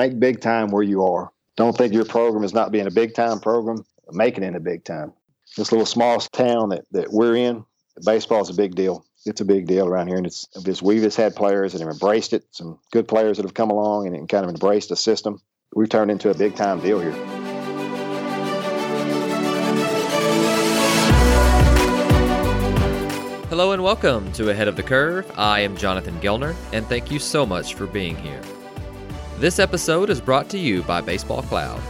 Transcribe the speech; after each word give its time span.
make 0.00 0.18
big 0.18 0.40
time 0.40 0.70
where 0.70 0.82
you 0.82 1.04
are. 1.04 1.30
Don't 1.58 1.76
think 1.76 1.92
your 1.92 2.06
program 2.06 2.42
is 2.42 2.54
not 2.54 2.72
being 2.72 2.86
a 2.86 2.90
big 2.90 3.12
time 3.12 3.38
program. 3.38 3.84
Make 4.12 4.38
it 4.38 4.42
in 4.42 4.54
a 4.54 4.60
big 4.60 4.82
time. 4.82 5.12
This 5.58 5.72
little 5.72 5.84
small 5.84 6.18
town 6.20 6.70
that, 6.70 6.86
that 6.92 7.12
we're 7.12 7.36
in, 7.36 7.66
baseball 8.02 8.40
is 8.40 8.48
a 8.48 8.54
big 8.54 8.74
deal. 8.74 9.04
It's 9.26 9.42
a 9.42 9.44
big 9.44 9.66
deal 9.66 9.86
around 9.86 10.08
here, 10.08 10.16
and 10.16 10.26
it's 10.26 10.46
just 10.62 10.80
we've 10.80 11.02
just 11.02 11.18
had 11.18 11.36
players 11.36 11.72
that 11.72 11.82
have 11.82 11.90
embraced 11.90 12.32
it. 12.32 12.44
Some 12.52 12.78
good 12.92 13.06
players 13.06 13.36
that 13.36 13.44
have 13.44 13.52
come 13.52 13.70
along 13.70 14.06
and 14.06 14.26
kind 14.26 14.44
of 14.44 14.50
embraced 14.50 14.88
the 14.88 14.96
system. 14.96 15.42
We've 15.76 15.90
turned 15.90 16.10
into 16.10 16.30
a 16.30 16.34
big 16.34 16.56
time 16.56 16.80
deal 16.80 16.98
here. 16.98 17.12
Hello 23.50 23.72
and 23.72 23.82
welcome 23.82 24.32
to 24.32 24.48
Ahead 24.48 24.68
of 24.68 24.76
the 24.76 24.82
Curve. 24.82 25.30
I 25.36 25.60
am 25.60 25.76
Jonathan 25.76 26.18
Gelner, 26.20 26.54
and 26.72 26.86
thank 26.86 27.10
you 27.10 27.18
so 27.18 27.44
much 27.44 27.74
for 27.74 27.86
being 27.86 28.16
here. 28.16 28.40
This 29.40 29.58
episode 29.58 30.10
is 30.10 30.20
brought 30.20 30.50
to 30.50 30.58
you 30.58 30.82
by 30.82 31.00
Baseball 31.00 31.40
Cloud. 31.40 31.80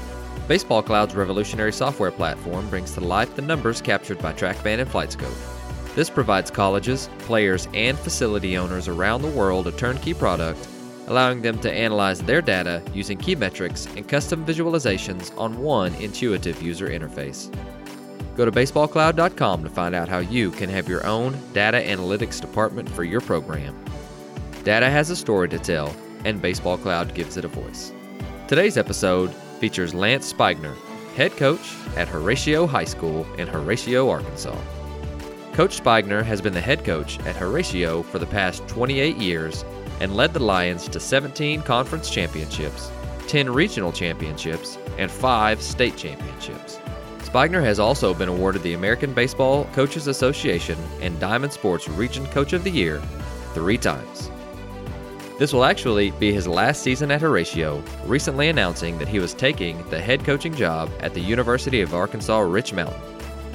Baseball 0.47 0.85
Cloud's 0.85 1.17
revolutionary 1.17 1.73
software 1.73 2.13
platform 2.13 2.71
brings 2.71 2.93
to 2.93 3.01
life 3.01 3.35
the 3.35 3.43
numbers 3.43 3.83
captured 3.83 4.21
by 4.21 4.33
TrackMan 4.33 4.79
and 4.79 4.89
FlightScope. 4.89 5.97
This 5.97 6.09
provides 6.09 6.49
colleges, 6.49 7.11
players, 7.19 7.67
and 7.75 7.99
facility 7.99 8.57
owners 8.57 8.87
around 8.87 9.23
the 9.23 9.31
world 9.31 9.67
a 9.67 9.73
turnkey 9.73 10.15
product, 10.15 10.65
allowing 11.09 11.43
them 11.43 11.59
to 11.59 11.73
analyze 11.73 12.23
their 12.23 12.41
data 12.41 12.85
using 12.95 13.19
key 13.19 13.35
metrics 13.35 13.87
and 13.97 14.07
custom 14.09 14.47
visualizations 14.47 15.37
on 15.37 15.59
one 15.59 15.93
intuitive 15.97 16.63
user 16.63 16.87
interface. 16.89 17.53
Go 18.37 18.45
to 18.45 18.53
baseballcloud.com 18.53 19.65
to 19.65 19.71
find 19.71 19.97
out 19.97 20.09
how 20.09 20.19
you 20.19 20.53
can 20.53 20.71
have 20.71 20.89
your 20.89 21.05
own 21.05 21.37
data 21.53 21.79
analytics 21.79 22.41
department 22.41 22.89
for 22.89 23.03
your 23.03 23.21
program. 23.21 23.77
Data 24.63 24.89
has 24.89 25.11
a 25.11 25.17
story 25.17 25.49
to 25.49 25.59
tell, 25.59 25.93
and 26.25 26.41
Baseball 26.41 26.79
Cloud 26.79 27.15
gives 27.15 27.37
it 27.37 27.45
a 27.45 27.49
voice. 27.49 27.93
Today's 28.49 28.77
episode 28.77 29.33
features 29.61 29.95
Lance 29.95 30.33
Spigner, 30.33 30.75
head 31.15 31.37
coach 31.37 31.75
at 31.97 32.09
Horatio 32.09 32.67
High 32.67 32.85
School 32.85 33.27
in 33.35 33.47
Horatio, 33.47 34.09
Arkansas. 34.09 34.57
Coach 35.53 35.83
Spigner 35.83 36.25
has 36.25 36.41
been 36.41 36.53
the 36.53 36.61
head 36.61 36.85
coach 36.85 37.19
at 37.21 37.37
Horatio 37.37 38.03
for 38.03 38.19
the 38.19 38.27
past 38.27 38.67
28 38.69 39.17
years 39.17 39.65
and 40.01 40.17
led 40.17 40.33
the 40.33 40.43
Lions 40.43 40.89
to 40.89 40.99
17 40.99 41.63
conference 41.63 42.09
championships, 42.09 42.91
10 43.29 43.51
regional 43.51 43.93
championships, 43.93 44.79
and 44.99 45.11
5 45.11 45.61
state 45.61 45.97
championships. 45.97 46.79
Spigner 47.19 47.63
has 47.63 47.79
also 47.79 48.13
been 48.13 48.29
awarded 48.29 48.63
the 48.63 48.75
American 48.75 49.13
Baseball 49.13 49.65
Coaches 49.73 50.07
Association 50.09 50.79
and 51.01 51.19
Diamond 51.21 51.53
Sports 51.53 51.89
Region 51.89 52.27
Coach 52.27 52.53
of 52.53 52.65
the 52.65 52.71
Year 52.71 53.01
three 53.53 53.79
times. 53.79 54.30
This 55.41 55.55
will 55.55 55.65
actually 55.65 56.11
be 56.11 56.35
his 56.35 56.47
last 56.47 56.83
season 56.83 57.11
at 57.11 57.23
Horatio, 57.23 57.83
recently 58.05 58.51
announcing 58.51 58.99
that 58.99 59.09
he 59.09 59.19
was 59.19 59.33
taking 59.33 59.83
the 59.89 59.99
head 59.99 60.23
coaching 60.23 60.55
job 60.55 60.91
at 61.01 61.15
the 61.15 61.21
University 61.21 61.81
of 61.81 61.95
Arkansas 61.95 62.41
Rich 62.41 62.75
Mountain. 62.75 63.01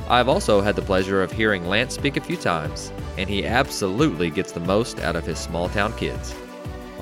I 0.09 0.17
have 0.17 0.27
also 0.27 0.61
had 0.61 0.75
the 0.75 0.81
pleasure 0.81 1.21
of 1.21 1.31
hearing 1.31 1.67
Lance 1.67 1.93
speak 1.93 2.17
a 2.17 2.21
few 2.21 2.37
times, 2.37 2.91
and 3.19 3.29
he 3.29 3.45
absolutely 3.45 4.31
gets 4.31 4.51
the 4.51 4.61
most 4.61 4.99
out 5.01 5.15
of 5.15 5.27
his 5.27 5.37
small 5.37 5.69
town 5.69 5.95
kids. 5.95 6.33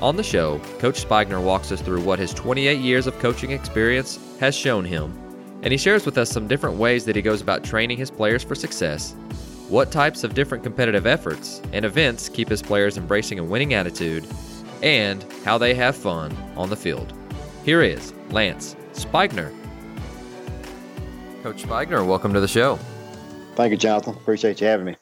On 0.02 0.16
the 0.16 0.22
show, 0.22 0.58
Coach 0.80 1.02
Spigner 1.02 1.42
walks 1.42 1.72
us 1.72 1.80
through 1.80 2.02
what 2.02 2.18
his 2.18 2.34
28 2.34 2.78
years 2.78 3.06
of 3.06 3.18
coaching 3.20 3.52
experience 3.52 4.18
has 4.38 4.54
shown 4.54 4.84
him 4.84 5.18
and 5.62 5.72
he 5.72 5.78
shares 5.78 6.04
with 6.04 6.18
us 6.18 6.28
some 6.28 6.46
different 6.46 6.76
ways 6.76 7.06
that 7.06 7.16
he 7.16 7.22
goes 7.22 7.40
about 7.40 7.64
training 7.64 7.96
his 7.96 8.10
players 8.10 8.44
for 8.44 8.54
success, 8.54 9.14
what 9.70 9.90
types 9.90 10.22
of 10.22 10.34
different 10.34 10.62
competitive 10.62 11.06
efforts 11.06 11.62
and 11.72 11.86
events 11.86 12.28
keep 12.28 12.50
his 12.50 12.60
players 12.60 12.98
embracing 12.98 13.38
a 13.38 13.44
winning 13.44 13.72
attitude, 13.72 14.26
and 14.82 15.24
how 15.44 15.58
they 15.58 15.74
have 15.74 15.96
fun 15.96 16.36
on 16.56 16.70
the 16.70 16.76
field. 16.76 17.12
Here 17.64 17.82
is 17.82 18.12
Lance 18.30 18.76
Spigner. 18.92 19.52
Coach 21.42 21.62
Spigner, 21.62 22.06
welcome 22.06 22.32
to 22.32 22.40
the 22.40 22.48
show. 22.48 22.78
Thank 23.54 23.70
you, 23.70 23.76
Jonathan. 23.76 24.14
Appreciate 24.14 24.60
you 24.60 24.66
having 24.66 24.86
me. 24.86 24.96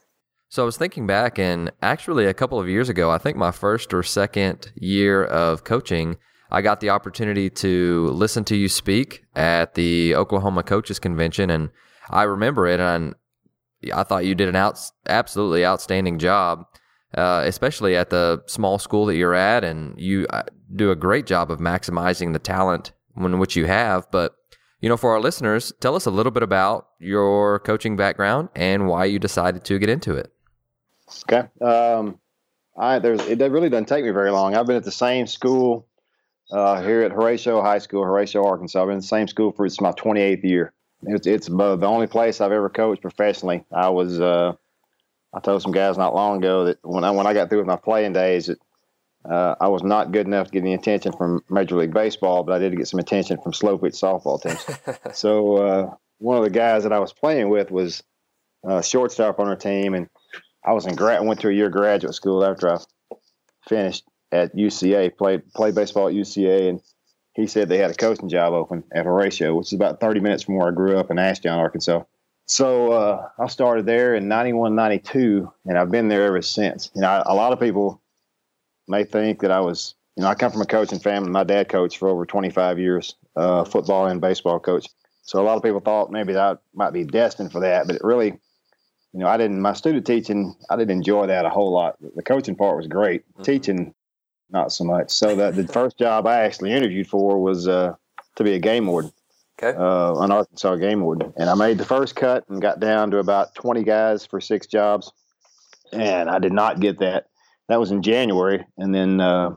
So 0.48 0.62
I 0.62 0.66
was 0.66 0.76
thinking 0.76 1.06
back, 1.06 1.38
and 1.38 1.72
actually, 1.80 2.26
a 2.26 2.34
couple 2.34 2.60
of 2.60 2.68
years 2.68 2.90
ago, 2.90 3.10
I 3.10 3.16
think 3.16 3.38
my 3.38 3.52
first 3.52 3.94
or 3.94 4.02
second 4.02 4.70
year 4.74 5.24
of 5.24 5.64
coaching, 5.64 6.18
I 6.50 6.60
got 6.60 6.80
the 6.80 6.90
opportunity 6.90 7.48
to 7.48 8.08
listen 8.08 8.44
to 8.44 8.56
you 8.56 8.68
speak 8.68 9.24
at 9.34 9.74
the 9.74 10.14
Oklahoma 10.14 10.62
Coaches 10.62 10.98
Convention, 10.98 11.48
and 11.48 11.70
I 12.10 12.24
remember 12.24 12.66
it, 12.66 12.80
and 12.80 13.14
I 13.94 14.02
thought 14.02 14.26
you 14.26 14.34
did 14.34 14.50
an 14.50 14.56
out, 14.56 14.78
absolutely 15.08 15.64
outstanding 15.64 16.18
job, 16.18 16.66
uh, 17.16 17.42
especially 17.46 17.96
at 17.96 18.10
the 18.10 18.42
small 18.46 18.78
school 18.78 19.06
that 19.06 19.16
you're 19.16 19.34
at, 19.34 19.64
and 19.64 19.98
you 19.98 20.26
uh, 20.30 20.42
do 20.74 20.90
a 20.90 20.96
great 20.96 21.26
job 21.26 21.50
of 21.50 21.58
maximizing 21.58 22.32
the 22.32 22.38
talent 22.38 22.92
which 23.14 23.56
you 23.56 23.66
have. 23.66 24.10
But 24.10 24.34
you 24.80 24.88
know, 24.88 24.96
for 24.96 25.12
our 25.12 25.20
listeners, 25.20 25.72
tell 25.80 25.94
us 25.94 26.06
a 26.06 26.10
little 26.10 26.32
bit 26.32 26.42
about 26.42 26.88
your 26.98 27.60
coaching 27.60 27.96
background 27.96 28.48
and 28.54 28.88
why 28.88 29.04
you 29.04 29.18
decided 29.18 29.64
to 29.64 29.78
get 29.78 29.88
into 29.88 30.14
it. 30.14 30.32
Okay. 31.30 31.48
Um, 31.60 32.18
I 32.76 32.98
there's 32.98 33.20
it 33.26 33.38
really 33.38 33.68
doesn't 33.68 33.86
take 33.86 34.04
me 34.04 34.10
very 34.10 34.30
long. 34.30 34.54
I've 34.54 34.66
been 34.66 34.76
at 34.76 34.84
the 34.84 34.90
same 34.90 35.26
school 35.26 35.86
uh, 36.50 36.82
here 36.82 37.02
at 37.02 37.12
Horatio 37.12 37.62
High 37.62 37.78
School, 37.78 38.02
Horatio, 38.04 38.44
Arkansas. 38.44 38.80
I've 38.80 38.86
been 38.86 38.94
in 38.94 39.00
the 39.00 39.06
same 39.06 39.28
school 39.28 39.52
for 39.52 39.66
it's 39.66 39.80
my 39.80 39.92
28th 39.92 40.42
year. 40.42 40.72
It's 41.02 41.26
it's 41.26 41.46
the 41.48 41.78
only 41.86 42.06
place 42.06 42.40
I've 42.40 42.52
ever 42.52 42.68
coached 42.68 43.02
professionally. 43.02 43.64
I 43.72 43.90
was 43.90 44.20
uh, 44.20 44.54
I 45.34 45.40
told 45.40 45.62
some 45.62 45.72
guys 45.72 45.96
not 45.96 46.14
long 46.14 46.38
ago 46.38 46.64
that 46.66 46.78
when 46.82 47.04
I 47.04 47.10
when 47.10 47.26
I 47.26 47.34
got 47.34 47.48
through 47.48 47.58
with 47.58 47.66
my 47.66 47.76
playing 47.76 48.12
days, 48.12 48.46
that 48.46 48.58
uh, 49.24 49.54
I 49.60 49.68
was 49.68 49.82
not 49.82 50.12
good 50.12 50.26
enough 50.26 50.48
to 50.48 50.52
get 50.52 50.62
any 50.62 50.74
attention 50.74 51.12
from 51.12 51.42
Major 51.48 51.76
League 51.76 51.94
Baseball, 51.94 52.42
but 52.42 52.54
I 52.54 52.58
did 52.58 52.76
get 52.76 52.88
some 52.88 53.00
attention 53.00 53.38
from 53.40 53.52
slow 53.52 53.78
pitch 53.78 53.94
softball 53.94 54.42
teams. 54.42 54.66
so 55.18 55.56
uh, 55.56 55.94
one 56.18 56.38
of 56.38 56.44
the 56.44 56.50
guys 56.50 56.82
that 56.82 56.92
I 56.92 56.98
was 56.98 57.12
playing 57.12 57.48
with 57.48 57.70
was 57.70 58.02
a 58.64 58.68
uh, 58.68 58.82
shortstop 58.82 59.38
on 59.38 59.48
our 59.48 59.56
team, 59.56 59.94
and 59.94 60.08
I 60.64 60.72
was 60.72 60.86
in 60.86 60.96
grad 60.96 61.24
went 61.24 61.40
to 61.40 61.48
a 61.48 61.52
year 61.52 61.70
graduate 61.70 62.14
school 62.14 62.44
after 62.44 62.72
I 62.72 62.78
finished 63.68 64.04
at 64.30 64.54
UCA, 64.56 65.16
played 65.16 65.52
played 65.54 65.74
baseball 65.74 66.08
at 66.08 66.14
UCA, 66.14 66.68
and 66.68 66.80
he 67.34 67.46
said 67.46 67.68
they 67.68 67.78
had 67.78 67.90
a 67.90 67.94
coaching 67.94 68.28
job 68.28 68.52
open 68.52 68.84
at 68.92 69.06
Horatio, 69.06 69.54
which 69.54 69.68
is 69.68 69.72
about 69.72 70.00
30 70.00 70.20
minutes 70.20 70.42
from 70.42 70.56
where 70.56 70.68
I 70.68 70.72
grew 70.72 70.98
up 70.98 71.10
in 71.10 71.18
Ashdown, 71.18 71.58
Arkansas. 71.58 72.02
So 72.52 72.92
uh, 72.92 73.28
I 73.38 73.46
started 73.46 73.86
there 73.86 74.14
in 74.14 74.28
91, 74.28 74.74
92, 74.74 75.50
and 75.64 75.78
I've 75.78 75.90
been 75.90 76.08
there 76.08 76.26
ever 76.26 76.42
since. 76.42 76.90
You 76.94 77.00
know, 77.00 77.22
a 77.24 77.34
lot 77.34 77.54
of 77.54 77.58
people 77.58 78.02
may 78.86 79.04
think 79.04 79.40
that 79.40 79.50
I 79.50 79.60
was, 79.60 79.94
you 80.16 80.22
know, 80.22 80.28
I 80.28 80.34
come 80.34 80.52
from 80.52 80.60
a 80.60 80.66
coaching 80.66 80.98
family. 80.98 81.30
My 81.30 81.44
dad 81.44 81.70
coached 81.70 81.96
for 81.96 82.10
over 82.10 82.26
25 82.26 82.78
years, 82.78 83.16
uh, 83.36 83.64
football 83.64 84.06
and 84.06 84.20
baseball 84.20 84.60
coach. 84.60 84.86
So 85.22 85.40
a 85.40 85.44
lot 85.44 85.56
of 85.56 85.62
people 85.62 85.80
thought 85.80 86.10
maybe 86.10 86.36
I 86.36 86.56
might 86.74 86.92
be 86.92 87.04
destined 87.04 87.52
for 87.52 87.60
that, 87.60 87.86
but 87.86 87.96
it 87.96 88.04
really, 88.04 88.26
you 88.26 89.20
know, 89.20 89.28
I 89.28 89.38
didn't. 89.38 89.62
My 89.62 89.72
student 89.72 90.06
teaching, 90.06 90.54
I 90.68 90.76
didn't 90.76 90.90
enjoy 90.90 91.28
that 91.28 91.46
a 91.46 91.48
whole 91.48 91.72
lot. 91.72 91.96
The 92.14 92.22
coaching 92.22 92.54
part 92.54 92.76
was 92.76 92.86
great. 92.86 93.26
Mm-hmm. 93.32 93.44
Teaching 93.44 93.94
not 94.50 94.72
so 94.72 94.84
much. 94.84 95.10
So 95.10 95.34
that 95.36 95.56
the 95.56 95.66
first 95.68 95.96
job 95.96 96.26
I 96.26 96.40
actually 96.40 96.72
interviewed 96.72 97.06
for 97.06 97.42
was 97.42 97.66
uh, 97.66 97.94
to 98.36 98.44
be 98.44 98.52
a 98.52 98.58
game 98.58 98.88
warden. 98.88 99.10
Okay. 99.62 99.76
Uh, 99.78 100.14
an 100.20 100.32
Arkansas 100.32 100.76
game 100.76 101.02
warden, 101.02 101.32
and 101.36 101.48
I 101.48 101.54
made 101.54 101.78
the 101.78 101.84
first 101.84 102.16
cut 102.16 102.44
and 102.48 102.60
got 102.60 102.80
down 102.80 103.12
to 103.12 103.18
about 103.18 103.54
twenty 103.54 103.84
guys 103.84 104.26
for 104.26 104.40
six 104.40 104.66
jobs, 104.66 105.12
and 105.92 106.28
I 106.28 106.40
did 106.40 106.52
not 106.52 106.80
get 106.80 106.98
that. 106.98 107.26
That 107.68 107.78
was 107.78 107.92
in 107.92 108.02
January, 108.02 108.66
and 108.76 108.92
then 108.92 109.20
uh, 109.20 109.54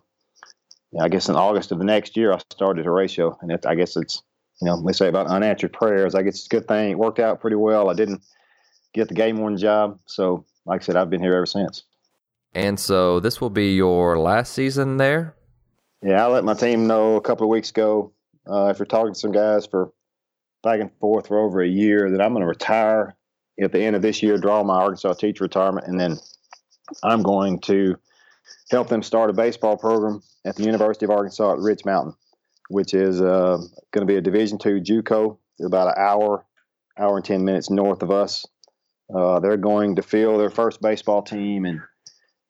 I 1.00 1.10
guess 1.10 1.28
in 1.28 1.36
August 1.36 1.72
of 1.72 1.80
the 1.80 1.86
next 1.86 2.16
year 2.16 2.32
I 2.32 2.38
started 2.52 2.86
Horatio, 2.86 3.38
and 3.42 3.52
it, 3.52 3.66
I 3.66 3.74
guess 3.74 3.98
it's 3.98 4.22
you 4.62 4.68
know 4.68 4.80
they 4.86 4.94
say 4.94 5.08
about 5.08 5.28
unanswered 5.28 5.74
prayers. 5.74 6.14
I 6.14 6.22
guess 6.22 6.36
it's 6.36 6.46
a 6.46 6.50
good 6.50 6.68
thing. 6.68 6.92
It 6.92 7.00
worked 7.00 7.20
out 7.20 7.42
pretty 7.42 7.56
well. 7.56 7.90
I 7.90 7.96
didn't 7.96 8.22
get 8.94 9.08
the 9.08 9.16
game 9.16 9.38
warden 9.38 9.58
job, 9.58 10.00
so 10.06 10.46
like 10.66 10.82
I 10.82 10.86
said, 10.86 10.98
I've 10.98 11.10
been 11.10 11.22
here 11.22 11.36
ever 11.36 11.48
since. 11.48 11.84
And 12.54 12.80
so 12.80 13.20
this 13.20 13.42
will 13.42 13.50
be 13.50 13.76
your 13.76 14.18
last 14.18 14.54
season 14.54 14.98
there? 14.98 15.36
Yeah, 16.02 16.26
I 16.26 16.30
let 16.30 16.44
my 16.44 16.54
team 16.54 16.88
know 16.88 17.16
a 17.16 17.22
couple 17.22 17.46
of 17.46 17.50
weeks 17.50 17.70
ago 17.70 18.14
uh, 18.48 18.70
after 18.70 18.86
talking 18.86 19.13
to 19.13 19.19
some 19.19 19.31
guys 19.31 19.66
for 19.66 19.92
back 20.65 20.81
and 20.81 20.91
forth 21.00 21.27
for 21.27 21.38
over 21.38 21.62
a 21.62 21.67
year 21.67 22.12
that 22.12 22.21
I'm 22.21 22.33
going 22.33 22.41
to 22.41 22.47
retire 22.47 23.15
at 23.62 23.71
the 23.71 23.81
end 23.81 23.95
of 23.95 24.01
this 24.01 24.21
year, 24.21 24.38
draw 24.38 24.63
my 24.63 24.75
Arkansas 24.75 25.13
teacher 25.13 25.45
retirement, 25.45 25.88
and 25.88 25.97
then 26.00 26.17
I'm 27.03 27.23
going 27.23 27.59
to 27.62 27.95
help 28.69 28.89
them 28.89 29.03
start 29.03 29.29
a 29.29 29.33
baseball 29.33 29.77
program 29.77 30.21
at 30.44 30.56
the 30.56 30.63
University 30.63 31.06
of 31.06 31.12
Arkansas 31.12 31.53
at 31.53 31.59
Rich 31.59 31.85
Mountain, 31.85 32.15
which 32.69 32.94
is 32.94 33.21
uh, 33.21 33.57
going 33.91 34.06
to 34.06 34.12
be 34.12 34.17
a 34.17 34.21
Division 34.21 34.57
two 34.57 34.81
JUCO, 34.81 35.38
about 35.63 35.88
an 35.88 35.94
hour, 35.97 36.45
hour 36.97 37.15
and 37.15 37.23
ten 37.23 37.45
minutes 37.45 37.69
north 37.69 38.01
of 38.01 38.12
us. 38.12 38.45
Uh, 39.13 39.39
they're 39.39 39.57
going 39.57 39.95
to 39.95 40.01
field 40.01 40.41
their 40.41 40.50
first 40.50 40.81
baseball 40.81 41.21
team 41.21 41.65
in 41.65 41.81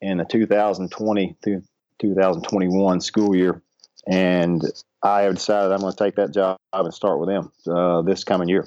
in 0.02 0.18
the 0.18 0.26
2020 0.26 1.38
through 1.44 1.64
2021 2.00 3.02
school 3.02 3.36
year, 3.36 3.62
and 4.08 4.64
I 5.06 5.22
have 5.22 5.36
decided 5.36 5.72
I'm 5.72 5.82
going 5.82 5.94
to 5.94 6.04
take 6.04 6.16
that 6.16 6.34
job 6.34 6.58
and 6.74 6.94
start 6.94 7.20
with 7.20 7.30
them 7.30 7.52
uh, 7.68 8.02
this 8.02 8.24
coming 8.24 8.50
year. 8.50 8.66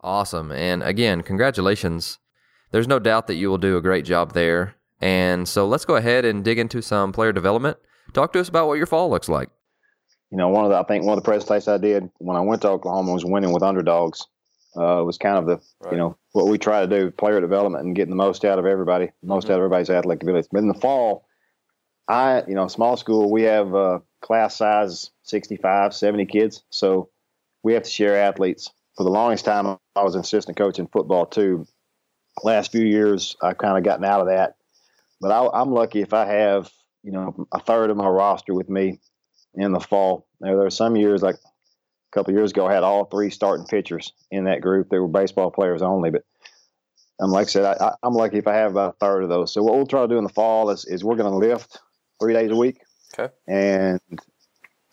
Awesome, 0.00 0.50
and 0.50 0.82
again, 0.82 1.22
congratulations. 1.22 2.18
There's 2.70 2.88
no 2.88 2.98
doubt 2.98 3.26
that 3.26 3.34
you 3.34 3.50
will 3.50 3.58
do 3.58 3.76
a 3.76 3.82
great 3.82 4.06
job 4.06 4.32
there. 4.32 4.76
And 5.00 5.46
so 5.46 5.66
let's 5.66 5.84
go 5.84 5.96
ahead 5.96 6.24
and 6.24 6.42
dig 6.42 6.58
into 6.58 6.80
some 6.80 7.12
player 7.12 7.32
development. 7.32 7.76
Talk 8.14 8.32
to 8.32 8.40
us 8.40 8.48
about 8.48 8.66
what 8.66 8.78
your 8.78 8.86
fall 8.86 9.10
looks 9.10 9.28
like. 9.28 9.50
you 10.30 10.38
know, 10.38 10.48
one 10.48 10.64
of 10.64 10.70
the 10.70 10.78
I 10.78 10.84
think 10.84 11.04
one 11.04 11.18
of 11.18 11.22
the 11.22 11.28
presentations 11.28 11.68
I 11.68 11.76
did 11.76 12.08
when 12.18 12.36
I 12.36 12.40
went 12.40 12.62
to 12.62 12.68
Oklahoma 12.70 13.12
was 13.12 13.24
winning 13.24 13.52
with 13.52 13.62
underdogs. 13.62 14.26
Uh, 14.74 15.04
was 15.04 15.18
kind 15.18 15.36
of 15.36 15.44
the 15.44 15.60
right. 15.80 15.92
you 15.92 15.98
know 15.98 16.16
what 16.32 16.46
we 16.46 16.56
try 16.56 16.80
to 16.80 16.86
do, 16.86 17.10
player 17.10 17.42
development 17.42 17.84
and 17.84 17.94
getting 17.94 18.08
the 18.08 18.16
most 18.16 18.42
out 18.42 18.58
of 18.58 18.64
everybody, 18.64 19.10
most 19.22 19.44
mm-hmm. 19.44 19.52
out 19.52 19.56
of 19.56 19.64
everybody's 19.64 19.90
athletic 19.90 20.22
abilities. 20.22 20.48
But 20.50 20.60
in 20.60 20.68
the 20.68 20.80
fall, 20.80 21.26
I 22.08 22.42
you 22.46 22.54
know 22.54 22.68
small 22.68 22.96
school 22.96 23.30
we 23.30 23.42
have 23.42 23.74
uh, 23.74 24.00
class 24.20 24.56
size 24.56 25.10
65, 25.22 25.94
70 25.94 26.26
kids, 26.26 26.64
so 26.70 27.10
we 27.62 27.74
have 27.74 27.84
to 27.84 27.90
share 27.90 28.16
athletes. 28.16 28.70
For 28.96 29.04
the 29.04 29.10
longest 29.10 29.44
time, 29.44 29.78
I 29.96 30.02
was 30.02 30.14
an 30.14 30.20
assistant 30.20 30.56
coach 30.58 30.78
in 30.78 30.86
football 30.86 31.26
too. 31.26 31.66
Last 32.42 32.72
few 32.72 32.84
years, 32.84 33.36
I've 33.42 33.58
kind 33.58 33.78
of 33.78 33.84
gotten 33.84 34.04
out 34.04 34.20
of 34.20 34.26
that, 34.28 34.56
but 35.20 35.30
I, 35.30 35.48
I'm 35.60 35.70
lucky 35.70 36.00
if 36.00 36.12
I 36.12 36.26
have 36.26 36.70
you 37.02 37.12
know 37.12 37.46
a 37.52 37.60
third 37.60 37.90
of 37.90 37.96
my 37.96 38.08
roster 38.08 38.54
with 38.54 38.68
me 38.68 39.00
in 39.54 39.72
the 39.72 39.80
fall. 39.80 40.26
Now, 40.40 40.56
there 40.56 40.66
are 40.66 40.70
some 40.70 40.96
years, 40.96 41.22
like 41.22 41.36
a 41.36 42.12
couple 42.12 42.34
years 42.34 42.50
ago, 42.50 42.66
I 42.66 42.72
had 42.72 42.82
all 42.82 43.04
three 43.04 43.30
starting 43.30 43.66
pitchers 43.66 44.12
in 44.30 44.44
that 44.44 44.60
group. 44.60 44.88
They 44.88 44.98
were 44.98 45.08
baseball 45.08 45.50
players 45.50 45.82
only, 45.82 46.10
but 46.10 46.24
I'm 47.20 47.30
like 47.30 47.46
I 47.46 47.50
said, 47.50 47.76
I, 47.80 47.94
am 48.04 48.14
lucky 48.14 48.38
if 48.38 48.46
I 48.46 48.54
have 48.54 48.72
about 48.72 48.94
a 48.94 48.98
third 48.98 49.22
of 49.22 49.28
those. 49.28 49.52
So 49.52 49.62
what 49.62 49.74
we'll 49.74 49.86
try 49.86 50.02
to 50.02 50.08
do 50.08 50.18
in 50.18 50.24
the 50.24 50.30
fall 50.30 50.70
is, 50.70 50.84
is 50.84 51.04
we're 51.04 51.16
going 51.16 51.30
to 51.30 51.48
lift 51.48 51.78
three 52.22 52.34
days 52.34 52.50
a 52.50 52.56
week. 52.56 52.78
Okay. 53.18 53.32
And 53.46 54.00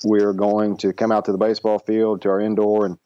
we're 0.03 0.33
going 0.33 0.77
to 0.77 0.93
come 0.93 1.11
out 1.11 1.25
to 1.25 1.31
the 1.31 1.37
baseball 1.37 1.79
field 1.79 2.21
to 2.23 2.29
our 2.29 2.39
indoor 2.39 2.85
and 2.85 2.97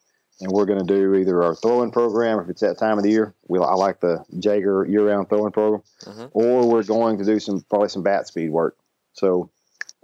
and 0.42 0.52
we're 0.52 0.66
going 0.66 0.80
to 0.80 0.86
do 0.86 1.16
either 1.16 1.44
our 1.44 1.56
throwing 1.56 1.92
program 1.92 2.40
if 2.40 2.50
it's 2.50 2.62
that 2.62 2.78
time 2.80 2.98
of 2.98 3.04
the 3.04 3.12
year. 3.12 3.36
We 3.48 3.60
I 3.60 3.76
like 3.76 4.00
the 4.00 4.26
Jaeger 4.38 4.86
year-round 4.90 5.30
throwing 5.30 5.52
program, 5.52 5.84
mm-hmm. 6.02 6.26
or 6.32 6.68
we're 6.68 6.84
going 6.84 7.20
to 7.20 7.24
do 7.24 7.40
some 7.40 7.62
probably 7.70 7.90
some 7.90 8.04
bat 8.04 8.28
speed 8.28 8.50
work. 8.50 8.76
So 9.14 9.52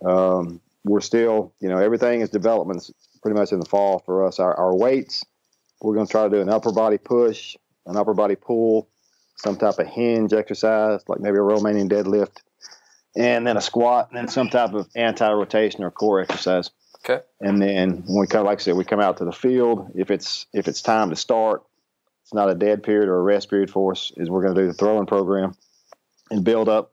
um, 0.06 0.62
we're 0.84 1.02
still, 1.02 1.54
you 1.60 1.68
know, 1.68 1.78
everything 1.78 2.22
is 2.22 2.30
development 2.30 2.90
pretty 3.22 3.38
much 3.38 3.52
in 3.52 3.60
the 3.60 3.66
fall 3.66 4.00
for 4.06 4.26
us. 4.26 4.40
Our, 4.40 4.54
our 4.54 4.76
weights, 4.76 5.26
we're 5.82 5.96
going 5.96 6.06
to 6.06 6.12
try 6.12 6.24
to 6.24 6.30
do 6.30 6.42
an 6.42 6.50
upper 6.50 6.72
body 6.72 7.00
push, 7.00 7.58
an 7.86 7.98
upper 7.98 8.14
body 8.14 8.36
pull, 8.36 8.88
some 9.36 9.58
type 9.58 9.80
of 9.80 9.88
hinge 9.88 10.32
exercise, 10.32 11.02
like 11.08 11.20
maybe 11.20 11.38
a 11.38 11.42
Romanian 11.42 11.90
deadlift, 11.90 12.38
and 13.16 13.46
then 13.46 13.58
a 13.58 13.62
squat, 13.62 14.10
and 14.10 14.18
then 14.18 14.28
some 14.28 14.50
type 14.50 14.74
of 14.74 14.88
anti-rotation 14.96 15.84
or 15.84 15.92
core 15.92 16.22
exercise. 16.22 16.72
Okay. 17.04 17.24
And 17.40 17.62
then 17.62 18.04
when 18.06 18.20
we 18.20 18.28
come, 18.28 18.46
like 18.46 18.60
I 18.60 18.62
said, 18.62 18.76
we 18.76 18.84
come 18.84 19.00
out 19.00 19.18
to 19.18 19.26
the 19.26 19.32
field. 19.32 19.92
If 19.96 20.12
it's 20.12 20.48
if 20.54 20.68
it's 20.68 20.82
time 20.82 21.10
to 21.10 21.16
start, 21.16 21.64
it's 22.24 22.34
not 22.34 22.50
a 22.50 22.56
dead 22.56 22.84
period 22.84 23.10
or 23.10 23.18
a 23.18 23.24
rest 23.24 23.50
period 23.50 23.72
for 23.72 23.94
us. 23.94 24.12
Is 24.18 24.30
we're 24.30 24.44
going 24.44 24.56
to 24.56 24.62
do 24.62 24.68
the 24.68 24.74
throwing 24.74 25.06
program 25.06 25.56
and 26.30 26.44
build 26.44 26.70
up. 26.70 26.92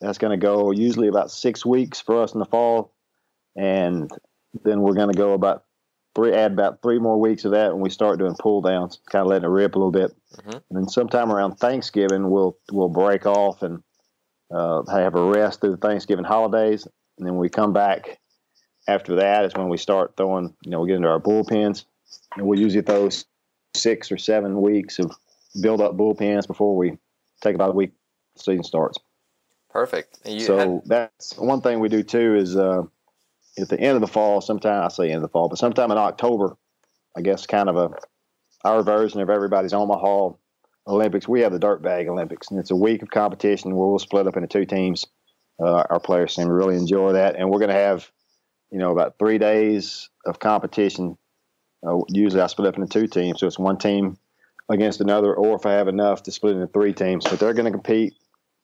That's 0.00 0.18
going 0.18 0.38
to 0.38 0.42
go 0.42 0.70
usually 0.70 1.08
about 1.08 1.30
six 1.30 1.64
weeks 1.64 2.00
for 2.00 2.22
us 2.22 2.32
in 2.32 2.40
the 2.40 2.46
fall 2.46 2.94
and 3.56 4.10
then 4.64 4.80
we're 4.80 4.94
going 4.94 5.12
to 5.12 5.16
go 5.18 5.32
about 5.32 5.64
three 6.14 6.32
add 6.32 6.52
about 6.52 6.80
three 6.82 6.98
more 6.98 7.18
weeks 7.20 7.44
of 7.44 7.52
that 7.52 7.72
when 7.72 7.82
we 7.82 7.90
start 7.90 8.18
doing 8.18 8.36
pull 8.38 8.60
downs, 8.60 9.00
kind 9.10 9.22
of 9.22 9.28
letting 9.28 9.44
it 9.44 9.52
rip 9.52 9.74
a 9.74 9.78
little 9.78 9.90
bit. 9.90 10.12
Mm-hmm. 10.36 10.50
And 10.50 10.62
then 10.70 10.88
sometime 10.88 11.32
around 11.32 11.56
Thanksgiving, 11.56 12.30
we'll 12.30 12.56
we'll 12.72 12.88
break 12.88 13.26
off 13.26 13.62
and 13.62 13.82
uh, 14.54 14.82
have 14.90 15.14
a 15.14 15.24
rest 15.24 15.60
through 15.60 15.72
the 15.72 15.76
Thanksgiving 15.76 16.24
holidays, 16.24 16.86
and 17.18 17.26
then 17.26 17.34
when 17.34 17.40
we 17.40 17.48
come 17.48 17.72
back. 17.72 18.18
After 18.86 19.16
that 19.16 19.46
is 19.46 19.54
when 19.54 19.70
we 19.70 19.78
start 19.78 20.14
throwing. 20.16 20.54
You 20.62 20.70
know, 20.70 20.80
we 20.80 20.88
get 20.88 20.96
into 20.96 21.08
our 21.08 21.20
bullpens, 21.20 21.86
and 22.36 22.46
we 22.46 22.58
usually 22.58 22.82
throw 22.82 23.08
six 23.72 24.12
or 24.12 24.18
seven 24.18 24.60
weeks 24.60 24.98
of 24.98 25.10
build 25.62 25.80
up 25.80 25.96
bullpens 25.96 26.46
before 26.46 26.76
we 26.76 26.98
take 27.40 27.54
about 27.54 27.70
a 27.70 27.72
week 27.72 27.92
season 28.36 28.62
starts. 28.62 28.98
Perfect. 29.70 30.18
so 30.40 30.58
had- 30.58 30.82
that's 30.84 31.36
one 31.38 31.62
thing 31.62 31.80
we 31.80 31.88
do 31.88 32.02
too 32.02 32.34
is. 32.34 32.56
Uh, 32.56 32.82
at 33.58 33.68
the 33.68 33.78
end 33.78 33.94
of 33.94 34.00
the 34.00 34.08
fall, 34.08 34.40
sometime 34.40 34.84
I 34.84 34.88
say 34.88 35.06
end 35.06 35.16
of 35.16 35.22
the 35.22 35.28
fall, 35.28 35.48
but 35.48 35.58
sometime 35.58 35.90
in 35.90 35.98
October, 35.98 36.56
I 37.16 37.20
guess 37.20 37.46
kind 37.46 37.68
of 37.68 37.76
a 37.76 37.90
our 38.64 38.82
version 38.82 39.20
of 39.20 39.30
everybody's 39.30 39.72
Omaha 39.72 40.30
Olympics. 40.86 41.28
We 41.28 41.40
have 41.40 41.52
the 41.52 41.58
Dirt 41.58 41.82
Bag 41.82 42.08
Olympics, 42.08 42.50
and 42.50 42.60
it's 42.60 42.70
a 42.70 42.76
week 42.76 43.02
of 43.02 43.10
competition 43.10 43.74
where 43.74 43.88
we'll 43.88 43.98
split 43.98 44.26
up 44.26 44.36
into 44.36 44.48
two 44.48 44.64
teams. 44.64 45.06
Uh, 45.60 45.84
our 45.88 46.00
players 46.00 46.34
seem 46.34 46.46
to 46.46 46.52
really 46.52 46.76
enjoy 46.76 47.12
that, 47.12 47.36
and 47.36 47.50
we're 47.50 47.60
going 47.60 47.70
to 47.70 47.74
have, 47.74 48.10
you 48.70 48.78
know, 48.78 48.90
about 48.90 49.18
three 49.18 49.38
days 49.38 50.10
of 50.26 50.38
competition. 50.38 51.16
Uh, 51.86 51.98
usually, 52.08 52.42
I 52.42 52.46
split 52.48 52.68
up 52.68 52.76
into 52.76 52.88
two 52.88 53.06
teams, 53.06 53.40
so 53.40 53.46
it's 53.46 53.58
one 53.58 53.78
team 53.78 54.18
against 54.68 55.00
another, 55.00 55.34
or 55.34 55.56
if 55.56 55.66
I 55.66 55.72
have 55.72 55.88
enough 55.88 56.24
to 56.24 56.32
split 56.32 56.56
into 56.56 56.66
three 56.66 56.92
teams. 56.92 57.24
But 57.24 57.38
they're 57.38 57.54
going 57.54 57.66
to 57.66 57.70
compete 57.70 58.14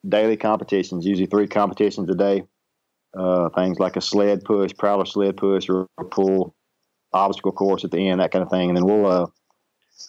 daily 0.06 0.36
competitions, 0.36 1.06
usually 1.06 1.26
three 1.26 1.46
competitions 1.46 2.10
a 2.10 2.14
day 2.14 2.44
uh, 3.16 3.48
things 3.50 3.78
like 3.78 3.96
a 3.96 4.00
sled 4.00 4.44
push, 4.44 4.72
prowler 4.76 5.04
sled 5.04 5.36
push, 5.36 5.68
or 5.68 5.86
a 5.98 6.04
pull, 6.04 6.54
obstacle 7.12 7.52
course 7.52 7.84
at 7.84 7.90
the 7.90 8.08
end, 8.08 8.20
that 8.20 8.30
kind 8.30 8.42
of 8.42 8.50
thing. 8.50 8.70
And 8.70 8.76
then 8.76 8.84
we'll 8.84 9.06
uh, 9.06 9.26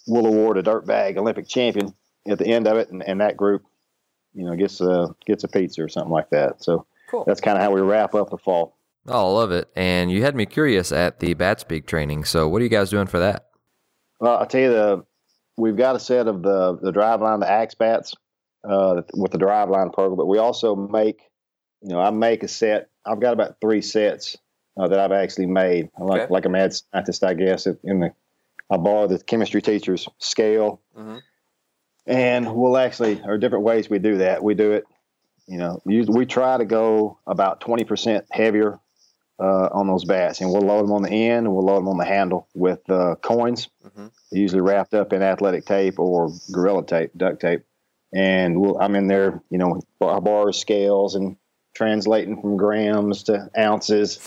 we'll 0.08 0.28
award 0.28 0.58
a 0.58 0.64
dirt 0.64 0.86
bag 0.86 1.18
Olympic 1.18 1.48
champion 1.48 1.94
at 2.28 2.40
the 2.40 2.48
end 2.48 2.68
of 2.68 2.78
it, 2.78 2.90
and, 2.90 3.04
and 3.04 3.22
that 3.22 3.38
group, 3.38 3.64
you 4.34 4.46
know, 4.46 4.56
gets 4.56 4.82
a 4.82 5.16
gets 5.26 5.44
a 5.44 5.48
pizza 5.48 5.84
or 5.84 5.90
something 5.90 6.12
like 6.12 6.30
that. 6.32 6.64
So 6.64 6.86
cool. 7.10 7.24
that's 7.26 7.42
kind 7.42 7.58
of 7.58 7.64
how 7.64 7.72
we 7.72 7.82
wrap 7.82 8.16
up 8.16 8.30
the 8.30 8.38
fall. 8.38 8.78
Oh, 9.08 9.30
I 9.30 9.40
love 9.40 9.52
it. 9.52 9.70
And 9.76 10.12
you 10.12 10.22
had 10.22 10.36
me 10.36 10.46
curious 10.46 10.92
at 10.92 11.20
the 11.20 11.34
bat 11.34 11.60
speak 11.60 11.88
training. 11.88 12.26
So 12.26 12.48
what 12.48 12.62
are 12.62 12.64
you 12.64 12.70
guys 12.70 12.92
doing 12.92 13.08
for 13.08 13.20
that? 13.20 13.48
Well, 14.20 14.38
I'll 14.38 14.46
tell 14.46 14.62
you 14.62 14.70
the 14.70 15.06
we've 15.58 15.78
got 15.78 15.96
a 15.96 16.00
set 16.00 16.28
of 16.28 16.44
the 16.44 16.78
the 16.82 16.92
Driveline, 16.92 17.40
the 17.40 17.50
axe 17.50 17.76
bats 17.76 18.14
uh, 18.64 19.02
with 19.14 19.32
the 19.32 19.40
Driveline 19.40 19.92
program, 19.92 20.18
but 20.18 20.28
we 20.28 20.38
also 20.38 20.76
make 20.76 21.22
you 21.82 21.90
know, 21.90 22.00
I 22.00 22.12
make 22.12 22.44
a 22.44 22.48
set 22.48 22.90
I've 23.06 23.20
got 23.20 23.34
about 23.34 23.60
three 23.60 23.82
sets 23.82 24.38
uh, 24.78 24.88
that 24.88 25.00
I've 25.00 25.12
actually 25.12 25.48
made. 25.48 25.90
Like 26.00 26.22
okay. 26.22 26.34
like 26.34 26.46
a 26.46 26.50
mad 26.50 26.74
scientist, 26.74 27.24
I 27.24 27.34
guess. 27.34 27.66
In 27.66 28.00
the 28.00 28.14
I 28.70 28.78
borrow 28.78 29.08
the 29.08 29.20
chemistry 29.20 29.62
teacher's 29.62 30.08
scale, 30.20 30.82
mm-hmm. 30.98 31.18
And 32.06 32.54
we'll 32.54 32.78
actually 32.78 33.16
there 33.16 33.32
are 33.32 33.38
different 33.38 33.64
ways 33.64 33.90
we 33.90 34.00
do 34.00 34.18
that. 34.18 34.44
We 34.44 34.54
do 34.54 34.72
it, 34.72 34.86
you 35.48 35.58
know, 35.58 35.82
we, 35.86 36.02
we 36.02 36.26
try 36.26 36.58
to 36.58 36.66
go 36.66 37.20
about 37.28 37.62
twenty 37.62 37.84
percent 37.84 38.26
heavier 38.32 38.80
uh, 39.42 39.70
on 39.72 39.88
those 39.88 40.06
bats, 40.06 40.40
and 40.42 40.52
we'll 40.52 40.62
load 40.62 40.84
them 40.84 40.92
on 40.92 41.02
the 41.02 41.10
end 41.10 41.48
and 41.48 41.54
we'll 41.54 41.66
load 41.66 41.80
them 41.80 41.88
on 41.88 41.98
the 41.98 42.06
handle 42.06 42.48
with 42.54 42.88
uh, 42.90 43.16
coins, 43.22 43.70
mm-hmm. 43.84 44.08
usually 44.32 44.62
wrapped 44.62 44.94
up 44.94 45.14
in 45.14 45.24
athletic 45.24 45.66
tape 45.66 46.00
or 46.00 46.32
gorilla 46.52 46.86
tape, 46.86 47.12
duct 47.18 47.42
tape. 47.42 47.64
And 48.14 48.60
we'll, 48.60 48.80
I'm 48.80 48.96
in 48.96 49.08
there, 49.08 49.42
you 49.50 49.58
know, 49.58 49.82
I 50.02 50.20
borrow 50.20 50.52
scales 50.52 51.16
and 51.16 51.38
translating 51.74 52.40
from 52.40 52.58
grams 52.58 53.24
to 53.24 53.50
ounces, 53.58 54.18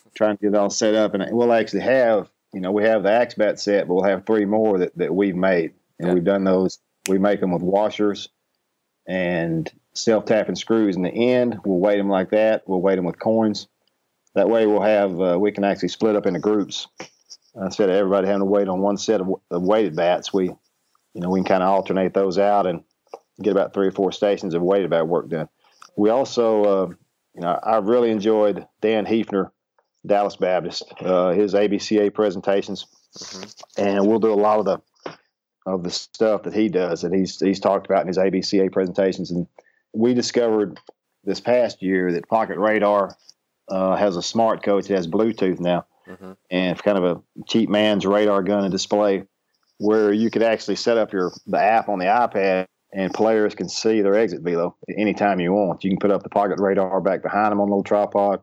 trying 0.14 0.36
to 0.36 0.42
get 0.42 0.54
it 0.54 0.56
all 0.56 0.70
set 0.70 0.94
up. 0.94 1.14
And 1.14 1.24
we'll 1.32 1.52
actually 1.52 1.80
have, 1.80 2.30
you 2.54 2.60
know, 2.60 2.72
we 2.72 2.84
have 2.84 3.02
the 3.02 3.10
axe 3.10 3.34
bat 3.34 3.60
set, 3.60 3.88
but 3.88 3.94
we'll 3.94 4.04
have 4.04 4.24
three 4.24 4.44
more 4.44 4.78
that, 4.78 4.96
that 4.96 5.14
we've 5.14 5.36
made. 5.36 5.72
And 5.98 6.08
yeah. 6.08 6.14
we've 6.14 6.24
done 6.24 6.44
those. 6.44 6.78
We 7.08 7.18
make 7.18 7.40
them 7.40 7.52
with 7.52 7.62
washers 7.62 8.28
and 9.06 9.70
self 9.94 10.24
tapping 10.24 10.54
screws 10.54 10.96
in 10.96 11.02
the 11.02 11.10
end. 11.10 11.60
We'll 11.64 11.78
weight 11.78 11.98
them 11.98 12.08
like 12.08 12.30
that. 12.30 12.62
We'll 12.66 12.80
weight 12.80 12.96
them 12.96 13.04
with 13.04 13.18
coins. 13.18 13.68
That 14.34 14.48
way 14.48 14.66
we'll 14.66 14.82
have, 14.82 15.20
uh, 15.20 15.38
we 15.38 15.52
can 15.52 15.64
actually 15.64 15.88
split 15.88 16.16
up 16.16 16.26
into 16.26 16.40
groups. 16.40 16.88
Instead 17.54 17.90
of 17.90 17.96
everybody 17.96 18.26
having 18.26 18.40
to 18.40 18.46
wait 18.46 18.68
on 18.68 18.80
one 18.80 18.96
set 18.96 19.20
of, 19.20 19.28
of 19.50 19.62
weighted 19.62 19.94
bats, 19.94 20.32
we, 20.32 20.44
you 20.44 21.20
know, 21.20 21.28
we 21.28 21.40
can 21.40 21.44
kind 21.44 21.62
of 21.62 21.68
alternate 21.68 22.14
those 22.14 22.38
out 22.38 22.66
and 22.66 22.82
get 23.42 23.50
about 23.50 23.74
three 23.74 23.88
or 23.88 23.92
four 23.92 24.10
stations 24.10 24.54
of 24.54 24.62
weighted 24.62 24.88
bat 24.88 25.06
work 25.06 25.28
done 25.28 25.50
we 25.96 26.10
also, 26.10 26.64
uh, 26.64 26.86
you 27.34 27.40
know, 27.40 27.58
I 27.62 27.78
really 27.78 28.10
enjoyed 28.10 28.66
Dan 28.80 29.06
Heefner, 29.06 29.50
Dallas 30.06 30.36
Baptist, 30.36 30.84
uh, 31.00 31.30
his 31.30 31.54
ABCA 31.54 32.12
presentations, 32.12 32.86
mm-hmm. 33.16 33.82
and 33.82 34.06
we'll 34.06 34.18
do 34.18 34.32
a 34.32 34.34
lot 34.34 34.58
of 34.58 34.64
the 34.64 34.80
of 35.66 35.82
the 35.82 35.90
stuff 35.90 36.42
that 36.42 36.54
he 36.54 36.68
does 36.68 37.02
that 37.02 37.12
he's 37.12 37.38
he's 37.38 37.60
talked 37.60 37.86
about 37.86 38.02
in 38.02 38.08
his 38.08 38.18
ABCA 38.18 38.72
presentations. 38.72 39.30
And 39.30 39.46
we 39.92 40.14
discovered 40.14 40.80
this 41.24 41.40
past 41.40 41.82
year 41.82 42.12
that 42.12 42.28
Pocket 42.28 42.58
Radar 42.58 43.16
uh, 43.68 43.96
has 43.96 44.16
a 44.16 44.22
smart 44.22 44.62
coach 44.62 44.88
that 44.88 44.96
has 44.96 45.06
Bluetooth 45.06 45.60
now, 45.60 45.86
mm-hmm. 46.08 46.32
and 46.50 46.72
it's 46.72 46.82
kind 46.82 46.98
of 46.98 47.04
a 47.04 47.44
cheap 47.46 47.68
man's 47.68 48.04
radar 48.04 48.42
gun 48.42 48.64
and 48.64 48.72
display, 48.72 49.24
where 49.78 50.12
you 50.12 50.30
could 50.30 50.42
actually 50.42 50.76
set 50.76 50.98
up 50.98 51.12
your 51.12 51.32
the 51.46 51.60
app 51.60 51.88
on 51.88 51.98
the 51.98 52.06
iPad 52.06 52.66
and 52.92 53.12
players 53.12 53.54
can 53.54 53.68
see 53.68 54.02
their 54.02 54.14
exit 54.14 54.42
velo 54.42 54.76
anytime 54.96 55.40
you 55.40 55.52
want. 55.52 55.82
You 55.82 55.90
can 55.90 55.98
put 55.98 56.10
up 56.10 56.22
the 56.22 56.28
pocket 56.28 56.60
radar 56.60 57.00
back 57.00 57.22
behind 57.22 57.50
them 57.50 57.60
on 57.60 57.68
a 57.68 57.70
little 57.70 57.84
tripod, 57.84 58.42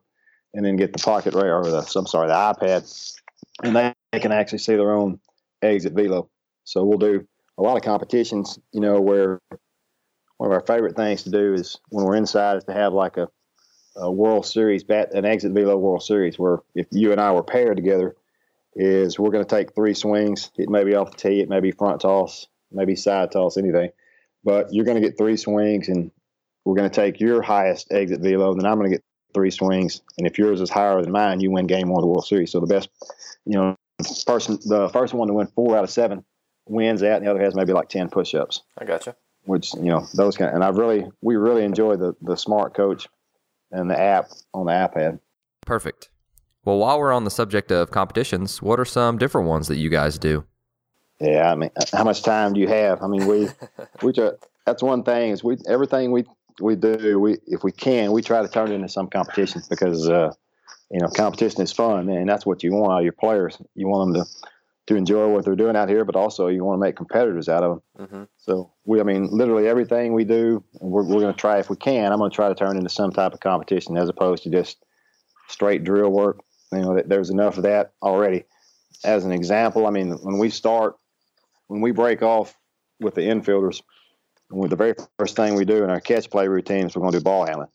and 0.53 0.65
then 0.65 0.75
get 0.75 0.93
the 0.93 0.99
pocket 0.99 1.35
radar, 1.35 1.59
or 1.59 1.69
the, 1.69 1.93
I'm 1.95 2.07
sorry, 2.07 2.27
the 2.27 2.33
iPad, 2.33 3.13
and 3.63 3.75
they, 3.75 3.93
they 4.11 4.19
can 4.19 4.31
actually 4.31 4.59
see 4.59 4.75
their 4.75 4.91
own 4.91 5.19
exit 5.61 5.93
velo. 5.93 6.29
So 6.69 6.83
we'll 6.83 6.99
do 6.99 7.27
a 7.57 7.61
lot 7.61 7.77
of 7.77 7.83
competitions, 7.83 8.59
you 8.71 8.79
know, 8.79 9.01
where 9.01 9.39
one 10.38 10.49
of 10.49 10.53
our 10.53 10.65
favorite 10.65 10.95
things 10.95 11.23
to 11.23 11.31
do 11.31 11.53
is 11.53 11.79
when 11.89 12.05
we're 12.05 12.15
inside 12.15 12.57
is 12.57 12.63
to 12.65 12.73
have 12.73 12.93
like 12.93 13.17
a, 13.17 13.27
a 13.95 14.11
World 14.11 14.45
Series 14.45 14.83
bat, 14.83 15.13
an 15.13 15.25
exit 15.25 15.51
velo 15.51 15.77
World 15.77 16.03
Series, 16.03 16.38
where 16.38 16.59
if 16.75 16.88
you 16.91 17.11
and 17.11 17.19
I 17.19 17.31
were 17.31 17.43
paired 17.43 17.75
together, 17.75 18.15
is 18.75 19.17
we're 19.17 19.31
going 19.31 19.43
to 19.43 19.55
take 19.55 19.73
three 19.73 19.93
swings. 19.95 20.51
It 20.57 20.69
may 20.69 20.83
be 20.83 20.95
off 20.95 21.11
the 21.11 21.17
tee, 21.17 21.41
it 21.41 21.49
may 21.49 21.59
be 21.59 21.71
front 21.71 22.01
toss, 22.01 22.47
maybe 22.71 22.95
side 22.95 23.31
toss, 23.31 23.57
anything 23.57 23.89
but 24.43 24.73
you're 24.73 24.85
going 24.85 25.01
to 25.01 25.07
get 25.07 25.17
three 25.17 25.38
swings, 25.38 25.89
and 25.89 26.11
we're 26.65 26.75
going 26.75 26.89
to 26.89 26.95
take 26.95 27.19
your 27.19 27.41
highest 27.41 27.91
exit 27.91 28.21
velo, 28.21 28.51
and 28.51 28.59
then 28.59 28.69
I'm 28.69 28.77
going 28.77 28.89
to 28.89 28.97
get 28.97 29.03
three 29.33 29.51
swings, 29.51 30.01
and 30.17 30.25
if 30.25 30.38
yours 30.38 30.61
is 30.61 30.69
higher 30.69 31.01
than 31.01 31.11
mine, 31.11 31.39
you 31.39 31.51
win 31.51 31.67
game 31.67 31.89
one 31.89 31.99
of 31.99 32.03
the 32.03 32.07
World 32.07 32.25
Series. 32.25 32.51
So 32.51 32.59
the 32.59 32.67
best, 32.67 32.89
you 33.45 33.57
know, 33.57 33.75
person, 34.25 34.59
the 34.65 34.89
first 34.89 35.13
one 35.13 35.27
to 35.27 35.33
win 35.33 35.47
four 35.47 35.77
out 35.77 35.83
of 35.83 35.89
seven 35.89 36.23
wins 36.69 37.01
that, 37.01 37.17
and 37.17 37.25
the 37.25 37.31
other 37.31 37.41
has 37.41 37.55
maybe 37.55 37.73
like 37.73 37.89
ten 37.89 38.09
push-ups. 38.09 38.61
I 38.77 38.85
gotcha. 38.85 39.15
Which 39.43 39.73
you 39.73 39.89
know 39.89 40.05
those 40.13 40.38
kind, 40.38 40.49
of, 40.49 40.55
and 40.55 40.63
I 40.63 40.69
really 40.69 41.05
we 41.21 41.35
really 41.35 41.63
enjoy 41.63 41.95
the 41.95 42.15
the 42.21 42.35
smart 42.35 42.73
coach 42.73 43.07
and 43.71 43.89
the 43.89 43.99
app 43.99 44.29
on 44.53 44.67
the 44.67 44.71
iPad. 44.71 45.19
Perfect. 45.65 46.09
Well, 46.65 46.77
while 46.77 46.99
we're 46.99 47.13
on 47.13 47.23
the 47.23 47.31
subject 47.31 47.71
of 47.71 47.91
competitions, 47.91 48.61
what 48.61 48.79
are 48.79 48.85
some 48.85 49.17
different 49.17 49.47
ones 49.47 49.67
that 49.69 49.77
you 49.77 49.89
guys 49.89 50.19
do? 50.19 50.45
Yeah, 51.19 51.51
I 51.51 51.55
mean, 51.55 51.71
how 51.93 52.03
much 52.03 52.21
time 52.21 52.53
do 52.53 52.59
you 52.59 52.67
have? 52.67 53.01
I 53.01 53.07
mean, 53.07 53.25
we 53.27 53.49
we 54.03 54.13
try, 54.13 54.31
that's 54.65 54.83
one 54.83 55.03
thing 55.03 55.31
is 55.31 55.43
we 55.43 55.57
everything 55.67 56.11
we 56.11 56.25
we 56.61 56.75
do 56.75 57.19
we 57.19 57.38
if 57.47 57.63
we 57.63 57.71
can 57.71 58.11
we 58.11 58.21
try 58.21 58.41
to 58.41 58.47
turn 58.47 58.71
it 58.71 58.75
into 58.75 58.89
some 58.89 59.07
competition 59.07 59.61
because 59.69 60.09
uh, 60.09 60.31
you 60.91 60.99
know 60.99 61.07
competition 61.07 61.61
is 61.61 61.71
fun 61.71 62.09
and 62.09 62.27
that's 62.27 62.45
what 62.45 62.63
you 62.63 62.73
want 62.73 62.91
out 62.93 62.99
of 62.99 63.03
your 63.03 63.13
players. 63.13 63.57
You 63.75 63.88
want 63.88 64.13
them 64.13 64.23
to 64.23 64.29
to 64.89 64.96
enjoy 64.96 65.27
what 65.27 65.46
they're 65.46 65.55
doing 65.55 65.75
out 65.75 65.88
here, 65.88 66.03
but 66.03 66.15
also 66.15 66.48
you 66.48 66.63
want 66.63 66.79
to 66.79 66.81
make 66.81 66.96
competitors 66.96 67.48
out 67.48 67.62
of 67.63 67.69
them. 67.69 68.08
Mm-hmm. 68.08 68.24
So 68.38 68.74
we, 68.86 69.00
I 69.00 69.03
mean, 69.03 69.29
literally 69.29 69.67
everything 69.67 70.13
we 70.13 70.24
do, 70.24 70.63
we're, 70.81 71.03
we're 71.03 71.19
going 71.19 71.31
to 71.31 71.39
try 71.39 71.60
if 71.60 71.69
we 71.69 71.75
can. 71.75 72.12
I'm 72.12 72.17
going 72.17 72.31
to 72.31 72.36
try 72.36 72.50
to 72.50 72.55
turn 72.55 72.75
into 72.75 72.89
some 72.89 73.12
type 73.12 73.34
of 73.34 73.39
competition 73.39 73.98
as 73.98 74.10
opposed 74.10 74.41
to 74.43 74.50
just 74.50 74.84
straight 75.48 75.84
drill 75.84 76.10
work. 76.10 76.39
You 76.72 76.79
know, 76.79 77.03
there's 77.05 77.29
enough 77.29 77.58
of 77.58 77.63
that 77.63 77.93
already. 78.01 78.46
As 79.03 79.25
an 79.25 79.31
example, 79.31 79.86
I 79.86 79.91
mean, 79.91 80.13
when 80.24 80.39
we 80.39 80.50
start, 80.50 80.96
when 81.67 81.81
we 81.81 81.91
break 81.91 82.24
off 82.24 82.58
with 83.00 83.13
the 83.13 83.22
infielders, 83.22 83.84
the 84.50 84.75
very 84.75 84.96
first 85.19 85.36
thing 85.36 85.53
we 85.53 85.65
do 85.65 85.84
in 85.84 85.91
our 85.91 86.01
catch 86.01 86.31
play 86.31 86.48
routines, 86.48 86.96
we're 86.96 87.01
going 87.01 87.13
to 87.13 87.19
do 87.19 87.24
ball 87.24 87.46
handling. 87.46 87.69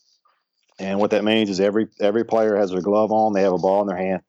And 0.81 0.99
what 0.99 1.13
that 1.13 1.23
means 1.23 1.49
is 1.49 1.61
every 1.61 1.87
every 2.01 2.25
player 2.25 2.57
has 2.57 2.73
their 2.73 2.81
glove 2.81 3.13
on, 3.13 3.33
they 3.33 3.43
have 3.43 3.53
a 3.53 3.59
ball 3.59 3.83
in 3.83 3.87
their 3.87 3.97
hand, 3.97 4.23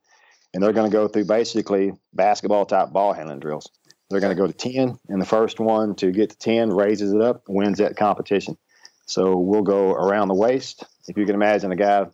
and 0.55 0.63
they're 0.63 0.71
going 0.71 0.89
to 0.89 0.97
go 0.97 1.09
through 1.09 1.25
basically 1.25 1.91
basketball 2.13 2.65
type 2.65 2.91
ball 2.91 3.11
handling 3.11 3.41
drills. 3.41 3.69
They're 4.09 4.21
going 4.21 4.33
to 4.33 4.41
go 4.41 4.47
to 4.47 4.53
10, 4.53 4.97
and 5.09 5.21
the 5.21 5.25
first 5.25 5.59
one 5.59 5.95
to 5.95 6.11
get 6.11 6.29
to 6.29 6.37
10 6.37 6.69
raises 6.69 7.11
it 7.11 7.21
up, 7.21 7.43
wins 7.49 7.79
that 7.79 7.97
competition. 7.97 8.57
So 9.05 9.37
we'll 9.37 9.63
go 9.63 9.91
around 9.91 10.29
the 10.29 10.33
waist. 10.33 10.85
If 11.09 11.17
you 11.17 11.25
can 11.25 11.35
imagine 11.35 11.73
a 11.73 11.75
guy 11.75 12.05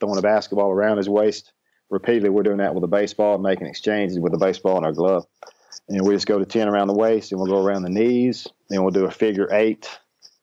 throwing 0.00 0.18
a 0.18 0.22
basketball 0.22 0.70
around 0.70 0.96
his 0.96 1.08
waist 1.08 1.52
repeatedly, 1.90 2.30
we're 2.30 2.44
doing 2.44 2.56
that 2.58 2.74
with 2.74 2.82
a 2.82 2.88
baseball, 2.88 3.36
making 3.36 3.66
exchanges 3.66 4.18
with 4.18 4.32
a 4.32 4.38
baseball 4.38 4.78
in 4.78 4.84
our 4.84 4.92
glove. 4.92 5.26
And 5.90 6.06
we 6.06 6.14
just 6.14 6.26
go 6.26 6.38
to 6.38 6.46
10 6.46 6.68
around 6.68 6.86
the 6.86 6.94
waist, 6.94 7.30
and 7.30 7.40
we'll 7.42 7.50
go 7.50 7.62
around 7.62 7.82
the 7.82 7.90
knees. 7.90 8.46
Then 8.70 8.80
we'll 8.80 8.90
do 8.90 9.04
a 9.04 9.10
figure 9.10 9.52
eight 9.52 9.86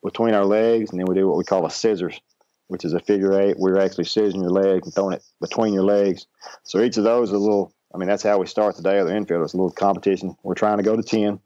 between 0.03 0.35
our 0.35 0.45
legs, 0.45 0.91
and 0.91 0.99
then 0.99 1.07
we 1.07 1.15
do 1.15 1.27
what 1.27 1.37
we 1.37 1.45
call 1.45 1.65
a 1.65 1.71
scissors 1.71 2.21
which 2.69 2.85
is 2.85 2.93
a 2.93 2.99
figure 2.99 3.39
eight. 3.39 3.57
We're 3.57 3.79
actually 3.79 4.05
scissoring 4.05 4.41
your 4.41 4.51
leg 4.51 4.83
and 4.83 4.93
throwing 4.93 5.15
it 5.15 5.23
between 5.41 5.73
your 5.73 5.83
legs. 5.83 6.27
So 6.63 6.81
each 6.81 6.97
of 6.97 7.03
those 7.03 7.29
is 7.29 7.35
a 7.35 7.39
little, 7.39 7.73
I 7.93 7.97
mean, 7.97 8.07
that's 8.07 8.23
how 8.23 8.37
we 8.37 8.45
start 8.45 8.77
the 8.77 8.83
day 8.83 8.99
of 8.99 9.07
the 9.07 9.15
infield. 9.15 9.43
It's 9.43 9.53
a 9.53 9.57
little 9.57 9.71
competition. 9.71 10.35
We're 10.43 10.53
trying 10.53 10.77
to 10.77 10.83
go 10.83 10.95
to 10.95 11.03
10. 11.03 11.39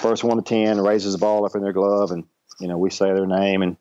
First 0.00 0.22
one 0.22 0.36
to 0.36 0.42
10 0.42 0.80
raises 0.80 1.12
the 1.12 1.18
ball 1.18 1.44
up 1.44 1.56
in 1.56 1.62
their 1.62 1.72
glove, 1.72 2.12
and, 2.12 2.24
you 2.60 2.68
know, 2.68 2.78
we 2.78 2.90
say 2.90 3.12
their 3.12 3.26
name, 3.26 3.62
and 3.62 3.76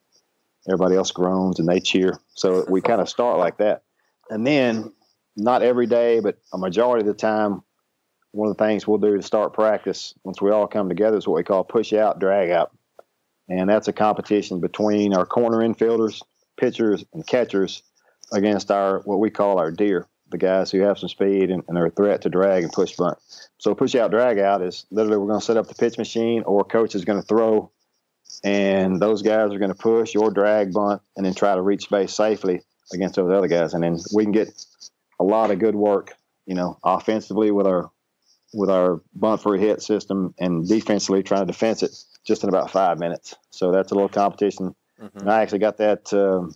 everybody 0.68 0.96
else 0.96 1.12
groans 1.12 1.60
and 1.60 1.68
they 1.68 1.80
cheer. 1.80 2.20
So 2.34 2.66
we 2.68 2.82
kind 2.82 3.00
of 3.00 3.08
start 3.08 3.38
like 3.38 3.58
that. 3.58 3.84
And 4.30 4.46
then, 4.46 4.92
not 5.36 5.62
every 5.62 5.86
day, 5.86 6.20
but 6.20 6.40
a 6.52 6.58
majority 6.58 7.08
of 7.08 7.16
the 7.16 7.20
time, 7.20 7.62
one 8.32 8.50
of 8.50 8.58
the 8.58 8.64
things 8.64 8.88
we'll 8.88 8.98
do 8.98 9.16
to 9.16 9.22
start 9.22 9.54
practice 9.54 10.16
once 10.24 10.42
we 10.42 10.50
all 10.50 10.68
come 10.68 10.90
together 10.90 11.18
is 11.18 11.28
what 11.28 11.36
we 11.36 11.44
call 11.44 11.64
push 11.64 11.94
out, 11.94 12.20
drag 12.20 12.50
out. 12.50 12.72
And 13.48 13.70
that's 13.70 13.88
a 13.88 13.94
competition 13.94 14.60
between 14.60 15.14
our 15.14 15.26
corner 15.26 15.60
infielders 15.60 16.22
pitchers 16.58 17.06
and 17.14 17.26
catchers 17.26 17.84
against 18.34 18.72
our 18.72 19.00
what 19.00 19.20
we 19.20 19.30
call 19.30 19.60
our 19.60 19.72
deer, 19.72 20.08
the 20.30 20.38
guys 20.38 20.72
who 20.72 20.82
have 20.82 20.98
some 20.98 21.10
speed 21.10 21.50
and, 21.50 21.64
and 21.68 21.78
are 21.78 21.86
a 21.86 21.92
threat 21.92 22.22
to 22.22 22.30
drag 22.30 22.64
and 22.64 22.74
push 22.74 22.96
bunt. 22.96 23.18
So 23.58 23.74
push 23.74 23.96
out, 23.96 24.12
drag 24.12 24.40
out 24.40 24.62
is 24.62 24.86
literally 24.92 25.18
we're 25.18 25.28
going 25.28 25.40
to 25.40 25.46
set 25.46 25.58
up 25.58 25.68
the 25.68 25.76
pitch 25.76 25.98
machine, 25.98 26.44
or 26.44 26.64
coach 26.64 26.96
is 26.96 27.06
going 27.06 27.22
to 27.22 27.28
throw, 27.28 27.72
and 28.44 29.00
those 29.02 29.22
guys 29.22 29.54
are 29.54 29.60
going 29.60 29.72
to 29.72 29.78
push 29.78 30.16
or 30.16 30.32
drag 30.32 30.74
bunt, 30.74 31.02
and 31.16 31.26
then 31.26 31.34
try 31.34 31.56
to 31.56 31.62
reach 31.62 31.90
base 31.90 32.14
safely 32.14 32.62
against 32.94 33.16
those 33.16 33.32
other 33.32 33.48
guys, 33.48 33.74
and 33.74 33.84
then 33.84 33.98
we 34.14 34.24
can 34.24 34.32
get 34.32 34.50
a 35.20 35.24
lot 35.24 35.52
of 35.52 35.60
good 35.60 35.76
work, 35.76 36.16
you 36.46 36.56
know, 36.56 36.78
offensively 36.84 37.52
with 37.52 37.68
our 37.68 37.90
with 38.54 38.70
our 38.70 39.02
bunt 39.14 39.42
for 39.42 39.56
a 39.56 39.60
hit 39.60 39.82
system, 39.82 40.34
and 40.40 40.68
defensively 40.68 41.22
trying 41.22 41.46
to 41.46 41.52
defense 41.52 41.84
it 41.84 41.92
just 42.26 42.44
in 42.44 42.50
about 42.50 42.72
five 42.72 42.98
minutes. 42.98 43.36
So 43.50 43.72
that's 43.72 43.92
a 43.92 43.96
little 43.96 44.10
competition 44.10 44.74
Mm-hmm. 45.02 45.20
And 45.20 45.32
I 45.32 45.42
actually 45.42 45.60
got 45.60 45.78
that. 45.78 46.14
Um, 46.14 46.56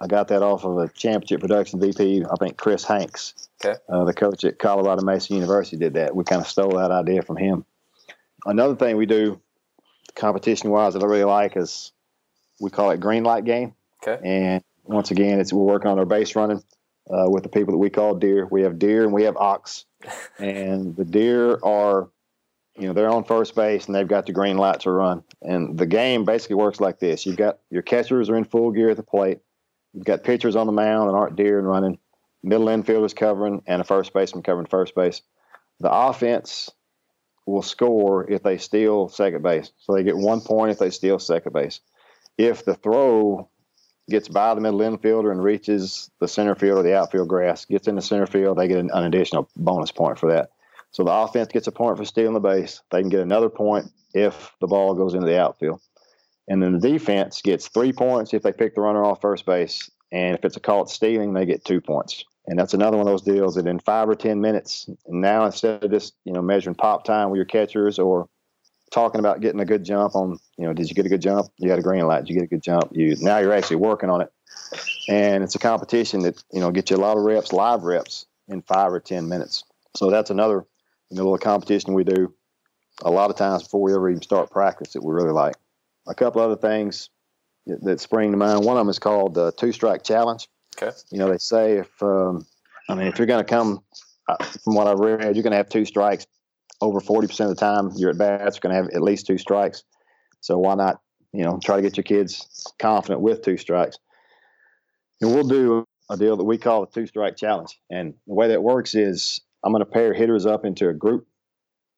I 0.00 0.06
got 0.06 0.28
that 0.28 0.42
off 0.42 0.64
of 0.64 0.78
a 0.78 0.88
championship 0.88 1.40
production 1.40 1.80
VP. 1.80 2.24
I 2.24 2.36
think 2.36 2.56
Chris 2.56 2.84
Hanks, 2.84 3.48
okay. 3.64 3.78
uh, 3.88 4.04
the 4.04 4.14
coach 4.14 4.44
at 4.44 4.58
Colorado 4.58 5.02
Mesa 5.02 5.34
University, 5.34 5.76
did 5.76 5.94
that. 5.94 6.14
We 6.14 6.22
kind 6.22 6.40
of 6.40 6.46
stole 6.46 6.76
that 6.76 6.92
idea 6.92 7.22
from 7.22 7.36
him. 7.36 7.64
Another 8.46 8.76
thing 8.76 8.96
we 8.96 9.06
do, 9.06 9.40
competition 10.14 10.70
wise, 10.70 10.94
that 10.94 11.02
I 11.02 11.06
really 11.06 11.24
like 11.24 11.56
is 11.56 11.90
we 12.60 12.70
call 12.70 12.90
it 12.90 13.00
green 13.00 13.24
light 13.24 13.44
game. 13.44 13.74
Okay. 14.06 14.20
And 14.24 14.62
once 14.84 15.10
again, 15.10 15.40
it's 15.40 15.52
we're 15.52 15.64
working 15.64 15.90
on 15.90 15.98
our 15.98 16.06
base 16.06 16.36
running 16.36 16.62
uh, 17.10 17.26
with 17.28 17.42
the 17.42 17.48
people 17.48 17.72
that 17.72 17.78
we 17.78 17.90
call 17.90 18.14
deer. 18.14 18.46
We 18.46 18.62
have 18.62 18.78
deer 18.78 19.02
and 19.02 19.12
we 19.12 19.24
have 19.24 19.36
ox, 19.36 19.84
and 20.38 20.94
the 20.94 21.04
deer 21.04 21.58
are 21.62 22.08
you 22.78 22.86
know 22.86 22.92
they're 22.92 23.10
on 23.10 23.24
first 23.24 23.54
base 23.54 23.86
and 23.86 23.94
they've 23.94 24.08
got 24.08 24.26
the 24.26 24.32
green 24.32 24.56
light 24.56 24.80
to 24.80 24.90
run. 24.90 25.24
And 25.42 25.78
the 25.78 25.86
game 25.86 26.24
basically 26.24 26.56
works 26.56 26.80
like 26.80 26.98
this: 26.98 27.26
you've 27.26 27.36
got 27.36 27.58
your 27.70 27.82
catchers 27.82 28.30
are 28.30 28.36
in 28.36 28.44
full 28.44 28.70
gear 28.70 28.90
at 28.90 28.96
the 28.96 29.02
plate, 29.02 29.40
you've 29.92 30.04
got 30.04 30.24
pitchers 30.24 30.56
on 30.56 30.66
the 30.66 30.72
mound 30.72 31.08
and 31.08 31.16
aren't 31.16 31.36
deer 31.36 31.58
and 31.58 31.68
running, 31.68 31.98
middle 32.42 32.66
infielders 32.66 33.14
covering, 33.14 33.62
and 33.66 33.80
a 33.80 33.84
first 33.84 34.12
baseman 34.12 34.42
covering 34.42 34.66
first 34.66 34.94
base. 34.94 35.22
The 35.80 35.92
offense 35.92 36.70
will 37.46 37.62
score 37.62 38.30
if 38.30 38.42
they 38.42 38.58
steal 38.58 39.08
second 39.08 39.42
base, 39.42 39.72
so 39.78 39.94
they 39.94 40.02
get 40.02 40.16
one 40.16 40.40
point 40.40 40.70
if 40.70 40.78
they 40.78 40.90
steal 40.90 41.18
second 41.18 41.52
base. 41.52 41.80
If 42.36 42.64
the 42.64 42.74
throw 42.74 43.48
gets 44.08 44.28
by 44.28 44.54
the 44.54 44.60
middle 44.60 44.80
infielder 44.80 45.30
and 45.30 45.42
reaches 45.42 46.10
the 46.20 46.28
center 46.28 46.54
field 46.54 46.78
or 46.78 46.82
the 46.82 46.96
outfield 46.96 47.28
grass, 47.28 47.64
gets 47.64 47.88
in 47.88 47.94
the 47.94 48.02
center 48.02 48.26
field, 48.26 48.58
they 48.58 48.68
get 48.68 48.78
an, 48.78 48.90
an 48.92 49.04
additional 49.04 49.48
bonus 49.56 49.90
point 49.90 50.18
for 50.18 50.32
that. 50.32 50.50
So 50.98 51.04
the 51.04 51.12
offense 51.12 51.52
gets 51.52 51.68
a 51.68 51.70
point 51.70 51.96
for 51.96 52.04
stealing 52.04 52.34
the 52.34 52.40
base. 52.40 52.82
They 52.90 53.00
can 53.00 53.08
get 53.08 53.20
another 53.20 53.48
point 53.48 53.86
if 54.14 54.52
the 54.60 54.66
ball 54.66 54.94
goes 54.94 55.14
into 55.14 55.28
the 55.28 55.40
outfield. 55.40 55.80
And 56.48 56.60
then 56.60 56.72
the 56.72 56.80
defense 56.80 57.40
gets 57.40 57.68
three 57.68 57.92
points 57.92 58.34
if 58.34 58.42
they 58.42 58.50
pick 58.50 58.74
the 58.74 58.80
runner 58.80 59.04
off 59.04 59.20
first 59.20 59.46
base. 59.46 59.88
And 60.10 60.36
if 60.36 60.44
it's 60.44 60.56
a 60.56 60.60
caught 60.60 60.90
stealing, 60.90 61.34
they 61.34 61.46
get 61.46 61.64
two 61.64 61.80
points. 61.80 62.24
And 62.48 62.58
that's 62.58 62.74
another 62.74 62.96
one 62.96 63.06
of 63.06 63.12
those 63.12 63.22
deals 63.22 63.54
that 63.54 63.68
in 63.68 63.78
five 63.78 64.08
or 64.08 64.16
ten 64.16 64.40
minutes, 64.40 64.90
now 65.06 65.44
instead 65.44 65.84
of 65.84 65.90
just 65.92 66.16
you 66.24 66.32
know 66.32 66.42
measuring 66.42 66.74
pop 66.74 67.04
time 67.04 67.30
with 67.30 67.36
your 67.36 67.44
catchers 67.44 68.00
or 68.00 68.28
talking 68.90 69.20
about 69.20 69.40
getting 69.40 69.60
a 69.60 69.64
good 69.64 69.84
jump 69.84 70.16
on, 70.16 70.40
you 70.56 70.66
know, 70.66 70.72
did 70.72 70.88
you 70.88 70.96
get 70.96 71.06
a 71.06 71.10
good 71.10 71.22
jump? 71.22 71.46
You 71.58 71.68
got 71.68 71.78
a 71.78 71.82
green 71.82 72.08
light. 72.08 72.24
Did 72.24 72.30
you 72.30 72.40
get 72.40 72.46
a 72.46 72.48
good 72.48 72.62
jump? 72.64 72.88
You 72.90 73.14
now 73.20 73.38
you're 73.38 73.52
actually 73.52 73.76
working 73.76 74.10
on 74.10 74.20
it, 74.20 74.32
and 75.08 75.44
it's 75.44 75.54
a 75.54 75.60
competition 75.60 76.22
that 76.22 76.42
you 76.50 76.58
know 76.58 76.72
gets 76.72 76.90
you 76.90 76.96
a 76.96 76.98
lot 76.98 77.16
of 77.16 77.22
reps, 77.22 77.52
live 77.52 77.84
reps 77.84 78.26
in 78.48 78.62
five 78.62 78.92
or 78.92 78.98
ten 78.98 79.28
minutes. 79.28 79.62
So 79.94 80.10
that's 80.10 80.30
another 80.30 80.64
you 81.10 81.16
know, 81.16 81.24
little 81.24 81.38
competition 81.38 81.94
we 81.94 82.04
do 82.04 82.34
a 83.02 83.10
lot 83.10 83.30
of 83.30 83.36
times 83.36 83.62
before 83.62 83.82
we 83.82 83.94
ever 83.94 84.10
even 84.10 84.22
start 84.22 84.50
practice 84.50 84.92
that 84.92 85.04
we 85.04 85.12
really 85.12 85.32
like. 85.32 85.54
A 86.06 86.14
couple 86.14 86.42
other 86.42 86.56
things 86.56 87.10
that, 87.66 87.82
that 87.84 88.00
spring 88.00 88.32
to 88.32 88.36
mind. 88.36 88.64
One 88.64 88.76
of 88.76 88.80
them 88.80 88.88
is 88.88 88.98
called 88.98 89.34
the 89.34 89.52
two 89.52 89.72
strike 89.72 90.02
challenge. 90.02 90.48
Okay. 90.80 90.96
You 91.10 91.18
know, 91.18 91.30
they 91.30 91.38
say 91.38 91.78
if, 91.78 92.02
um, 92.02 92.46
I 92.88 92.94
mean, 92.94 93.06
if 93.06 93.18
you're 93.18 93.26
going 93.26 93.44
to 93.44 93.48
come, 93.48 93.82
uh, 94.28 94.36
from 94.44 94.74
what 94.74 94.86
I've 94.86 94.98
read, 94.98 95.36
you're 95.36 95.42
going 95.42 95.52
to 95.52 95.56
have 95.56 95.68
two 95.68 95.84
strikes 95.84 96.26
over 96.80 97.00
40% 97.00 97.40
of 97.40 97.48
the 97.48 97.54
time 97.56 97.90
you're 97.96 98.10
at 98.10 98.18
bats, 98.18 98.56
you're 98.56 98.70
going 98.70 98.76
to 98.76 98.82
have 98.82 98.94
at 98.94 99.02
least 99.02 99.26
two 99.26 99.38
strikes. 99.38 99.82
So 100.40 100.58
why 100.58 100.74
not, 100.74 101.00
you 101.32 101.44
know, 101.44 101.58
try 101.62 101.76
to 101.76 101.82
get 101.82 101.96
your 101.96 102.04
kids 102.04 102.72
confident 102.78 103.20
with 103.20 103.42
two 103.42 103.56
strikes? 103.56 103.98
And 105.20 105.34
we'll 105.34 105.48
do 105.48 105.84
a 106.08 106.16
deal 106.16 106.36
that 106.36 106.44
we 106.44 106.58
call 106.58 106.86
the 106.86 106.92
two 106.92 107.06
strike 107.06 107.36
challenge. 107.36 107.78
And 107.90 108.14
the 108.26 108.34
way 108.34 108.48
that 108.48 108.62
works 108.62 108.94
is 108.94 109.40
I'm 109.64 109.72
going 109.72 109.84
to 109.84 109.90
pair 109.90 110.14
hitters 110.14 110.46
up 110.46 110.64
into 110.64 110.88
a 110.88 110.94
group, 110.94 111.26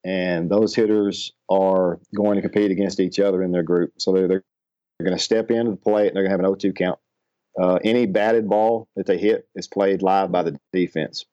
and 0.04 0.50
those 0.50 0.74
hitters 0.74 1.32
are 1.50 2.00
going 2.14 2.36
to 2.36 2.42
compete 2.42 2.70
against 2.70 3.00
each 3.00 3.20
other 3.20 3.42
in 3.42 3.52
their 3.52 3.62
group. 3.62 3.92
So 3.98 4.12
they're, 4.12 4.28
they're, 4.28 4.44
going 5.02 5.16
to 5.16 5.22
step 5.22 5.50
into 5.50 5.70
the 5.70 5.76
plate 5.78 6.08
and 6.08 6.16
they're 6.16 6.24
going 6.28 6.38
to 6.38 6.44
have 6.44 6.52
an 6.52 6.72
0-2 6.72 6.76
count. 6.76 6.98
Uh, 7.58 7.78
any 7.84 8.04
batted 8.04 8.48
ball 8.48 8.86
that 8.96 9.06
they 9.06 9.16
hit 9.16 9.48
is 9.54 9.66
played 9.66 10.02
live 10.02 10.30
by 10.30 10.42
the 10.42 10.58
defense, 10.72 11.24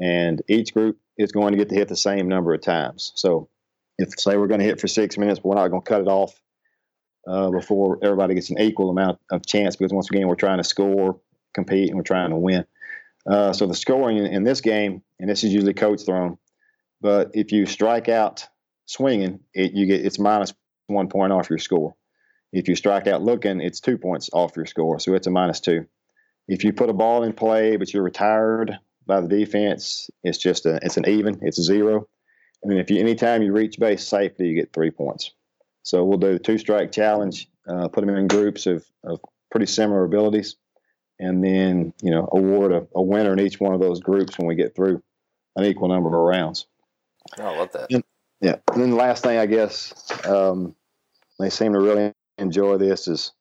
and 0.00 0.42
each 0.48 0.72
group 0.72 0.98
is 1.18 1.32
going 1.32 1.52
to 1.52 1.58
get 1.58 1.68
to 1.68 1.74
hit 1.74 1.88
the 1.88 1.96
same 1.96 2.28
number 2.28 2.52
of 2.52 2.62
times. 2.62 3.12
So 3.14 3.48
if 3.98 4.18
say 4.18 4.36
we're 4.36 4.48
going 4.48 4.60
to 4.60 4.66
hit 4.66 4.80
for 4.80 4.88
six 4.88 5.16
minutes, 5.16 5.40
but 5.40 5.48
we're 5.48 5.54
not 5.56 5.68
going 5.68 5.82
to 5.82 5.88
cut 5.88 6.00
it 6.02 6.08
off 6.08 6.38
uh, 7.26 7.50
before 7.50 7.98
everybody 8.02 8.34
gets 8.34 8.50
an 8.50 8.60
equal 8.60 8.90
amount 8.90 9.18
of 9.30 9.44
chance 9.46 9.76
because 9.76 9.92
once 9.92 10.08
again 10.10 10.28
we're 10.28 10.34
trying 10.34 10.58
to 10.58 10.64
score, 10.64 11.18
compete, 11.54 11.88
and 11.88 11.96
we're 11.96 12.02
trying 12.02 12.30
to 12.30 12.36
win. 12.36 12.64
Uh, 13.28 13.52
so 13.52 13.66
the 13.66 13.74
scoring 13.74 14.18
in, 14.18 14.26
in, 14.26 14.44
this 14.44 14.60
game, 14.60 15.02
and 15.18 15.28
this 15.28 15.42
is 15.42 15.52
usually 15.52 15.74
coach 15.74 16.02
thrown, 16.04 16.38
but 17.00 17.30
if 17.34 17.50
you 17.50 17.66
strike 17.66 18.08
out 18.08 18.46
swinging, 18.86 19.40
it, 19.52 19.72
you 19.72 19.86
get 19.86 20.04
it's 20.04 20.18
minus 20.18 20.54
one 20.86 21.08
point 21.08 21.32
off 21.32 21.50
your 21.50 21.58
score. 21.58 21.94
If 22.52 22.68
you 22.68 22.76
strike 22.76 23.08
out 23.08 23.22
looking, 23.22 23.60
it's 23.60 23.80
two 23.80 23.98
points 23.98 24.30
off 24.32 24.56
your 24.56 24.66
score, 24.66 25.00
so 25.00 25.14
it's 25.14 25.26
a 25.26 25.30
minus 25.30 25.60
two. 25.60 25.86
if 26.46 26.62
you 26.62 26.72
put 26.72 26.90
a 26.90 26.92
ball 26.92 27.24
in 27.24 27.32
play 27.32 27.76
but 27.76 27.92
you're 27.92 28.04
retired 28.04 28.78
by 29.06 29.20
the 29.20 29.28
defense, 29.28 30.08
it's 30.22 30.38
just 30.38 30.64
a 30.66 30.78
it's 30.82 30.96
an 30.96 31.08
even, 31.08 31.40
it's 31.42 31.58
a 31.58 31.62
zero. 31.62 32.08
And 32.62 32.72
then 32.72 32.78
if 32.78 32.90
you 32.90 33.00
anytime 33.00 33.42
you 33.42 33.52
reach 33.52 33.78
base 33.78 34.06
safely, 34.06 34.46
you 34.46 34.54
get 34.54 34.72
three 34.72 34.90
points. 34.90 35.32
So 35.82 36.04
we'll 36.04 36.18
do 36.18 36.32
the 36.32 36.38
two 36.38 36.58
strike 36.58 36.92
challenge, 36.92 37.48
uh, 37.68 37.88
put 37.88 38.04
them 38.04 38.16
in 38.16 38.26
groups 38.26 38.66
of, 38.66 38.84
of 39.04 39.20
pretty 39.50 39.66
similar 39.66 40.04
abilities, 40.04 40.56
and 41.18 41.42
then 41.42 41.92
you 42.02 42.10
know 42.10 42.28
award 42.32 42.72
a, 42.72 42.86
a 42.94 43.02
winner 43.02 43.32
in 43.32 43.40
each 43.40 43.60
one 43.60 43.74
of 43.74 43.80
those 43.80 44.00
groups 44.00 44.38
when 44.38 44.46
we 44.46 44.54
get 44.54 44.74
through 44.74 45.02
an 45.56 45.64
equal 45.64 45.88
number 45.88 46.08
of 46.08 46.14
rounds. 46.14 46.66
Oh, 47.38 47.44
I 47.44 47.58
love 47.58 47.72
that. 47.72 47.90
And, 47.90 48.04
yeah, 48.40 48.56
and 48.72 48.82
then 48.82 48.90
the 48.90 48.96
last 48.96 49.22
thing 49.22 49.38
I 49.38 49.46
guess 49.46 49.94
um, 50.26 50.74
they 51.38 51.50
seem 51.50 51.72
to 51.72 51.80
really 51.80 52.12
enjoy 52.38 52.76
this 52.76 53.08
is 53.08 53.32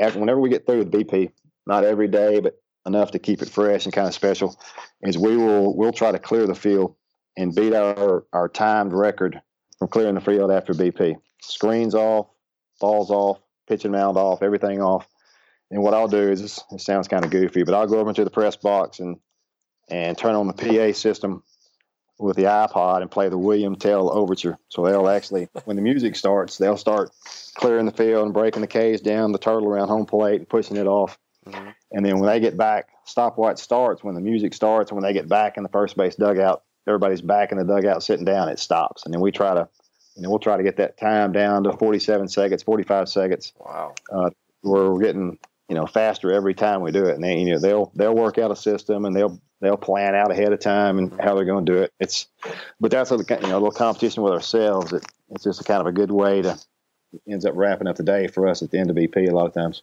after, 0.00 0.18
whenever 0.18 0.40
we 0.40 0.48
get 0.48 0.66
through 0.66 0.78
with 0.78 0.90
BP, 0.90 1.30
not 1.66 1.84
every 1.84 2.08
day, 2.08 2.40
but 2.40 2.58
enough 2.86 3.10
to 3.10 3.18
keep 3.18 3.42
it 3.42 3.50
fresh 3.50 3.84
and 3.84 3.92
kind 3.92 4.08
of 4.08 4.14
special, 4.14 4.58
is 5.02 5.18
we 5.18 5.36
will 5.36 5.76
we'll 5.76 5.92
try 5.92 6.10
to 6.10 6.18
clear 6.18 6.46
the 6.46 6.54
field 6.54 6.94
and 7.36 7.54
beat 7.54 7.74
our 7.74 8.24
our 8.32 8.48
timed 8.48 8.92
record 8.92 9.40
from 9.78 9.88
clearing 9.88 10.14
the 10.14 10.20
field 10.20 10.50
after 10.50 10.72
BP. 10.72 11.16
Screens 11.42 11.94
off, 11.94 12.26
balls 12.80 13.10
off, 13.10 13.38
pitching 13.68 13.92
mound 13.92 14.16
off, 14.16 14.42
everything 14.42 14.80
off. 14.80 15.06
And 15.70 15.82
what 15.82 15.94
I'll 15.94 16.08
do 16.08 16.30
is 16.30 16.62
it 16.70 16.80
sounds 16.80 17.08
kind 17.08 17.24
of 17.24 17.30
goofy, 17.30 17.62
but 17.62 17.74
I'll 17.74 17.86
go 17.86 17.98
over 17.98 18.08
into 18.08 18.24
the 18.24 18.30
press 18.30 18.56
box 18.56 19.00
and 19.00 19.18
and 19.90 20.16
turn 20.18 20.34
on 20.34 20.46
the 20.46 20.52
PA 20.52 20.92
system 20.92 21.42
with 22.18 22.36
the 22.36 22.44
iPod 22.44 23.00
and 23.00 23.10
play 23.10 23.28
the 23.28 23.38
William 23.38 23.76
Tell 23.76 24.10
Overture. 24.10 24.58
So 24.68 24.84
they'll 24.84 25.08
actually, 25.08 25.48
when 25.64 25.76
the 25.76 25.82
music 25.82 26.16
starts, 26.16 26.58
they'll 26.58 26.76
start 26.76 27.10
clearing 27.54 27.86
the 27.86 27.92
field 27.92 28.24
and 28.24 28.34
breaking 28.34 28.60
the 28.60 28.66
K's 28.66 29.00
down, 29.00 29.32
the 29.32 29.38
turtle 29.38 29.68
around 29.68 29.88
home 29.88 30.04
plate, 30.04 30.40
and 30.40 30.48
pushing 30.48 30.76
it 30.76 30.86
off. 30.86 31.16
Mm-hmm. 31.46 31.70
And 31.92 32.04
then 32.04 32.18
when 32.18 32.28
they 32.28 32.40
get 32.40 32.56
back, 32.56 32.88
stopwatch 33.04 33.58
starts 33.58 34.02
when 34.02 34.14
the 34.14 34.20
music 34.20 34.52
starts. 34.52 34.90
And 34.90 35.00
when 35.00 35.04
they 35.04 35.12
get 35.12 35.28
back 35.28 35.56
in 35.56 35.62
the 35.62 35.68
first 35.68 35.96
base 35.96 36.16
dugout, 36.16 36.64
everybody's 36.86 37.22
back 37.22 37.52
in 37.52 37.58
the 37.58 37.64
dugout 37.64 38.02
sitting 38.02 38.24
down. 38.24 38.48
It 38.48 38.58
stops, 38.58 39.04
and 39.04 39.14
then 39.14 39.20
we 39.20 39.30
try 39.30 39.54
to, 39.54 39.68
you 40.16 40.22
know, 40.22 40.30
we'll 40.30 40.38
try 40.40 40.56
to 40.56 40.62
get 40.62 40.76
that 40.78 40.98
time 40.98 41.32
down 41.32 41.64
to 41.64 41.72
47 41.72 42.28
seconds, 42.28 42.62
45 42.62 43.08
seconds. 43.08 43.52
Wow. 43.58 43.94
Uh, 44.12 44.30
we're 44.62 44.98
getting 44.98 45.38
you 45.68 45.74
know 45.74 45.86
faster 45.86 46.32
every 46.32 46.54
time 46.54 46.80
we 46.80 46.92
do 46.92 47.04
it, 47.04 47.14
and 47.14 47.24
they, 47.24 47.38
you 47.38 47.52
know 47.52 47.58
they'll 47.58 47.92
they'll 47.94 48.14
work 48.14 48.38
out 48.38 48.50
a 48.50 48.56
system 48.56 49.04
and 49.04 49.14
they'll 49.14 49.40
they'll 49.60 49.76
plan 49.76 50.14
out 50.14 50.30
ahead 50.30 50.52
of 50.52 50.60
time 50.60 50.98
and 50.98 51.20
how 51.20 51.34
they're 51.34 51.44
going 51.44 51.66
to 51.66 51.72
do 51.72 51.78
it. 51.78 51.92
It's, 52.00 52.26
but 52.80 52.90
that's 52.90 53.10
a 53.10 53.16
you 53.16 53.48
know 53.48 53.58
a 53.58 53.60
little 53.60 53.70
competition 53.70 54.22
with 54.22 54.32
ourselves. 54.32 54.92
It, 54.92 55.04
it's 55.30 55.44
just 55.44 55.60
a 55.60 55.64
kind 55.64 55.80
of 55.80 55.86
a 55.86 55.92
good 55.92 56.10
way 56.10 56.42
to 56.42 56.58
ends 57.28 57.44
up 57.44 57.54
wrapping 57.56 57.86
up 57.86 57.96
the 57.96 58.02
day 58.02 58.26
for 58.28 58.46
us 58.46 58.62
at 58.62 58.70
the 58.70 58.78
end 58.78 58.90
of 58.90 58.96
BP 58.96 59.28
a 59.28 59.34
lot 59.34 59.46
of 59.46 59.54
times. 59.54 59.82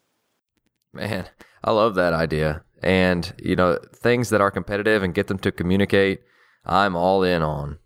Man, 0.94 1.28
I 1.64 1.72
love 1.72 1.96
that 1.96 2.14
idea. 2.14 2.64
And 2.82 3.34
you 3.42 3.56
know 3.56 3.80
things 3.94 4.30
that 4.30 4.42
are 4.42 4.52
competitive 4.52 5.04
and 5.04 5.14
get 5.14 5.28
them 5.28 5.40
to 5.40 5.52
communicate. 5.52 6.22
I'm 6.66 6.96
all 6.96 7.24
in 7.24 7.42
on. 7.42 7.78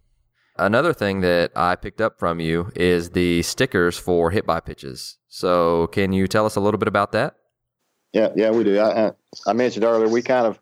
Another 0.58 0.94
thing 0.94 1.22
that 1.22 1.52
I 1.56 1.76
picked 1.76 2.02
up 2.02 2.20
from 2.20 2.42
you 2.42 2.72
is 2.76 3.12
the 3.12 3.42
stickers 3.44 3.98
for 3.98 4.32
hit 4.32 4.46
by 4.46 4.60
pitches. 4.60 5.18
So, 5.30 5.88
can 5.88 6.12
you 6.12 6.28
tell 6.28 6.46
us 6.46 6.58
a 6.58 6.60
little 6.60 6.78
bit 6.78 6.90
about 6.90 7.14
that? 7.14 7.36
Yeah, 8.14 8.30
yeah, 8.36 8.52
we 8.52 8.64
do. 8.64 8.80
I, 8.80 9.12
I 9.46 9.54
mentioned 9.54 9.86
earlier 9.86 10.08
we 10.08 10.22
kind 10.22 10.48
of 10.48 10.60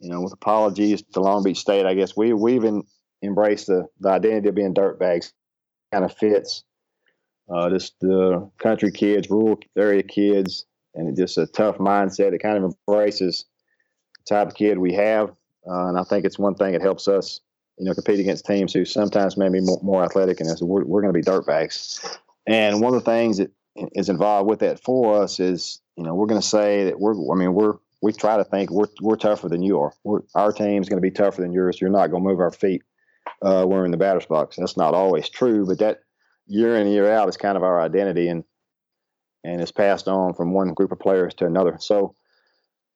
you 0.00 0.10
know, 0.10 0.20
with 0.20 0.32
apologies 0.32 1.02
to 1.12 1.20
Long 1.20 1.42
Beach 1.42 1.58
State, 1.58 1.86
I 1.86 1.94
guess 1.94 2.16
we 2.16 2.32
we've 2.32 2.64
in, 2.64 2.84
embraced 3.22 3.66
the, 3.66 3.86
the 4.00 4.10
identity 4.10 4.48
of 4.48 4.54
being 4.54 4.74
dirtbags. 4.74 5.32
Kind 5.92 6.04
of 6.04 6.14
fits 6.14 6.64
uh, 7.48 7.70
just 7.70 7.98
the 8.00 8.50
country 8.58 8.92
kids, 8.92 9.30
rural 9.30 9.58
area 9.76 10.02
kids, 10.02 10.66
and 10.94 11.16
just 11.16 11.38
a 11.38 11.46
tough 11.46 11.78
mindset. 11.78 12.34
It 12.34 12.42
kind 12.42 12.58
of 12.58 12.64
embraces 12.64 13.46
the 14.18 14.34
type 14.34 14.48
of 14.48 14.54
kid 14.54 14.78
we 14.78 14.92
have, 14.94 15.30
uh, 15.66 15.88
and 15.88 15.98
I 15.98 16.04
think 16.04 16.24
it's 16.24 16.38
one 16.38 16.54
thing 16.54 16.72
that 16.72 16.82
helps 16.82 17.08
us, 17.08 17.40
you 17.78 17.86
know, 17.86 17.94
compete 17.94 18.20
against 18.20 18.44
teams 18.44 18.72
who 18.72 18.84
sometimes 18.84 19.36
may 19.36 19.48
be 19.48 19.60
more, 19.60 19.80
more 19.82 20.04
athletic, 20.04 20.40
and 20.40 20.50
us. 20.50 20.62
We're, 20.62 20.84
we're 20.84 21.02
going 21.02 21.14
to 21.14 21.18
be 21.18 21.24
dirtbags. 21.24 22.18
And 22.46 22.80
one 22.80 22.94
of 22.94 23.02
the 23.02 23.10
things 23.10 23.38
that 23.38 23.50
is 23.92 24.08
involved 24.08 24.48
with 24.48 24.60
that 24.60 24.82
for 24.82 25.22
us 25.22 25.40
is, 25.40 25.80
you 25.96 26.04
know, 26.04 26.14
we're 26.14 26.26
going 26.26 26.40
to 26.40 26.46
say 26.46 26.84
that 26.84 26.98
we're. 26.98 27.14
I 27.32 27.36
mean, 27.36 27.54
we're 27.54 27.74
we 28.00 28.12
try 28.12 28.36
to 28.36 28.44
think 28.44 28.70
we're 28.70 28.88
we're 29.00 29.16
tougher 29.16 29.48
than 29.48 29.62
you 29.62 29.80
are. 29.80 29.92
We're, 30.04 30.20
our 30.34 30.52
team's 30.52 30.88
going 30.88 31.02
to 31.02 31.06
be 31.06 31.10
tougher 31.10 31.42
than 31.42 31.52
yours. 31.52 31.80
You're 31.80 31.90
not 31.90 32.08
going 32.08 32.22
to 32.22 32.28
move 32.28 32.40
our 32.40 32.50
feet. 32.50 32.82
Uh, 33.42 33.64
we're 33.68 33.84
in 33.84 33.90
the 33.90 33.96
batter's 33.96 34.26
box. 34.26 34.56
That's 34.56 34.76
not 34.76 34.94
always 34.94 35.28
true, 35.28 35.66
but 35.66 35.78
that 35.78 36.00
year 36.46 36.76
in 36.76 36.88
year 36.88 37.10
out 37.10 37.28
is 37.28 37.36
kind 37.36 37.56
of 37.56 37.62
our 37.62 37.80
identity, 37.80 38.28
and 38.28 38.44
and 39.44 39.60
it's 39.60 39.72
passed 39.72 40.08
on 40.08 40.34
from 40.34 40.52
one 40.52 40.74
group 40.74 40.92
of 40.92 40.98
players 40.98 41.34
to 41.34 41.46
another. 41.46 41.76
So 41.80 42.14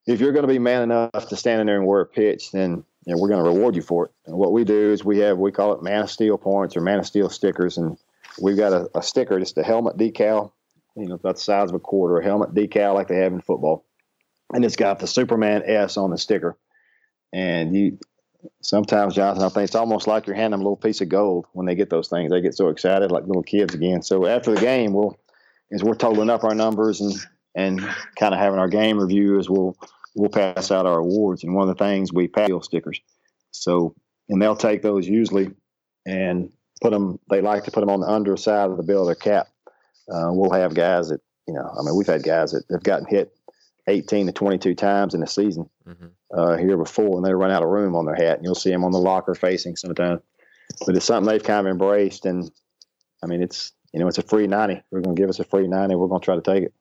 if 0.07 0.21
you're 0.21 0.33
going 0.33 0.47
to 0.47 0.53
be 0.53 0.59
man 0.59 0.83
enough 0.83 1.29
to 1.29 1.37
stand 1.37 1.61
in 1.61 1.67
there 1.67 1.77
and 1.77 1.87
wear 1.87 2.01
a 2.01 2.07
pitch, 2.07 2.51
then 2.51 2.85
you 3.07 3.15
know, 3.15 3.21
we're 3.21 3.29
going 3.29 3.45
to 3.45 3.51
reward 3.51 3.77
you 3.77 3.83
for 3.83 4.07
it. 4.07 4.13
And 4.27 4.37
what 4.37 4.53
we 4.53 4.65
do 4.65 4.93
is 4.93 5.05
we 5.05 5.19
have 5.19 5.39
we 5.39 5.53
call 5.53 5.73
it 5.73 5.83
man 5.83 6.03
of 6.03 6.11
steel 6.11 6.39
points 6.39 6.77
or 6.77 6.81
man 6.81 6.99
of 6.99 7.07
steel 7.07 7.29
stickers, 7.29 7.79
and 7.79 7.97
we've 8.41 8.57
got 8.57 8.73
a, 8.73 8.91
a 8.95 9.03
sticker, 9.03 9.39
just 9.39 9.59
a 9.59 9.63
helmet 9.63 9.97
decal, 9.97 10.53
you 10.97 11.07
know, 11.07 11.15
about 11.15 11.37
the 11.37 11.43
size 11.43 11.71
of 11.71 11.75
a 11.75 11.81
quarter, 11.81 12.19
a 12.19 12.25
helmet 12.25 12.55
decal 12.55 12.95
like 12.95 13.09
they 13.09 13.17
have 13.17 13.33
in 13.33 13.41
football 13.41 13.87
and 14.53 14.65
it's 14.65 14.77
got 14.77 14.99
the 14.99 15.07
Superman 15.07 15.63
S 15.65 15.97
on 15.97 16.11
the 16.11 16.19
sticker. 16.19 16.57
And 17.33 17.75
you 17.75 17.99
sometimes, 18.61 19.15
Jonathan, 19.15 19.45
I 19.45 19.49
think 19.49 19.65
it's 19.65 19.75
almost 19.75 20.07
like 20.07 20.27
you're 20.27 20.37
handing 20.37 20.53
them 20.53 20.61
a 20.61 20.65
little 20.65 20.77
piece 20.77 21.01
of 21.01 21.09
gold 21.09 21.47
when 21.53 21.67
they 21.67 21.75
get 21.75 21.91
those 21.91 22.09
things. 22.09 22.31
They 22.31 22.41
get 22.41 22.55
so 22.55 22.69
excited, 22.69 23.11
like 23.11 23.27
little 23.27 23.43
kids 23.43 23.75
again. 23.75 24.03
So 24.03 24.27
after 24.27 24.55
the 24.55 24.61
game, 24.61 24.93
we'll 24.93 25.19
as 25.73 25.83
we're 25.83 25.95
totaling 25.95 26.31
up 26.31 26.45
our 26.45 26.55
numbers 26.55 27.01
and 27.01 27.15
and 27.55 27.81
kind 28.17 28.35
of 28.35 28.41
having 28.41 28.59
our 28.59 28.69
game 28.69 28.99
review, 28.99 29.39
as 29.39 29.49
we'll 29.49 29.77
we'll 30.15 30.29
pass 30.29 30.71
out 30.71 30.87
our 30.87 30.99
awards. 30.99 31.43
And 31.43 31.55
one 31.55 31.69
of 31.69 31.77
the 31.77 31.83
things 31.83 32.13
we 32.13 32.29
pass 32.29 32.51
stickers. 32.63 33.01
So 33.53 33.95
and 34.29 34.41
they'll 34.41 34.57
take 34.57 34.83
those 34.83 35.09
usually 35.09 35.51
and 36.07 36.53
put 36.83 36.91
them. 36.91 37.19
They 37.31 37.41
like 37.41 37.65
to 37.65 37.71
put 37.71 37.81
them 37.81 37.91
on 37.91 38.01
the 38.01 38.09
underside 38.09 38.71
of 38.71 38.77
the 38.77 38.83
bill 38.83 39.03
of 39.03 39.07
their 39.07 39.15
cap. 39.15 39.49
Uh, 40.13 40.31
we'll 40.33 40.51
have 40.51 40.75
guys 40.75 41.09
that 41.09 41.21
you 41.47 41.55
know. 41.55 41.69
I 41.79 41.83
mean, 41.83 41.97
we've 41.97 42.07
had 42.07 42.23
guys 42.23 42.53
that 42.53 42.65
have 42.71 42.83
gotten 42.83 43.07
hit 43.07 43.35
18 43.89 44.27
to 44.27 44.33
22 44.33 44.75
times 44.75 45.15
in 45.15 45.23
a 45.23 45.27
season 45.27 45.69
mm-hmm. 45.89 46.07
uh, 46.33 46.57
here 46.57 46.77
before, 46.77 47.17
and 47.17 47.27
they 47.27 47.33
run 47.33 47.51
out 47.51 47.63
of 47.63 47.69
room 47.69 47.97
on 47.97 48.05
their 48.05 48.15
hat. 48.15 48.37
And 48.37 48.45
you'll 48.45 48.55
see 48.55 48.71
them 48.71 48.85
on 48.85 48.93
the 48.93 48.99
locker 48.99 49.35
facing 49.35 49.77
sometimes. 49.77 50.21
But 50.87 50.97
it's 50.97 51.07
something 51.07 51.31
they've 51.31 51.43
kind 51.43 51.67
of 51.67 51.71
embraced, 51.71 52.27
and 52.27 52.51
I 53.23 53.27
mean, 53.27 53.43
it's 53.43 53.73
you 53.93 54.01
know, 54.01 54.09
it's 54.09 54.19
a 54.19 54.23
free 54.23 54.47
90. 54.47 54.83
We're 54.91 55.01
going 55.01 55.17
to 55.17 55.21
give 55.21 55.29
us 55.29 55.39
a 55.39 55.45
free 55.45 55.67
90. 55.67 55.95
We're 55.95 56.09
going 56.09 56.21
to 56.21 56.25
try 56.25 56.35
to 56.35 56.43
take 56.43 56.65
it. 56.65 56.75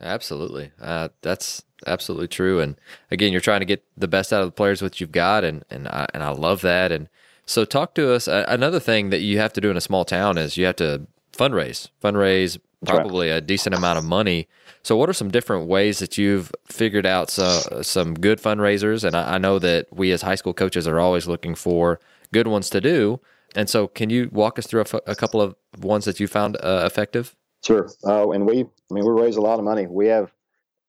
Absolutely, 0.00 0.72
uh, 0.80 1.10
that's 1.22 1.62
absolutely 1.86 2.28
true. 2.28 2.60
And 2.60 2.76
again, 3.10 3.30
you're 3.30 3.40
trying 3.40 3.60
to 3.60 3.66
get 3.66 3.84
the 3.96 4.08
best 4.08 4.32
out 4.32 4.42
of 4.42 4.48
the 4.48 4.52
players 4.52 4.80
that 4.80 5.00
you've 5.00 5.12
got, 5.12 5.44
and 5.44 5.64
and 5.70 5.86
I, 5.86 6.06
and 6.12 6.22
I 6.22 6.30
love 6.30 6.60
that. 6.62 6.90
And 6.90 7.08
so, 7.46 7.64
talk 7.64 7.94
to 7.94 8.12
us. 8.12 8.26
Uh, 8.26 8.44
another 8.48 8.80
thing 8.80 9.10
that 9.10 9.20
you 9.20 9.38
have 9.38 9.52
to 9.52 9.60
do 9.60 9.70
in 9.70 9.76
a 9.76 9.80
small 9.80 10.04
town 10.04 10.38
is 10.38 10.56
you 10.56 10.66
have 10.66 10.76
to 10.76 11.06
fundraise, 11.32 11.88
fundraise 12.02 12.58
probably 12.84 13.28
right. 13.28 13.36
a 13.36 13.40
decent 13.40 13.74
amount 13.74 13.98
of 13.98 14.04
money. 14.04 14.48
So, 14.82 14.96
what 14.96 15.08
are 15.08 15.12
some 15.12 15.30
different 15.30 15.68
ways 15.68 16.00
that 16.00 16.18
you've 16.18 16.52
figured 16.66 17.06
out 17.06 17.30
so, 17.30 17.82
some 17.82 18.14
good 18.14 18.40
fundraisers? 18.40 19.04
And 19.04 19.14
I, 19.14 19.34
I, 19.34 19.38
know 19.38 19.58
that 19.60 19.86
we 19.92 20.10
as 20.12 20.22
high 20.22 20.34
school 20.34 20.54
coaches 20.54 20.88
are 20.88 20.98
always 20.98 21.28
looking 21.28 21.54
for 21.54 22.00
good 22.32 22.48
ones 22.48 22.68
to 22.70 22.80
do. 22.80 23.20
And 23.54 23.68
so, 23.68 23.86
can 23.86 24.10
you 24.10 24.28
walk 24.32 24.58
us 24.58 24.66
through 24.66 24.80
a, 24.80 24.84
f- 24.84 25.00
a 25.06 25.14
couple 25.14 25.40
of 25.40 25.54
ones 25.78 26.04
that 26.06 26.18
you 26.18 26.26
found 26.26 26.56
uh, 26.56 26.82
effective? 26.84 27.36
Sure. 27.64 27.88
Uh, 28.04 28.30
and 28.30 28.46
we, 28.46 28.60
I 28.60 28.94
mean, 28.94 29.04
we 29.04 29.22
raise 29.22 29.36
a 29.36 29.40
lot 29.40 29.58
of 29.58 29.64
money. 29.64 29.86
We 29.86 30.08
have, 30.08 30.32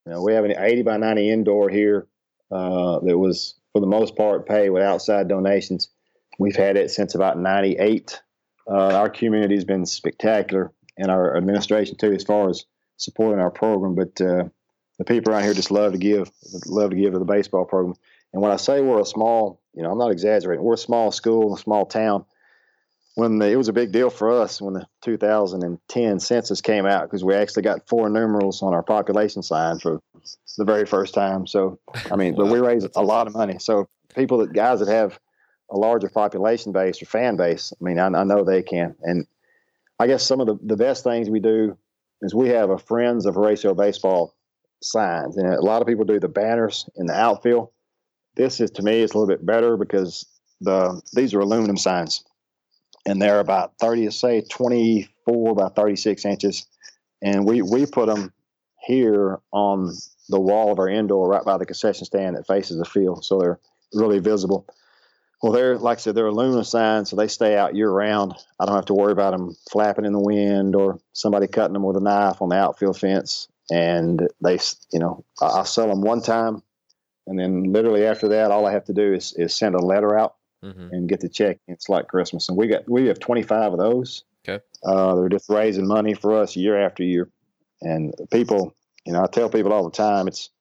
you 0.06 0.14
know, 0.14 0.24
we 0.24 0.34
have 0.34 0.44
an 0.44 0.56
80 0.58 0.82
by 0.82 0.98
90 0.98 1.30
indoor 1.30 1.70
here 1.70 2.08
uh, 2.52 3.00
that 3.00 3.18
was, 3.18 3.56
for 3.74 3.80
the 3.80 3.88
most 3.88 4.16
part, 4.16 4.48
paid 4.48 4.70
with 4.70 4.82
outside 4.82 5.28
donations. 5.28 5.90
We've 6.40 6.56
had 6.56 6.78
it 6.78 6.90
since 6.90 7.14
about 7.14 7.38
98. 7.38 8.22
Uh, 8.68 8.72
our 8.72 9.10
community 9.10 9.54
has 9.54 9.66
been 9.66 9.86
spectacular 9.86 10.72
and 10.98 11.10
our 11.10 11.36
administration 11.38 11.98
too, 11.98 12.14
as 12.14 12.24
far 12.24 12.50
as 12.50 12.66
supporting 12.98 13.42
our 13.42 13.52
program. 13.52 13.96
But 13.96 14.22
uh, 14.22 14.46
the 14.98 15.06
people 15.06 15.34
around 15.34 15.44
here 15.44 15.54
just 15.54 15.72
love 15.72 15.94
to 15.94 15.98
give, 15.98 16.30
love 16.68 16.92
to 16.92 16.96
give 16.96 17.14
to 17.14 17.20
the 17.20 17.26
baseball 17.26 17.66
program. 17.66 17.96
And 18.32 18.42
when 18.42 18.52
I 18.52 18.58
say 18.58 18.82
we're 18.82 19.02
a 19.02 19.06
small, 19.06 19.62
you 19.74 19.84
know, 19.84 19.92
I'm 19.92 19.98
not 19.98 20.12
exaggerating. 20.12 20.64
We're 20.64 20.74
a 20.74 20.78
small 20.78 21.12
school, 21.12 21.56
a 21.56 21.60
small 21.60 21.86
town. 21.86 22.26
When 23.16 23.38
the, 23.38 23.48
it 23.52 23.58
was 23.58 23.68
a 23.68 23.74
big 23.74 23.92
deal 23.92 24.10
for 24.10 24.32
us 24.32 24.60
when 24.60 24.74
the 24.74 24.88
2010 25.04 26.20
census 26.20 26.62
came 26.62 26.88
out 26.88 27.04
because 27.04 27.24
we 27.24 27.36
actually 27.36 27.62
got 27.62 27.88
four 27.88 28.10
numerals 28.10 28.64
on 28.64 28.74
our 28.74 28.82
population 28.82 29.44
sign 29.44 29.78
for 29.78 30.00
the 30.58 30.66
very 30.66 30.88
first 30.88 31.14
time. 31.14 31.46
So 31.46 31.80
I 32.12 32.16
mean, 32.16 32.34
wow. 32.34 32.46
but 32.46 32.52
we 32.52 32.60
raised 32.60 32.88
a 32.96 33.04
lot 33.04 33.28
of 33.28 33.36
money. 33.36 33.60
So 33.60 33.88
people 34.16 34.40
that 34.40 34.54
guys 34.54 34.80
that 34.80 34.88
have 34.88 35.20
a 35.70 35.78
larger 35.78 36.10
population 36.10 36.72
base 36.72 37.02
or 37.04 37.06
fan 37.06 37.36
base, 37.36 37.72
I 37.80 37.84
mean, 37.84 38.00
I, 38.00 38.08
I 38.08 38.24
know 38.24 38.44
they 38.44 38.64
can. 38.64 38.96
And 39.04 39.28
I 40.04 40.08
guess 40.08 40.28
some 40.28 40.42
of 40.42 40.48
the, 40.48 40.60
the 40.62 40.76
best 40.76 41.06
things 41.06 41.30
we 41.30 41.39
do 41.39 41.78
is 42.22 42.36
we 42.36 42.50
have 42.50 42.70
a 42.70 42.78
Friends 42.78 43.26
of 43.26 43.36
Horatio 43.36 43.74
Baseball 43.74 44.36
signs, 44.82 45.38
and 45.38 45.48
a 45.48 45.62
lot 45.62 45.82
of 45.82 45.88
people 45.88 46.04
do 46.04 46.20
the 46.20 46.28
banners 46.28 46.89
in 46.98 47.06
the 47.06 47.13
outfield. 47.13 47.70
This 48.36 48.60
is 48.60 48.70
to 48.72 48.84
me 48.84 49.00
it's 49.00 49.13
a 49.13 49.18
little 49.18 49.34
bit 49.34 49.46
better 49.46 49.78
because 49.78 50.26
the 50.60 51.02
these 51.13 51.34
are 51.34 51.39
aluminum 51.39 51.78
signs, 51.78 52.26
and 53.06 53.22
they're 53.22 53.39
about 53.39 53.76
thirty, 53.80 54.10
say 54.12 54.42
twenty 54.42 55.08
four 55.24 55.56
by 55.56 55.70
thirty 55.70 55.96
six 55.96 56.26
inches, 56.26 56.68
and 57.22 57.46
we 57.46 57.62
we 57.62 57.86
put 57.86 58.08
them 58.08 58.34
here 58.86 59.39
on 59.54 59.89
the 60.28 60.39
wall 60.39 60.74
of 60.74 60.80
our 60.80 60.89
indoor 60.89 61.30
right 61.30 61.46
by 61.46 61.58
the 61.58 61.66
concession 61.66 62.04
stand 62.04 62.36
that 62.36 62.46
faces 62.46 62.78
the 62.78 62.84
field, 62.84 63.24
so 63.24 63.39
they're 63.39 63.60
really 63.94 64.20
visible. 64.20 64.68
Well, 65.44 65.52
they're 65.52 65.78
like 65.78 65.98
I 65.98 66.02
said, 66.02 66.16
they're 66.16 66.28
aluminum 66.28 66.64
signs, 66.64 67.10
so 67.10 67.18
they 67.18 67.28
stay 67.28 67.58
out 67.58 67.76
year 67.76 67.92
round. 67.92 68.34
I 68.62 68.66
don't 68.66 68.78
have 68.78 68.86
to 68.86 68.94
worry 68.94 69.12
about 69.12 69.32
them 69.32 69.54
flapping 69.70 70.06
in 70.06 70.14
the 70.14 70.20
wind 70.20 70.74
or 70.74 71.02
somebody 71.12 71.48
cutting 71.48 71.74
them 71.74 71.84
with 71.84 71.98
a 71.98 72.00
knife 72.00 72.42
on 72.42 72.48
the 72.48 72.56
outfield 72.56 72.98
fence. 72.98 73.50
And 73.70 74.26
they, 74.42 74.58
you 74.94 75.00
know, 75.00 75.26
I 75.42 75.66
sell 75.66 75.90
them 75.90 76.02
one 76.02 76.22
time, 76.22 76.64
and 77.28 77.38
then 77.38 77.74
literally 77.74 78.06
after 78.06 78.30
that, 78.30 78.52
all 78.52 78.66
I 78.66 78.72
have 78.72 78.86
to 78.86 78.94
do 78.94 79.14
is, 79.14 79.34
is 79.36 79.54
send 79.54 79.76
a 79.76 79.80
letter 79.80 80.18
out 80.18 80.36
mm-hmm. 80.64 80.88
and 80.94 81.10
get 81.10 81.20
the 81.20 81.28
check. 81.28 81.60
It's 81.68 81.90
like 81.90 82.08
Christmas, 82.08 82.48
and 82.48 82.58
we 82.58 82.68
got 82.68 82.90
we 82.90 83.08
have 83.08 83.20
25 83.20 83.74
of 83.74 83.80
those. 83.80 84.24
Okay, 84.48 84.64
uh, 84.86 85.16
they're 85.16 85.28
just 85.28 85.50
raising 85.50 85.88
money 85.88 86.14
for 86.14 86.42
us 86.42 86.56
year 86.56 86.80
after 86.80 87.04
year, 87.04 87.30
and 87.82 88.14
people, 88.32 88.74
you 89.06 89.12
know, 89.12 89.22
I 89.22 89.28
tell 89.28 89.50
people 89.50 89.74
all 89.74 89.84
the 89.84 89.92
time, 89.92 90.30
it's 90.30 90.52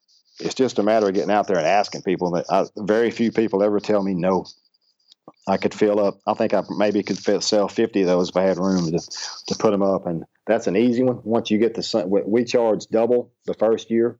it's 0.41 0.55
just 0.55 0.77
a 0.77 0.83
matter 0.83 1.07
of 1.07 1.13
getting 1.13 1.31
out 1.31 1.47
there 1.47 1.57
and 1.57 1.67
asking 1.67 2.01
people. 2.01 2.31
That 2.31 2.45
I, 2.49 2.65
very 2.75 3.11
few 3.11 3.31
people 3.31 3.63
ever 3.63 3.79
tell 3.79 4.03
me 4.03 4.13
no. 4.13 4.45
I 5.47 5.57
could 5.57 5.73
fill 5.73 5.99
up. 5.99 6.19
I 6.27 6.33
think 6.33 6.53
I 6.53 6.63
maybe 6.69 7.03
could 7.03 7.17
fit, 7.17 7.43
sell 7.43 7.67
fifty 7.67 8.01
of 8.01 8.07
those 8.07 8.29
if 8.29 8.37
I 8.37 8.43
had 8.43 8.57
room 8.57 8.91
to 8.91 8.99
to 8.99 9.55
put 9.57 9.71
them 9.71 9.83
up, 9.83 10.05
and 10.05 10.25
that's 10.47 10.67
an 10.67 10.75
easy 10.75 11.03
one. 11.03 11.21
Once 11.23 11.51
you 11.51 11.57
get 11.57 11.75
the 11.75 11.83
sign, 11.83 12.09
we 12.09 12.43
charge 12.45 12.87
double 12.87 13.31
the 13.45 13.53
first 13.53 13.91
year 13.91 14.19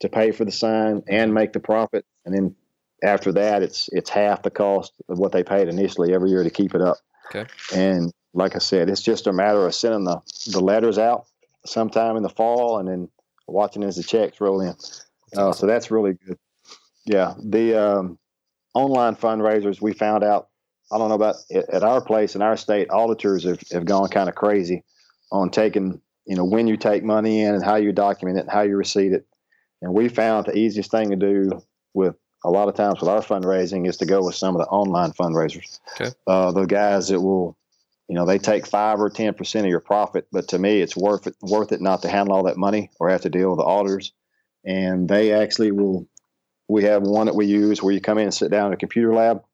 to 0.00 0.08
pay 0.08 0.32
for 0.32 0.44
the 0.44 0.52
sign 0.52 1.02
and 1.08 1.34
make 1.34 1.52
the 1.52 1.60
profit, 1.60 2.04
and 2.24 2.34
then 2.34 2.54
after 3.02 3.32
that, 3.32 3.62
it's 3.62 3.88
it's 3.92 4.10
half 4.10 4.42
the 4.42 4.50
cost 4.50 4.92
of 5.08 5.18
what 5.18 5.32
they 5.32 5.42
paid 5.42 5.68
initially 5.68 6.14
every 6.14 6.30
year 6.30 6.44
to 6.44 6.50
keep 6.50 6.74
it 6.74 6.80
up. 6.80 6.96
Okay. 7.26 7.50
And 7.74 8.12
like 8.34 8.54
I 8.54 8.58
said, 8.58 8.88
it's 8.88 9.02
just 9.02 9.26
a 9.26 9.32
matter 9.32 9.66
of 9.66 9.74
sending 9.74 10.04
the 10.04 10.20
the 10.50 10.60
letters 10.60 10.98
out 10.98 11.26
sometime 11.66 12.16
in 12.16 12.22
the 12.22 12.28
fall, 12.28 12.78
and 12.78 12.88
then 12.88 13.08
watching 13.46 13.84
as 13.84 13.96
the 13.96 14.02
checks 14.02 14.40
roll 14.40 14.60
in. 14.60 14.74
Uh, 15.36 15.52
so 15.52 15.66
that's 15.66 15.90
really 15.90 16.14
good. 16.26 16.38
Yeah, 17.04 17.34
the 17.42 17.74
um, 17.74 18.18
online 18.74 19.16
fundraisers 19.16 19.80
we 19.80 19.92
found 19.92 20.24
out 20.24 20.48
I 20.92 20.98
don't 20.98 21.08
know 21.08 21.14
about 21.14 21.36
at 21.50 21.82
our 21.82 22.02
place 22.02 22.36
in 22.36 22.42
our 22.42 22.56
state, 22.56 22.88
auditors 22.90 23.44
have, 23.44 23.60
have 23.72 23.84
gone 23.86 24.08
kind 24.08 24.28
of 24.28 24.34
crazy 24.34 24.84
on 25.30 25.50
taking, 25.50 26.00
you 26.26 26.36
know, 26.36 26.44
when 26.44 26.66
you 26.66 26.76
take 26.76 27.02
money 27.02 27.40
in 27.40 27.54
and 27.54 27.64
how 27.64 27.76
you 27.76 27.92
document 27.92 28.36
it 28.36 28.42
and 28.42 28.50
how 28.50 28.60
you 28.60 28.76
receive 28.76 29.12
it. 29.12 29.26
And 29.80 29.94
we 29.94 30.08
found 30.08 30.46
the 30.46 30.56
easiest 30.56 30.90
thing 30.90 31.10
to 31.10 31.16
do 31.16 31.62
with 31.94 32.14
a 32.44 32.50
lot 32.50 32.68
of 32.68 32.74
times 32.74 33.00
with 33.00 33.08
our 33.08 33.22
fundraising 33.22 33.88
is 33.88 33.96
to 33.98 34.06
go 34.06 34.22
with 34.24 34.34
some 34.34 34.54
of 34.54 34.60
the 34.60 34.68
online 34.68 35.12
fundraisers. 35.12 35.80
Okay. 35.94 36.10
Uh, 36.26 36.52
the 36.52 36.66
guys 36.66 37.08
that 37.08 37.20
will, 37.20 37.56
you 38.08 38.14
know, 38.14 38.26
they 38.26 38.38
take 38.38 38.66
five 38.66 39.00
or 39.00 39.08
ten 39.08 39.32
percent 39.32 39.64
of 39.64 39.70
your 39.70 39.80
profit, 39.80 40.26
but 40.30 40.48
to 40.48 40.58
me, 40.58 40.80
it's 40.80 40.96
worth 40.96 41.26
it 41.26 41.36
worth 41.40 41.72
it 41.72 41.80
not 41.80 42.02
to 42.02 42.08
handle 42.08 42.34
all 42.34 42.44
that 42.44 42.58
money 42.58 42.90
or 43.00 43.08
have 43.08 43.22
to 43.22 43.30
deal 43.30 43.50
with 43.50 43.58
the 43.58 43.64
auditors. 43.64 44.12
And 44.64 45.08
they 45.08 45.32
actually 45.32 45.72
will. 45.72 46.06
We 46.72 46.84
have 46.84 47.02
one 47.02 47.26
that 47.26 47.34
we 47.34 47.44
use 47.44 47.82
where 47.82 47.92
you 47.92 48.00
come 48.00 48.16
in 48.16 48.24
and 48.24 48.34
sit 48.34 48.50
down 48.50 48.68
in 48.68 48.72
a 48.72 48.78
computer 48.78 49.12
lab 49.12 49.44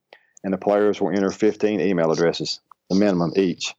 and 0.45 0.53
the 0.53 0.59
players 0.59 1.01
will 1.01 1.11
enter 1.11 1.33
15 1.33 1.81
email 1.81 2.13
addresses, 2.13 2.61
the 2.89 2.95
minimum 2.95 3.33
each. 3.35 3.75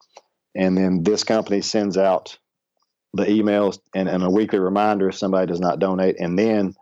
And 0.56 0.78
then 0.78 1.04
this 1.04 1.24
company 1.24 1.62
sends 1.62 1.98
out 1.98 2.38
the 3.14 3.24
emails 3.24 3.80
and, 3.96 4.10
and 4.10 4.24
a 4.24 4.30
weekly 4.30 4.60
reminder 4.60 5.08
if 5.08 5.16
somebody 5.16 5.48
does 5.48 5.62
not 5.62 5.80
donate, 5.80 6.18
and 6.20 6.38
then 6.38 6.76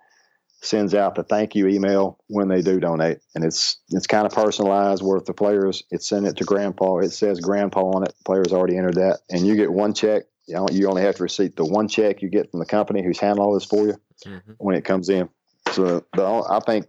sends 0.61 0.95
out 0.95 1.13
the 1.13 1.23
thank 1.23 1.53
you 1.53 1.67
email 1.67 2.17
when 2.27 2.47
they 2.47 2.61
do 2.61 2.79
donate. 2.79 3.19
And 3.35 3.45
it's 3.45 3.77
it's 3.89 4.07
kind 4.07 4.25
of 4.25 4.33
personalized 4.33 5.03
where 5.03 5.17
if 5.17 5.25
the 5.25 5.33
players 5.33 5.83
it's 5.91 6.09
sent 6.09 6.25
it 6.25 6.37
to 6.37 6.43
grandpa, 6.43 6.97
it 6.97 7.11
says 7.11 7.39
grandpa 7.39 7.81
on 7.81 8.03
it, 8.03 8.15
the 8.17 8.23
players 8.25 8.51
already 8.51 8.77
entered 8.77 8.95
that, 8.95 9.19
and 9.29 9.45
you 9.45 9.55
get 9.55 9.71
one 9.71 9.93
check. 9.93 10.23
You, 10.47 10.55
know, 10.55 10.67
you 10.71 10.87
only 10.87 11.01
have 11.03 11.15
to 11.17 11.23
receipt 11.23 11.55
the 11.55 11.65
one 11.65 11.87
check 11.87 12.21
you 12.21 12.29
get 12.29 12.49
from 12.49 12.61
the 12.61 12.65
company 12.65 13.03
who's 13.03 13.19
handling 13.19 13.45
all 13.45 13.53
this 13.53 13.65
for 13.65 13.85
you 13.85 13.95
mm-hmm. 14.25 14.53
when 14.57 14.75
it 14.75 14.85
comes 14.85 15.09
in. 15.09 15.29
So 15.77 16.03
the, 16.15 16.25
I 16.49 16.59
think 16.61 16.87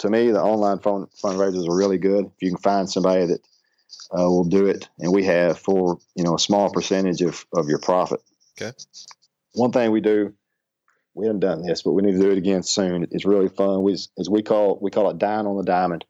to 0.00 0.10
me, 0.10 0.30
the 0.30 0.42
online 0.42 0.78
fund, 0.80 1.06
fundraisers 1.22 1.66
are 1.66 1.74
really 1.74 1.96
good. 1.96 2.26
If 2.26 2.42
you 2.42 2.50
can 2.50 2.58
find 2.58 2.90
somebody 2.90 3.24
that 3.24 3.40
uh, 4.12 4.28
will 4.28 4.44
do 4.44 4.66
it, 4.66 4.90
and 4.98 5.10
we 5.10 5.24
have 5.24 5.58
for 5.58 5.98
you 6.14 6.22
know 6.22 6.34
a 6.34 6.38
small 6.38 6.70
percentage 6.70 7.22
of, 7.22 7.46
of 7.54 7.66
your 7.70 7.78
profit. 7.78 8.20
Okay. 8.60 8.76
One 9.54 9.72
thing 9.72 9.90
we 9.90 10.02
do, 10.02 10.34
we 11.14 11.24
haven't 11.24 11.40
done 11.40 11.62
this, 11.62 11.82
but 11.82 11.92
we 11.92 12.02
need 12.02 12.12
to 12.12 12.20
do 12.20 12.30
it 12.30 12.36
again 12.36 12.62
soon. 12.62 13.06
It's 13.10 13.24
really 13.24 13.48
fun. 13.48 13.82
We 13.82 13.94
as 13.94 14.28
we 14.28 14.42
call 14.42 14.78
we 14.82 14.90
call 14.90 15.08
it 15.08 15.16
dine 15.16 15.46
on 15.46 15.56
the 15.56 15.64
diamond, 15.64 16.04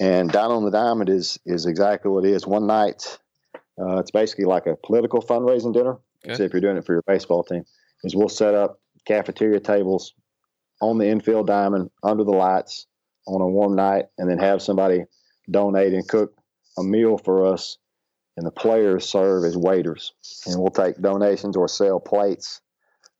and 0.00 0.32
dine 0.32 0.50
on 0.50 0.64
the 0.64 0.70
diamond 0.70 1.10
is 1.10 1.38
is 1.44 1.66
exactly 1.66 2.10
what 2.10 2.24
it 2.24 2.30
is. 2.30 2.46
One 2.46 2.66
night, 2.66 3.18
uh, 3.78 3.98
it's 3.98 4.12
basically 4.12 4.46
like 4.46 4.64
a 4.64 4.76
political 4.76 5.20
fundraising 5.20 5.74
dinner. 5.74 5.98
Okay. 6.24 6.32
Except 6.32 6.46
if 6.46 6.52
you're 6.54 6.62
doing 6.62 6.78
it 6.78 6.86
for 6.86 6.94
your 6.94 7.02
baseball 7.06 7.44
team, 7.44 7.66
is 8.02 8.16
we'll 8.16 8.30
set 8.30 8.54
up 8.54 8.80
cafeteria 9.04 9.60
tables 9.60 10.14
on 10.80 10.98
the 10.98 11.08
infield 11.08 11.46
diamond 11.46 11.90
under 12.02 12.24
the 12.24 12.30
lights 12.30 12.86
on 13.26 13.40
a 13.40 13.48
warm 13.48 13.76
night 13.76 14.06
and 14.18 14.30
then 14.30 14.38
have 14.38 14.62
somebody 14.62 15.04
donate 15.50 15.92
and 15.92 16.08
cook 16.08 16.34
a 16.78 16.82
meal 16.82 17.18
for 17.18 17.46
us. 17.46 17.76
And 18.36 18.46
the 18.46 18.52
players 18.52 19.06
serve 19.06 19.44
as 19.44 19.56
waiters. 19.56 20.14
And 20.46 20.58
we'll 20.58 20.70
take 20.70 20.96
donations 21.00 21.56
or 21.56 21.68
sell 21.68 22.00
plates 22.00 22.60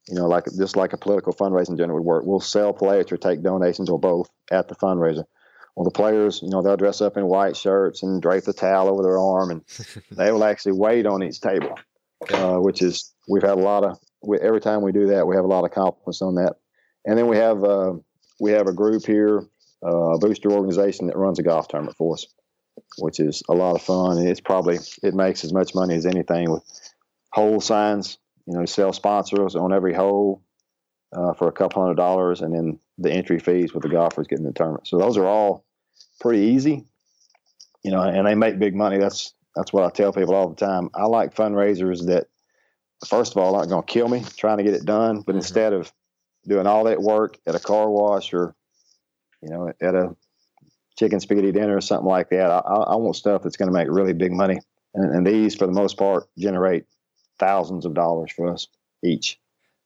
you 0.09 0.17
know 0.17 0.27
like 0.27 0.45
just 0.59 0.77
like 0.77 0.93
a 0.93 0.99
political 0.99 1.33
fundraising 1.33 1.77
dinner 1.77 1.95
would 1.95 2.05
work. 2.05 2.25
We'll 2.27 2.41
sell 2.41 2.73
plates 2.73 3.13
or 3.13 3.17
take 3.17 3.43
donations 3.43 3.89
or 3.89 3.99
both 3.99 4.29
at 4.51 4.69
the 4.69 4.75
fundraiser. 4.75 5.25
Well 5.77 5.85
the 5.85 5.91
players 5.91 6.41
you 6.43 6.51
know 6.51 6.63
they'll 6.63 6.77
dress 6.77 7.01
up 7.01 7.17
in 7.17 7.27
white 7.27 7.57
shirts 7.57 8.03
and 8.03 8.21
drape 8.21 8.45
the 8.45 8.53
towel 8.53 8.89
over 8.89 9.03
their 9.03 9.19
arm 9.19 9.51
and 9.51 9.65
they 10.11 10.33
will 10.33 10.45
actually 10.45 10.73
wait 10.73 11.07
on 11.07 11.23
each 11.23 11.41
table 11.41 11.79
uh, 12.33 12.57
which 12.57 12.83
is 12.83 13.15
we've 13.29 13.43
had 13.43 13.53
a 13.53 13.63
lot 13.63 13.85
of 13.85 13.99
we, 14.23 14.39
every 14.41 14.61
time 14.61 14.83
we 14.83 14.93
do 14.93 15.07
that 15.07 15.27
we 15.27 15.37
have 15.37 15.45
a 15.45 15.49
lot 15.49 15.65
of 15.65 15.71
compliments 15.71 16.21
on 16.21 16.35
that 16.35 16.57
and 17.05 17.19
then 17.19 17.27
we 17.27 17.37
have 17.37 17.63
uh, 17.65 17.93
we 18.41 18.53
have 18.53 18.67
a 18.67 18.73
group 18.73 19.07
here 19.07 19.45
uh, 19.83 20.19
booster 20.19 20.51
organization 20.51 21.07
that 21.07 21.17
runs 21.17 21.39
a 21.39 21.43
golf 21.43 21.69
tournament 21.69 21.97
for 21.97 22.15
us, 22.15 22.27
which 22.99 23.21
is 23.21 23.43
a 23.49 23.55
lot 23.55 23.75
of 23.75 23.83
fun. 23.83 24.19
And 24.19 24.29
it's 24.29 24.41
probably 24.41 24.79
it 25.03 25.15
makes 25.15 25.45
as 25.45 25.53
much 25.53 25.75
money 25.75 25.95
as 25.95 26.07
anything 26.07 26.51
with 26.51 26.63
hole 27.33 27.61
signs. 27.61 28.19
You 28.47 28.59
know, 28.59 28.65
sell 28.65 28.93
sponsors 28.93 29.55
on 29.55 29.73
every 29.73 29.95
hole 29.95 30.43
uh, 31.17 31.35
for 31.35 31.49
a 31.49 31.53
couple 31.53 31.83
hundred 31.83 31.97
dollars, 31.97 32.41
and 32.41 32.55
then 32.55 32.79
the 32.99 33.13
entry 33.13 33.39
fees 33.39 33.73
with 33.73 33.83
the 33.83 33.89
golfers 33.89 34.27
getting 34.27 34.45
the 34.45 34.53
tournament. 34.53 34.89
So 34.89 34.99
those 34.99 35.17
are 35.17 35.27
all 35.27 35.65
pretty 36.21 36.47
easy. 36.47 36.85
You 37.83 37.93
know, 37.93 38.03
and 38.03 38.27
they 38.27 38.35
make 38.35 38.59
big 38.59 38.75
money. 38.75 38.99
That's 38.99 39.35
that's 39.55 39.73
what 39.73 39.85
I 39.85 39.91
tell 39.91 40.13
people 40.13 40.35
all 40.35 40.49
the 40.49 40.57
time. 40.57 40.91
I 40.95 41.05
like 41.05 41.35
fundraisers 41.35 42.07
that, 42.07 42.27
first 43.07 43.33
of 43.33 43.39
all, 43.39 43.57
aren't 43.57 43.71
going 43.71 43.83
to 43.83 43.93
kill 43.93 44.09
me 44.09 44.23
trying 44.37 44.59
to 44.59 44.65
get 44.65 44.75
it 44.75 44.85
done, 44.85 45.23
but 45.23 45.33
mm-hmm. 45.33 45.39
instead 45.39 45.73
of 45.73 45.93
doing 46.47 46.67
all 46.67 46.85
that 46.85 47.01
work 47.01 47.39
at 47.47 47.55
a 47.55 47.61
car 47.61 47.91
wash 47.91 48.33
or 48.33 48.55
you 49.43 49.49
know, 49.49 49.73
at 49.81 49.95
a 49.95 50.15
chicken 50.99 51.21
spaghetti 51.21 51.53
dinner 51.53 51.77
or 51.77 51.81
something 51.81 52.09
like 52.09 52.31
that. 52.31 52.51
I, 52.51 52.59
I 52.59 52.97
want 52.97 53.17
stuff 53.17 53.43
that's 53.43 53.57
going 53.57 53.69
to 53.69 53.73
make 53.73 53.89
really 53.89 54.13
big 54.13 54.33
money. 54.33 54.59
And, 54.95 55.15
and, 55.15 55.27
these, 55.27 55.55
for 55.55 55.67
the 55.67 55.73
most 55.73 55.97
part, 55.97 56.29
generate 56.39 56.85
thousands 57.39 57.87
of 57.87 57.95
dollars 57.95 58.33
for 58.33 58.53
us 58.53 58.67
each. 59.05 59.39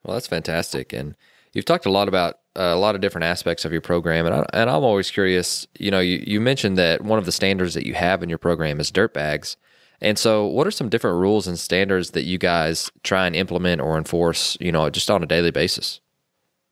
Well, 0.02 0.14
that's 0.14 0.26
fantastic. 0.26 0.92
And 0.92 1.14
you've 1.52 1.66
talked 1.66 1.86
a 1.86 1.90
lot 1.90 2.08
about 2.08 2.40
uh, 2.56 2.72
a 2.74 2.76
lot 2.76 2.94
of 2.94 3.00
different 3.00 3.26
aspects 3.26 3.64
of 3.64 3.72
your 3.72 3.80
program. 3.80 4.26
And, 4.26 4.34
I, 4.34 4.46
and 4.52 4.70
I'm 4.70 4.82
always 4.82 5.10
curious, 5.10 5.66
you 5.78 5.90
know, 5.90 6.00
you, 6.00 6.22
you 6.26 6.40
mentioned 6.40 6.78
that 6.78 7.02
one 7.02 7.18
of 7.18 7.26
the 7.26 7.32
standards 7.32 7.74
that 7.74 7.86
you 7.86 7.94
have 7.94 8.22
in 8.22 8.28
your 8.28 8.38
program 8.38 8.80
is 8.80 8.90
dirt 8.90 9.14
bags. 9.14 9.56
And 10.00 10.18
so, 10.18 10.44
what 10.46 10.66
are 10.66 10.72
some 10.72 10.88
different 10.88 11.18
rules 11.18 11.46
and 11.46 11.58
standards 11.58 12.10
that 12.10 12.24
you 12.24 12.36
guys 12.36 12.90
try 13.04 13.26
and 13.26 13.36
implement 13.36 13.80
or 13.80 13.96
enforce, 13.96 14.58
you 14.60 14.72
know, 14.72 14.90
just 14.90 15.10
on 15.10 15.22
a 15.22 15.26
daily 15.26 15.52
basis? 15.52 16.00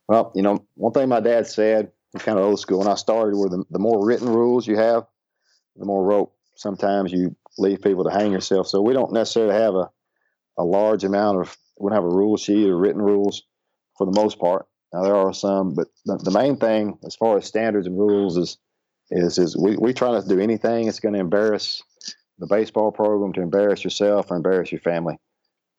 Well, 0.08 0.32
you 0.34 0.42
know, 0.42 0.66
one 0.74 0.92
thing 0.92 1.08
my 1.08 1.20
dad 1.20 1.46
said 1.46 1.92
kind 2.18 2.38
of 2.38 2.44
old 2.44 2.60
school. 2.60 2.80
When 2.80 2.88
I 2.88 2.94
started, 2.94 3.36
where 3.36 3.48
the, 3.48 3.64
the 3.70 3.78
more 3.78 4.04
written 4.04 4.28
rules 4.28 4.66
you 4.66 4.76
have, 4.76 5.06
the 5.76 5.86
more 5.86 6.04
rope 6.04 6.34
sometimes 6.54 7.12
you 7.12 7.34
leave 7.58 7.82
people 7.82 8.04
to 8.04 8.10
hang 8.10 8.32
yourself. 8.32 8.66
So 8.68 8.82
we 8.82 8.92
don't 8.92 9.12
necessarily 9.12 9.54
have 9.54 9.74
a, 9.74 9.90
a 10.58 10.64
large 10.64 11.04
amount 11.04 11.40
of, 11.40 11.56
we 11.78 11.88
don't 11.88 11.96
have 11.96 12.04
a 12.04 12.14
rule 12.14 12.36
sheet 12.36 12.68
or 12.68 12.76
written 12.76 13.00
rules 13.00 13.42
for 13.96 14.06
the 14.06 14.12
most 14.12 14.38
part. 14.38 14.66
Now 14.92 15.02
there 15.02 15.16
are 15.16 15.32
some, 15.32 15.74
but 15.74 15.88
the, 16.04 16.18
the 16.18 16.30
main 16.30 16.56
thing 16.56 16.98
as 17.04 17.16
far 17.16 17.38
as 17.38 17.46
standards 17.46 17.86
and 17.86 17.98
rules 17.98 18.36
is, 18.36 18.58
is, 19.10 19.38
is 19.38 19.56
we, 19.56 19.76
we 19.76 19.94
try 19.94 20.12
not 20.12 20.24
to 20.24 20.28
do 20.28 20.40
anything 20.40 20.86
that's 20.86 21.00
going 21.00 21.14
to 21.14 21.20
embarrass 21.20 21.82
the 22.38 22.46
baseball 22.46 22.92
program, 22.92 23.32
to 23.34 23.42
embarrass 23.42 23.84
yourself 23.84 24.30
or 24.30 24.36
embarrass 24.36 24.72
your 24.72 24.80
family. 24.80 25.18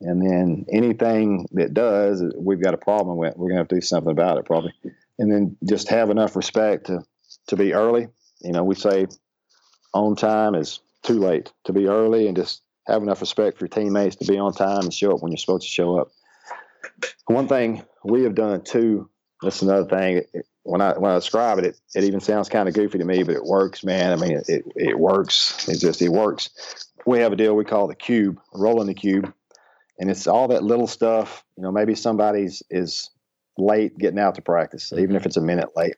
And 0.04 0.22
then 0.22 0.66
anything 0.72 1.48
that 1.54 1.74
does, 1.74 2.24
we've 2.38 2.62
got 2.62 2.74
a 2.74 2.78
problem 2.78 3.18
with. 3.18 3.36
We're 3.36 3.48
going 3.50 3.56
to 3.56 3.62
have 3.62 3.68
to 3.70 3.76
do 3.76 3.82
something 3.82 4.12
about 4.12 4.38
it 4.38 4.46
probably 4.46 4.74
and 5.20 5.32
then 5.32 5.58
just 5.68 5.89
have 5.89 6.10
enough 6.10 6.36
respect 6.36 6.88
to 6.88 7.04
to 7.48 7.56
be 7.56 7.74
early. 7.74 8.08
You 8.42 8.52
know, 8.52 8.63
we 8.63 8.76
say 8.76 9.08
on 9.94 10.16
time 10.16 10.56
is 10.56 10.80
too 11.04 11.20
late. 11.20 11.52
To 11.66 11.74
be 11.74 11.88
early 11.88 12.28
and 12.28 12.36
just 12.36 12.62
have 12.88 13.02
enough 13.02 13.22
respect 13.22 13.58
for 13.58 13.66
your 13.66 13.70
teammates 13.70 14.18
to 14.18 14.26
be 14.26 14.38
on 14.38 14.54
time 14.54 14.82
and 14.82 14.94
show 14.94 15.13
up 15.13 15.22
when 15.22 15.32
you're 15.32 15.38
supposed 15.38 15.68
to 15.68 15.74
show 15.74 15.98
up. 15.98 16.12
One 17.26 17.48
thing 17.48 17.84
we 18.04 18.24
have 18.24 18.36
done 18.36 18.63
too. 18.63 19.10
That's 19.42 19.62
another 19.62 19.88
thing. 19.88 20.24
When 20.63 20.82
I 20.82 20.98
when 20.98 21.12
I 21.12 21.16
describe 21.16 21.60
it, 21.60 21.66
it, 21.66 21.80
it 21.96 22.04
even 22.04 22.20
sounds 22.20 22.50
kind 22.50 22.68
of 22.68 22.76
goofy 22.76 22.98
to 22.98 23.06
me, 23.06 23.24
but 23.24 23.36
it 23.36 23.44
works, 23.44 23.84
man. 23.84 24.13
I 24.13 24.16
mean, 24.16 24.38
it, 24.38 24.50
it, 24.50 24.66
it 24.76 25.00
works. 25.00 25.68
It 25.68 25.80
just 25.80 26.02
it 26.02 26.10
works. 26.10 26.50
We 27.06 27.20
have 27.20 27.34
a 27.34 27.36
deal 27.36 27.56
we 27.56 27.66
call 27.66 27.88
the 27.88 27.96
cube, 27.96 28.39
rolling 28.54 28.88
the 28.88 28.94
cube, 28.94 29.34
and 30.04 30.12
it's 30.12 30.28
all 30.28 30.50
that 30.50 30.63
little 30.63 30.86
stuff. 30.86 31.46
You 31.56 31.63
know, 31.63 31.72
maybe 31.72 31.96
somebody's 31.96 32.62
is 32.70 33.10
late 33.58 33.98
getting 33.98 34.20
out 34.20 34.36
to 34.36 34.42
practice, 34.42 34.89
mm-hmm. 34.89 35.02
even 35.02 35.16
if 35.16 35.26
it's 35.26 35.38
a 35.38 35.42
minute 35.42 35.70
late, 35.78 35.96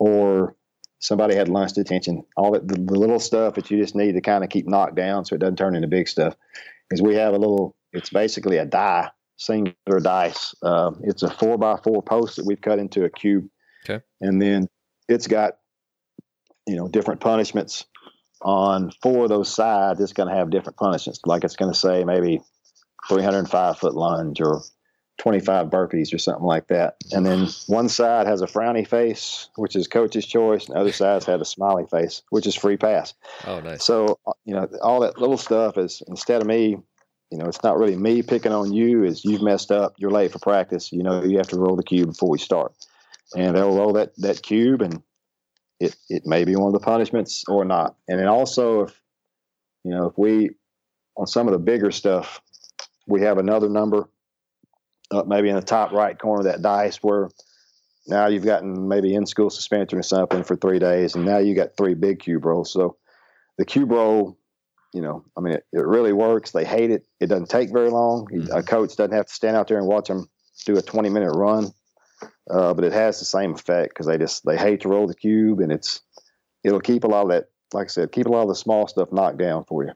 or 0.00 0.56
somebody 0.98 1.36
had 1.36 1.48
lunch 1.48 1.74
detention, 1.74 2.24
all 2.36 2.50
that, 2.50 2.66
the, 2.66 2.74
the, 2.74 2.98
little 2.98 3.20
stuff 3.20 3.54
that 3.54 3.70
you 3.70 3.80
just 3.80 3.94
need 3.94 4.14
to 4.14 4.20
kind 4.20 4.42
of 4.42 4.50
keep 4.50 4.66
knocked 4.66 4.96
down 4.96 5.24
so 5.24 5.36
it 5.36 5.38
doesn't 5.38 5.54
turn 5.54 5.76
into 5.76 5.86
big 5.86 6.08
stuff. 6.08 6.34
Because 6.88 7.00
we 7.00 7.14
have 7.14 7.32
a 7.32 7.38
little, 7.38 7.76
it's 7.92 8.10
basically 8.10 8.56
a 8.56 8.64
die, 8.64 9.08
singular 9.36 10.00
dice. 10.02 10.52
Uh, 10.60 10.90
it's 11.04 11.22
a 11.22 11.30
four 11.30 11.56
by 11.58 11.76
four 11.76 12.02
post 12.02 12.38
that 12.38 12.44
we've 12.44 12.60
cut 12.60 12.80
into 12.80 13.04
a 13.04 13.08
cube. 13.08 13.46
Okay. 13.88 14.02
And 14.20 14.42
then 14.42 14.66
it's 15.08 15.28
got, 15.28 15.58
you 16.66 16.74
know, 16.74 16.88
different 16.88 17.20
punishments 17.20 17.84
on 18.42 18.90
four 19.00 19.22
of 19.22 19.28
those 19.28 19.54
sides. 19.54 20.00
It's 20.00 20.12
going 20.12 20.28
to 20.28 20.34
have 20.34 20.50
different 20.50 20.76
punishments. 20.76 21.20
Like 21.24 21.44
it's 21.44 21.54
going 21.54 21.72
to 21.72 21.78
say 21.78 22.02
maybe 22.02 22.40
305 23.08 23.78
foot 23.78 23.94
lunge 23.94 24.40
or 24.40 24.62
25 25.18 25.66
burpees 25.66 26.14
or 26.14 26.18
something 26.18 26.44
like 26.44 26.68
that. 26.68 26.96
And 27.12 27.26
then 27.26 27.48
one 27.66 27.88
side 27.88 28.26
has 28.26 28.40
a 28.40 28.46
frowny 28.46 28.86
face, 28.86 29.48
which 29.56 29.74
is 29.74 29.88
coach's 29.88 30.24
choice, 30.24 30.66
and 30.66 30.76
the 30.76 30.80
other 30.80 30.92
side's 30.92 31.26
had 31.26 31.40
a 31.40 31.44
smiley 31.44 31.86
face, 31.86 32.22
which 32.30 32.46
is 32.46 32.54
free 32.54 32.76
pass. 32.76 33.14
Oh, 33.44 33.60
nice. 33.60 33.84
So, 33.84 34.18
uh, 34.26 34.32
you 34.44 34.54
know, 34.54 34.68
all 34.80 35.00
that 35.00 35.18
little 35.18 35.36
stuff 35.36 35.76
is 35.76 36.02
instead 36.06 36.40
of 36.40 36.46
me, 36.46 36.78
you 37.30 37.38
know, 37.38 37.46
it's 37.46 37.62
not 37.62 37.78
really 37.78 37.96
me 37.96 38.22
picking 38.22 38.52
on 38.52 38.72
you, 38.72 39.04
is 39.04 39.24
you've 39.24 39.42
messed 39.42 39.72
up, 39.72 39.94
you're 39.98 40.12
late 40.12 40.32
for 40.32 40.38
practice, 40.38 40.92
you 40.92 41.02
know, 41.02 41.24
you 41.24 41.36
have 41.38 41.48
to 41.48 41.58
roll 41.58 41.76
the 41.76 41.82
cube 41.82 42.10
before 42.10 42.30
we 42.30 42.38
start. 42.38 42.72
And 43.36 43.56
they'll 43.56 43.76
roll 43.76 43.94
that, 43.94 44.14
that 44.18 44.40
cube 44.40 44.80
and 44.80 45.02
it, 45.80 45.94
it 46.08 46.22
may 46.24 46.44
be 46.44 46.56
one 46.56 46.68
of 46.68 46.80
the 46.80 46.84
punishments 46.84 47.44
or 47.46 47.64
not. 47.64 47.96
And 48.08 48.18
then 48.18 48.28
also 48.28 48.84
if, 48.84 49.00
you 49.84 49.90
know, 49.90 50.06
if 50.06 50.16
we, 50.16 50.50
on 51.16 51.26
some 51.26 51.46
of 51.46 51.52
the 51.52 51.58
bigger 51.58 51.90
stuff, 51.90 52.40
we 53.08 53.22
have 53.22 53.38
another 53.38 53.68
number 53.68 54.08
up 55.10 55.26
maybe 55.26 55.48
in 55.48 55.56
the 55.56 55.62
top 55.62 55.92
right 55.92 56.18
corner 56.18 56.40
of 56.40 56.44
that 56.44 56.62
dice 56.62 56.98
where 57.02 57.30
now 58.08 58.26
you've 58.26 58.44
gotten 58.44 58.88
maybe 58.88 59.14
in 59.14 59.26
school 59.26 59.50
suspension 59.50 59.98
or 59.98 60.02
something 60.02 60.42
for 60.42 60.56
three 60.56 60.78
days, 60.78 61.14
and 61.14 61.24
now 61.24 61.38
you 61.38 61.54
got 61.54 61.76
three 61.76 61.94
big 61.94 62.20
cube 62.20 62.44
rolls. 62.44 62.72
So 62.72 62.96
the 63.58 63.66
cube 63.66 63.90
roll, 63.90 64.38
you 64.94 65.02
know, 65.02 65.24
I 65.36 65.40
mean, 65.40 65.54
it, 65.54 65.66
it 65.72 65.84
really 65.84 66.14
works. 66.14 66.50
They 66.50 66.64
hate 66.64 66.90
it. 66.90 67.06
It 67.20 67.26
doesn't 67.26 67.50
take 67.50 67.70
very 67.70 67.90
long. 67.90 68.26
Mm-hmm. 68.32 68.56
A 68.56 68.62
coach 68.62 68.96
doesn't 68.96 69.14
have 69.14 69.26
to 69.26 69.34
stand 69.34 69.56
out 69.56 69.68
there 69.68 69.78
and 69.78 69.86
watch 69.86 70.08
them 70.08 70.28
do 70.64 70.78
a 70.78 70.82
20 70.82 71.10
minute 71.10 71.32
run, 71.32 71.70
uh, 72.50 72.72
but 72.72 72.84
it 72.84 72.92
has 72.92 73.18
the 73.18 73.26
same 73.26 73.52
effect 73.54 73.90
because 73.90 74.06
they 74.06 74.16
just 74.16 74.44
they 74.46 74.56
hate 74.56 74.80
to 74.80 74.88
roll 74.88 75.06
the 75.06 75.14
cube, 75.14 75.60
and 75.60 75.70
it's 75.70 76.00
it'll 76.64 76.80
keep 76.80 77.04
a 77.04 77.08
lot 77.08 77.22
of 77.24 77.28
that, 77.28 77.50
like 77.74 77.86
I 77.86 77.88
said, 77.88 78.12
keep 78.12 78.26
a 78.26 78.30
lot 78.30 78.42
of 78.42 78.48
the 78.48 78.54
small 78.54 78.88
stuff 78.88 79.12
knocked 79.12 79.38
down 79.38 79.64
for 79.64 79.84
you. 79.84 79.92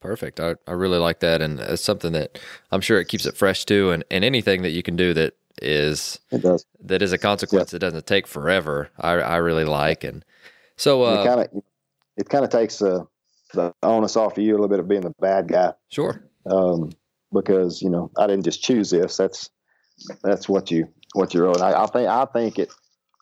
Perfect. 0.00 0.40
I, 0.40 0.56
I 0.66 0.72
really 0.72 0.98
like 0.98 1.20
that. 1.20 1.40
And 1.40 1.58
it's 1.58 1.82
something 1.82 2.12
that 2.12 2.38
I'm 2.70 2.80
sure 2.80 3.00
it 3.00 3.08
keeps 3.08 3.26
it 3.26 3.36
fresh 3.36 3.64
too. 3.64 3.90
And, 3.90 4.04
and 4.10 4.24
anything 4.24 4.62
that 4.62 4.70
you 4.70 4.82
can 4.82 4.94
do 4.94 5.14
that 5.14 5.34
is, 5.62 6.20
that 6.30 7.02
is 7.02 7.12
a 7.12 7.18
consequence 7.18 7.70
that 7.70 7.78
doesn't 7.78 8.06
take 8.06 8.26
forever. 8.26 8.90
I, 8.98 9.12
I 9.14 9.36
really 9.36 9.64
like. 9.64 10.04
And 10.04 10.24
so, 10.76 11.04
uh, 11.04 11.22
it 11.22 11.26
kind 11.26 11.40
of, 11.40 11.62
it 12.16 12.28
kind 12.28 12.44
of 12.44 12.50
takes 12.50 12.82
uh, 12.82 13.04
the 13.54 13.74
onus 13.82 14.16
off 14.16 14.36
of 14.36 14.44
you 14.44 14.52
a 14.52 14.56
little 14.56 14.68
bit 14.68 14.80
of 14.80 14.88
being 14.88 15.00
the 15.00 15.14
bad 15.18 15.48
guy. 15.48 15.72
Sure. 15.88 16.22
Um, 16.46 16.92
because, 17.32 17.80
you 17.80 17.90
know, 17.90 18.10
I 18.18 18.26
didn't 18.26 18.44
just 18.44 18.62
choose 18.62 18.90
this. 18.90 19.16
That's, 19.16 19.50
that's 20.22 20.48
what 20.48 20.70
you, 20.70 20.88
what 21.14 21.34
you're 21.34 21.46
owed. 21.46 21.60
I, 21.60 21.82
I 21.82 21.86
think, 21.86 22.08
I 22.08 22.26
think 22.26 22.58
it, 22.58 22.70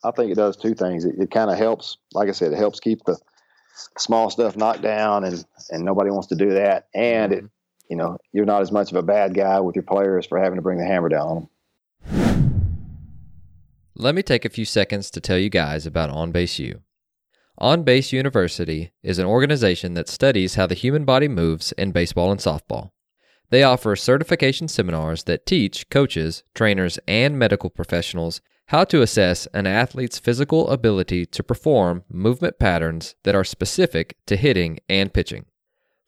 I 0.04 0.10
think 0.10 0.32
it 0.32 0.36
does 0.36 0.56
two 0.56 0.74
things. 0.74 1.04
It, 1.04 1.14
it 1.18 1.30
kind 1.30 1.50
of 1.50 1.58
helps, 1.58 1.98
like 2.12 2.28
I 2.28 2.32
said, 2.32 2.52
it 2.52 2.58
helps 2.58 2.80
keep 2.80 3.04
the, 3.04 3.16
small 3.96 4.30
stuff 4.30 4.56
knocked 4.56 4.82
down, 4.82 5.24
and 5.24 5.44
and 5.70 5.84
nobody 5.84 6.10
wants 6.10 6.28
to 6.28 6.34
do 6.34 6.50
that. 6.50 6.88
And 6.94 7.32
it, 7.32 7.38
mm-hmm. 7.38 7.46
you 7.90 7.96
know, 7.96 8.18
you're 8.32 8.44
not 8.44 8.62
as 8.62 8.72
much 8.72 8.90
of 8.90 8.96
a 8.96 9.02
bad 9.02 9.34
guy 9.34 9.60
with 9.60 9.76
your 9.76 9.84
players 9.84 10.26
for 10.26 10.38
having 10.38 10.56
to 10.56 10.62
bring 10.62 10.78
the 10.78 10.86
hammer 10.86 11.08
down 11.08 11.28
on 11.28 11.34
them. 11.36 11.48
Let 13.94 14.14
me 14.14 14.22
take 14.22 14.44
a 14.44 14.50
few 14.50 14.64
seconds 14.64 15.10
to 15.10 15.20
tell 15.20 15.38
you 15.38 15.50
guys 15.50 15.84
about 15.84 16.10
On 16.10 16.30
Base 16.30 16.58
U. 16.60 16.82
On 17.60 17.82
Base 17.82 18.12
University 18.12 18.92
is 19.02 19.18
an 19.18 19.26
organization 19.26 19.94
that 19.94 20.08
studies 20.08 20.54
how 20.54 20.68
the 20.68 20.76
human 20.76 21.04
body 21.04 21.26
moves 21.26 21.72
in 21.72 21.90
baseball 21.90 22.30
and 22.30 22.38
softball. 22.38 22.92
They 23.50 23.64
offer 23.64 23.96
certification 23.96 24.68
seminars 24.68 25.24
that 25.24 25.46
teach 25.46 25.90
coaches, 25.90 26.44
trainers, 26.54 27.00
and 27.08 27.36
medical 27.36 27.70
professionals 27.70 28.40
how 28.68 28.84
to 28.84 29.00
assess 29.00 29.46
an 29.54 29.66
athlete's 29.66 30.18
physical 30.18 30.68
ability 30.68 31.24
to 31.24 31.42
perform 31.42 32.04
movement 32.10 32.58
patterns 32.58 33.14
that 33.24 33.34
are 33.34 33.44
specific 33.44 34.14
to 34.26 34.36
hitting 34.36 34.78
and 34.90 35.14
pitching. 35.14 35.46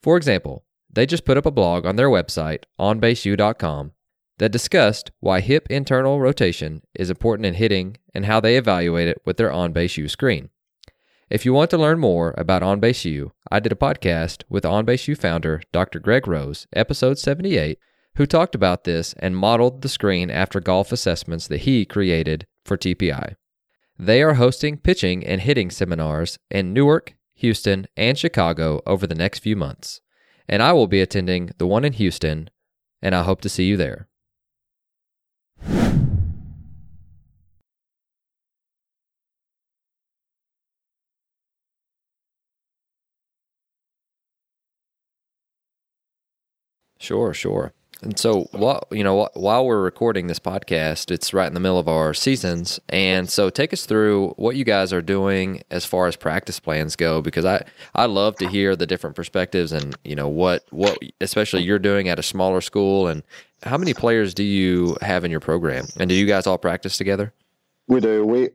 For 0.03 0.15
example, 0.15 0.63
they 0.87 1.07
just 1.07 1.25
put 1.25 1.37
up 1.37 1.47
a 1.47 1.51
blog 1.51 1.87
on 1.87 1.95
their 1.95 2.09
website, 2.09 2.65
onbaseu.com, 2.79 3.93
that 4.37 4.51
discussed 4.51 5.09
why 5.19 5.39
hip 5.39 5.65
internal 5.71 6.19
rotation 6.19 6.83
is 6.93 7.09
important 7.09 7.47
in 7.47 7.55
hitting 7.55 7.97
and 8.13 8.25
how 8.25 8.39
they 8.39 8.57
evaluate 8.57 9.07
it 9.07 9.21
with 9.25 9.37
their 9.37 9.51
On 9.51 9.73
Base 9.73 9.97
U 9.97 10.07
screen. 10.07 10.49
If 11.31 11.45
you 11.45 11.53
want 11.53 11.71
to 11.71 11.79
learn 11.79 11.97
more 11.97 12.35
about 12.37 12.61
On 12.61 12.79
Base 12.79 13.05
U, 13.05 13.31
I 13.51 13.59
did 13.59 13.71
a 13.71 13.75
podcast 13.75 14.43
with 14.49 14.65
On 14.65 14.85
Base 14.85 15.07
U 15.07 15.15
founder 15.15 15.63
Dr. 15.71 15.99
Greg 15.99 16.27
Rose, 16.27 16.67
episode 16.73 17.17
78, 17.17 17.79
who 18.17 18.27
talked 18.27 18.53
about 18.53 18.83
this 18.83 19.15
and 19.17 19.35
modeled 19.35 19.81
the 19.81 19.89
screen 19.89 20.29
after 20.29 20.59
golf 20.59 20.91
assessments 20.91 21.47
that 21.47 21.61
he 21.61 21.85
created 21.85 22.45
for 22.65 22.77
TPI. 22.77 23.35
They 23.97 24.21
are 24.23 24.35
hosting 24.35 24.77
pitching 24.77 25.25
and 25.25 25.41
hitting 25.41 25.69
seminars 25.69 26.37
in 26.49 26.73
Newark, 26.73 27.15
Houston, 27.35 27.87
and 27.95 28.17
Chicago 28.17 28.81
over 28.85 29.05
the 29.05 29.15
next 29.15 29.39
few 29.39 29.55
months. 29.55 30.01
And 30.49 30.63
I 30.63 30.73
will 30.73 30.87
be 30.87 31.01
attending 31.01 31.51
the 31.57 31.67
one 31.67 31.85
in 31.85 31.93
Houston, 31.93 32.49
and 33.01 33.15
I 33.15 33.23
hope 33.23 33.41
to 33.41 33.49
see 33.49 33.65
you 33.65 33.77
there. 33.77 34.07
Sure, 46.99 47.33
sure. 47.33 47.73
And 48.03 48.17
so, 48.17 48.47
while 48.51 48.87
you 48.91 49.03
know, 49.03 49.29
while 49.35 49.65
we're 49.65 49.83
recording 49.83 50.25
this 50.25 50.39
podcast, 50.39 51.11
it's 51.11 51.35
right 51.35 51.45
in 51.45 51.53
the 51.53 51.59
middle 51.59 51.77
of 51.77 51.87
our 51.87 52.15
seasons, 52.15 52.79
and 52.89 53.29
so 53.29 53.51
take 53.51 53.73
us 53.73 53.85
through 53.85 54.29
what 54.37 54.55
you 54.55 54.63
guys 54.63 54.91
are 54.91 55.03
doing 55.03 55.61
as 55.69 55.85
far 55.85 56.07
as 56.07 56.15
practice 56.15 56.59
plans 56.59 56.95
go, 56.95 57.21
because 57.21 57.45
I 57.45 57.63
I 57.93 58.07
love 58.07 58.37
to 58.37 58.47
hear 58.47 58.75
the 58.75 58.87
different 58.87 59.15
perspectives 59.15 59.71
and 59.71 59.95
you 60.03 60.15
know 60.15 60.27
what 60.27 60.65
what 60.71 60.97
especially 61.21 61.61
you're 61.61 61.77
doing 61.77 62.09
at 62.09 62.17
a 62.17 62.23
smaller 62.23 62.61
school, 62.61 63.07
and 63.07 63.21
how 63.61 63.77
many 63.77 63.93
players 63.93 64.33
do 64.33 64.43
you 64.43 64.97
have 65.01 65.23
in 65.23 65.29
your 65.29 65.39
program, 65.39 65.85
and 65.99 66.09
do 66.09 66.15
you 66.15 66.25
guys 66.25 66.47
all 66.47 66.57
practice 66.57 66.97
together? 66.97 67.31
We 67.87 67.99
do. 67.99 68.25
We 68.25 68.49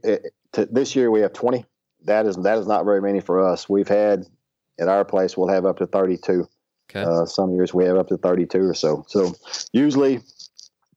t- 0.53 0.67
this 0.71 0.97
year 0.97 1.11
we 1.13 1.21
have 1.21 1.33
twenty. 1.33 1.65
That 2.05 2.27
is 2.27 2.37
that 2.39 2.59
is 2.59 2.67
not 2.67 2.85
very 2.85 3.01
many 3.01 3.21
for 3.21 3.47
us. 3.47 3.69
We've 3.69 3.87
had 3.87 4.27
at 4.81 4.89
our 4.89 5.05
place 5.05 5.37
we'll 5.37 5.49
have 5.49 5.67
up 5.67 5.79
to 5.79 5.87
thirty 5.87 6.17
two. 6.17 6.49
Okay. 6.91 7.03
Uh, 7.03 7.27
some 7.27 7.53
years 7.55 7.75
we 7.75 7.85
have 7.85 7.97
up 7.97 8.09
to 8.09 8.17
32 8.17 8.59
or 8.61 8.75
so. 8.75 9.05
So 9.09 9.35
usually 9.73 10.21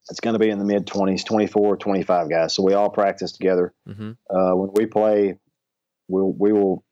it's 0.10 0.20
going 0.20 0.34
to 0.34 0.40
be 0.40 0.50
in 0.50 0.60
the 0.60 0.66
mid 0.66 0.86
20s, 0.86 1.26
24, 1.26 1.78
25 1.78 2.30
guys. 2.30 2.56
So 2.56 2.64
we 2.64 2.74
all 2.74 2.90
practice 2.90 3.32
together. 3.32 3.74
Mm-hmm. 3.88 4.12
Uh, 4.30 4.56
when 4.56 4.70
we 4.74 4.86
play, 4.86 5.36
we'll, 6.08 6.34
we 6.38 6.52
will, 6.52 6.84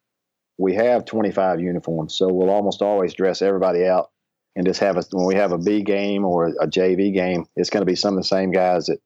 we 0.56 0.74
have 0.74 1.04
25 1.04 1.60
uniforms. 1.60 2.16
So 2.16 2.28
we'll 2.32 2.50
almost 2.50 2.82
always 2.82 3.14
dress 3.14 3.42
everybody 3.42 3.86
out 3.86 4.10
and 4.56 4.66
just 4.66 4.80
have 4.80 4.96
a, 4.96 5.04
when 5.12 5.26
we 5.26 5.36
have 5.36 5.52
a 5.52 5.58
B 5.58 5.82
game 5.82 6.24
or 6.24 6.48
a 6.48 6.66
JV 6.66 7.14
game, 7.14 7.46
it's 7.54 7.70
going 7.70 7.82
to 7.82 7.86
be 7.86 7.94
some 7.94 8.14
of 8.14 8.22
the 8.22 8.28
same 8.28 8.50
guys 8.50 8.86
that 8.86 8.98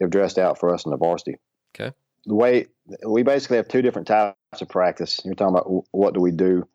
have 0.00 0.10
dressed 0.10 0.38
out 0.38 0.58
for 0.58 0.72
us 0.72 0.84
in 0.84 0.90
the 0.90 0.96
varsity. 0.96 1.38
Okay. 1.74 1.94
The 2.26 2.34
way 2.34 2.66
we 3.06 3.22
basically 3.22 3.56
have 3.56 3.68
two 3.68 3.82
different 3.82 4.06
types 4.06 4.36
of 4.60 4.68
practice. 4.68 5.20
You're 5.24 5.34
talking 5.34 5.56
about 5.56 5.84
what 5.90 6.14
do 6.14 6.20
we 6.20 6.30
do? 6.30 6.68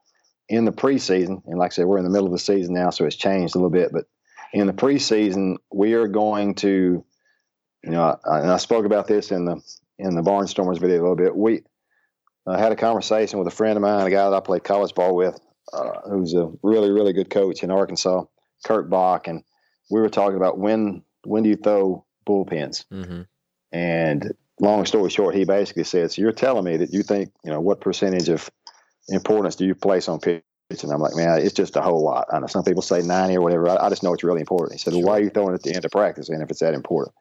In 0.50 0.66
the 0.66 0.72
preseason, 0.72 1.42
and 1.46 1.60
like 1.60 1.72
I 1.72 1.76
said, 1.76 1.86
we're 1.86 1.98
in 1.98 2.04
the 2.04 2.10
middle 2.10 2.28
of 2.28 2.32
the 2.32 2.40
season 2.40 2.74
now, 2.74 2.90
so 2.90 3.06
it's 3.06 3.16
changed 3.16 3.56
a 3.56 3.58
little 3.58 3.70
bit. 3.70 3.92
But 3.92 4.06
in 4.54 4.68
the 4.68 4.74
preseason, 4.74 5.58
we 5.74 5.94
are 5.94 6.08
going 6.08 6.56
to, 6.56 7.04
you 7.84 7.92
know, 7.92 8.18
I, 8.26 8.40
and 8.40 8.52
I 8.52 8.58
spoke 8.58 8.86
about 8.86 9.08
this 9.08 9.32
in 9.32 9.46
the 9.46 9.62
in 10.00 10.16
the 10.16 10.22
Barnstormers 10.22 10.80
video 10.80 11.00
a 11.00 11.04
little 11.04 11.16
bit. 11.16 11.36
We 11.36 11.64
uh, 12.46 12.58
had 12.58 12.72
a 12.72 12.76
conversation 12.76 13.40
with 13.40 13.48
a 13.48 13.56
friend 13.56 13.78
of 13.78 13.82
mine, 13.82 14.08
a 14.08 14.10
guy 14.10 14.30
that 14.30 14.36
I 14.36 14.40
played 14.40 14.64
college 14.64 14.94
ball 14.94 15.16
with, 15.16 15.40
uh, 15.74 16.02
who's 16.10 16.34
a 16.34 16.52
really 16.64 16.92
really 16.92 17.14
good 17.14 17.30
coach 17.30 17.64
in 17.64 17.72
Arkansas, 17.72 18.24
Kirk 18.66 18.90
Bach, 18.90 19.28
and 19.28 19.44
we 19.90 20.00
were 20.00 20.10
talking 20.10 20.38
about 20.38 20.58
when 20.58 21.04
when 21.26 21.44
do 21.44 21.50
you 21.50 21.58
throw 21.58 22.06
bullpens, 22.26 22.86
mm-hmm. 22.92 23.24
and 23.74 24.34
long 24.60 24.86
story 24.86 25.10
short, 25.10 25.36
he 25.36 25.44
basically 25.44 25.84
said, 25.84 26.12
"So 26.12 26.22
you're 26.22 26.32
telling 26.32 26.64
me 26.64 26.78
that 26.78 26.94
you 26.94 27.04
think 27.04 27.32
you 27.44 27.52
know 27.52 27.60
what 27.60 27.82
percentage 27.82 28.30
of 28.30 28.50
importance 29.10 29.56
do 29.56 29.66
you 29.66 29.76
place 29.76 30.08
on 30.08 30.20
pitch? 30.20 30.44
And 30.70 30.92
I'm 30.92 31.00
like, 31.00 31.16
man, 31.16 31.40
it's 31.40 31.54
just 31.54 31.78
a 31.78 31.82
whole 31.82 32.04
lot. 32.04 32.28
I 32.32 32.40
know 32.40 32.48
some 32.48 32.64
people 32.64 32.82
say 32.82 33.02
90 33.02 33.38
or 33.38 33.42
whatever. 33.42 33.70
I, 33.70 33.86
I 33.86 33.90
just 33.90 34.04
know 34.04 34.14
it's 34.14 34.24
really 34.24 34.42
important. 34.42 34.74
He 34.74 34.80
said, 34.80 34.94
well, 34.94 35.04
why 35.04 35.18
are 35.18 35.22
you 35.22 35.30
throwing 35.30 35.54
it 35.54 35.56
at 35.56 35.64
the 35.64 35.74
end 35.74 35.86
of 35.86 35.92
practice 35.92 36.28
and 36.28 36.44
if 36.44 36.50
it's 36.50 36.60
that 36.60 36.74
important? 36.74 37.16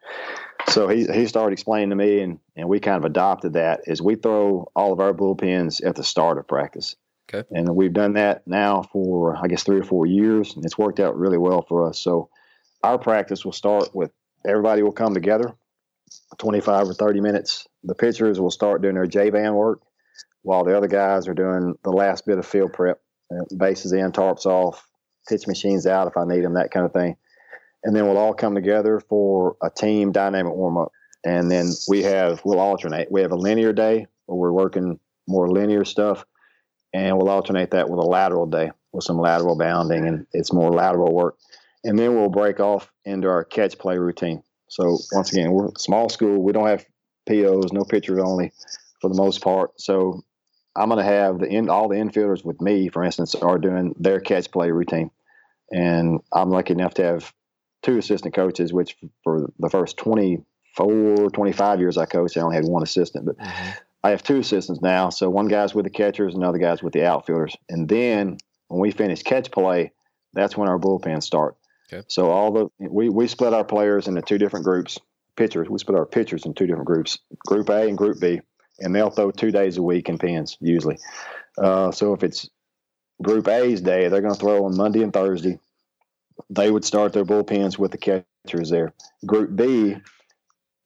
So 0.68 0.88
he, 0.88 1.06
he 1.06 1.26
started 1.26 1.52
explaining 1.52 1.90
to 1.90 1.96
me, 1.96 2.20
and, 2.20 2.40
and 2.56 2.68
we 2.68 2.80
kind 2.80 2.96
of 2.96 3.04
adopted 3.04 3.52
that 3.52 3.82
is 3.86 4.02
we 4.02 4.16
throw 4.16 4.66
all 4.74 4.92
of 4.92 4.98
our 4.98 5.14
bullpens 5.14 5.84
at 5.86 5.94
the 5.94 6.02
start 6.02 6.38
of 6.38 6.48
practice. 6.48 6.96
Okay. 7.32 7.46
And 7.52 7.74
we've 7.74 7.92
done 7.92 8.14
that 8.14 8.46
now 8.46 8.82
for, 8.82 9.36
I 9.36 9.46
guess, 9.46 9.62
three 9.62 9.78
or 9.78 9.84
four 9.84 10.06
years, 10.06 10.54
and 10.54 10.64
it's 10.64 10.78
worked 10.78 10.98
out 10.98 11.16
really 11.16 11.38
well 11.38 11.62
for 11.68 11.88
us. 11.88 12.00
So 12.00 12.30
our 12.82 12.98
practice 12.98 13.44
will 13.44 13.52
start 13.52 13.94
with 13.94 14.10
everybody 14.46 14.82
will 14.82 14.92
come 14.92 15.14
together 15.14 15.54
25 16.38 16.88
or 16.88 16.94
30 16.94 17.20
minutes. 17.20 17.66
The 17.84 17.94
pitchers 17.94 18.40
will 18.40 18.50
start 18.50 18.82
doing 18.82 18.94
their 18.94 19.06
J 19.06 19.30
band 19.30 19.54
work 19.54 19.80
while 20.46 20.62
the 20.62 20.76
other 20.76 20.86
guys 20.86 21.26
are 21.26 21.34
doing 21.34 21.74
the 21.82 21.90
last 21.90 22.24
bit 22.24 22.38
of 22.38 22.46
field 22.46 22.72
prep, 22.72 23.00
uh, 23.32 23.56
bases 23.56 23.92
in, 23.92 24.12
tarps 24.12 24.46
off, 24.46 24.86
pitch 25.28 25.48
machines 25.48 25.88
out 25.88 26.06
if 26.06 26.16
I 26.16 26.24
need 26.24 26.44
them, 26.44 26.54
that 26.54 26.70
kind 26.70 26.86
of 26.86 26.92
thing. 26.92 27.16
And 27.82 27.96
then 27.96 28.06
we'll 28.06 28.16
all 28.16 28.32
come 28.32 28.54
together 28.54 29.00
for 29.00 29.56
a 29.60 29.68
team 29.70 30.12
dynamic 30.12 30.54
warm 30.54 30.78
up. 30.78 30.92
And 31.24 31.50
then 31.50 31.72
we 31.88 32.04
have, 32.04 32.42
we'll 32.44 32.60
alternate. 32.60 33.10
We 33.10 33.22
have 33.22 33.32
a 33.32 33.36
linear 33.36 33.72
day 33.72 34.06
where 34.26 34.38
we're 34.38 34.52
working 34.52 35.00
more 35.26 35.50
linear 35.50 35.84
stuff, 35.84 36.24
and 36.94 37.18
we'll 37.18 37.28
alternate 37.28 37.72
that 37.72 37.90
with 37.90 37.98
a 37.98 38.06
lateral 38.06 38.46
day 38.46 38.70
with 38.92 39.02
some 39.02 39.18
lateral 39.18 39.58
bounding, 39.58 40.06
and 40.06 40.28
it's 40.32 40.52
more 40.52 40.70
lateral 40.70 41.12
work. 41.12 41.38
And 41.82 41.98
then 41.98 42.14
we'll 42.14 42.28
break 42.28 42.60
off 42.60 42.92
into 43.04 43.26
our 43.26 43.42
catch 43.42 43.78
play 43.78 43.98
routine. 43.98 44.44
So 44.68 44.96
once 45.10 45.32
again, 45.32 45.50
we're 45.50 45.70
small 45.76 46.08
school. 46.08 46.40
We 46.40 46.52
don't 46.52 46.68
have 46.68 46.86
POs, 47.28 47.72
no 47.72 47.82
pitchers 47.82 48.20
only 48.20 48.52
for 49.00 49.10
the 49.10 49.16
most 49.16 49.42
part. 49.42 49.80
So 49.80 50.22
I'm 50.76 50.88
going 50.88 50.98
to 50.98 51.04
have 51.04 51.38
the 51.38 51.46
in, 51.46 51.68
all 51.68 51.88
the 51.88 51.96
infielders 51.96 52.44
with 52.44 52.60
me, 52.60 52.88
for 52.88 53.02
instance, 53.02 53.34
are 53.34 53.58
doing 53.58 53.94
their 53.98 54.20
catch 54.20 54.50
play 54.50 54.70
routine. 54.70 55.10
And 55.70 56.20
I'm 56.32 56.50
lucky 56.50 56.74
enough 56.74 56.94
to 56.94 57.04
have 57.04 57.32
two 57.82 57.98
assistant 57.98 58.34
coaches, 58.34 58.72
which 58.72 58.96
for 59.24 59.50
the 59.58 59.70
first 59.70 59.96
24, 59.96 61.30
25 61.30 61.80
years 61.80 61.96
I 61.96 62.06
coached, 62.06 62.36
I 62.36 62.40
only 62.40 62.56
had 62.56 62.64
one 62.64 62.82
assistant. 62.82 63.26
But 63.26 63.38
mm-hmm. 63.38 63.70
I 64.04 64.10
have 64.10 64.22
two 64.22 64.38
assistants 64.38 64.82
now. 64.82 65.10
So 65.10 65.30
one 65.30 65.48
guy's 65.48 65.74
with 65.74 65.84
the 65.84 65.90
catchers, 65.90 66.34
another 66.34 66.58
guy's 66.58 66.82
with 66.82 66.92
the 66.92 67.04
outfielders. 67.04 67.56
And 67.68 67.88
then 67.88 68.38
when 68.68 68.80
we 68.80 68.90
finish 68.90 69.22
catch 69.22 69.50
play, 69.50 69.92
that's 70.32 70.56
when 70.56 70.68
our 70.68 70.78
bullpens 70.78 71.24
start. 71.24 71.56
Okay. 71.92 72.04
So 72.08 72.30
all 72.30 72.52
the 72.52 72.68
we 72.78 73.08
we 73.08 73.28
split 73.28 73.54
our 73.54 73.64
players 73.64 74.08
into 74.08 74.22
two 74.22 74.38
different 74.38 74.64
groups. 74.64 74.98
Pitchers, 75.36 75.68
we 75.68 75.78
split 75.78 75.98
our 75.98 76.06
pitchers 76.06 76.46
in 76.46 76.54
two 76.54 76.66
different 76.66 76.86
groups, 76.86 77.18
Group 77.46 77.68
A 77.68 77.82
and 77.82 77.98
Group 77.98 78.20
B, 78.20 78.40
and 78.80 78.94
they'll 78.94 79.10
throw 79.10 79.30
two 79.30 79.50
days 79.50 79.76
a 79.76 79.82
week 79.82 80.08
in 80.08 80.18
pens 80.18 80.56
usually. 80.60 80.98
Uh, 81.58 81.90
so 81.90 82.12
if 82.12 82.22
it's 82.22 82.48
Group 83.22 83.48
A's 83.48 83.80
day, 83.80 84.08
they're 84.08 84.20
going 84.20 84.34
to 84.34 84.40
throw 84.40 84.64
on 84.66 84.76
Monday 84.76 85.02
and 85.02 85.12
Thursday. 85.12 85.58
They 86.50 86.70
would 86.70 86.84
start 86.84 87.12
their 87.12 87.24
bullpens 87.24 87.78
with 87.78 87.92
the 87.92 87.98
catchers 87.98 88.70
there. 88.70 88.92
Group 89.24 89.56
B, 89.56 89.96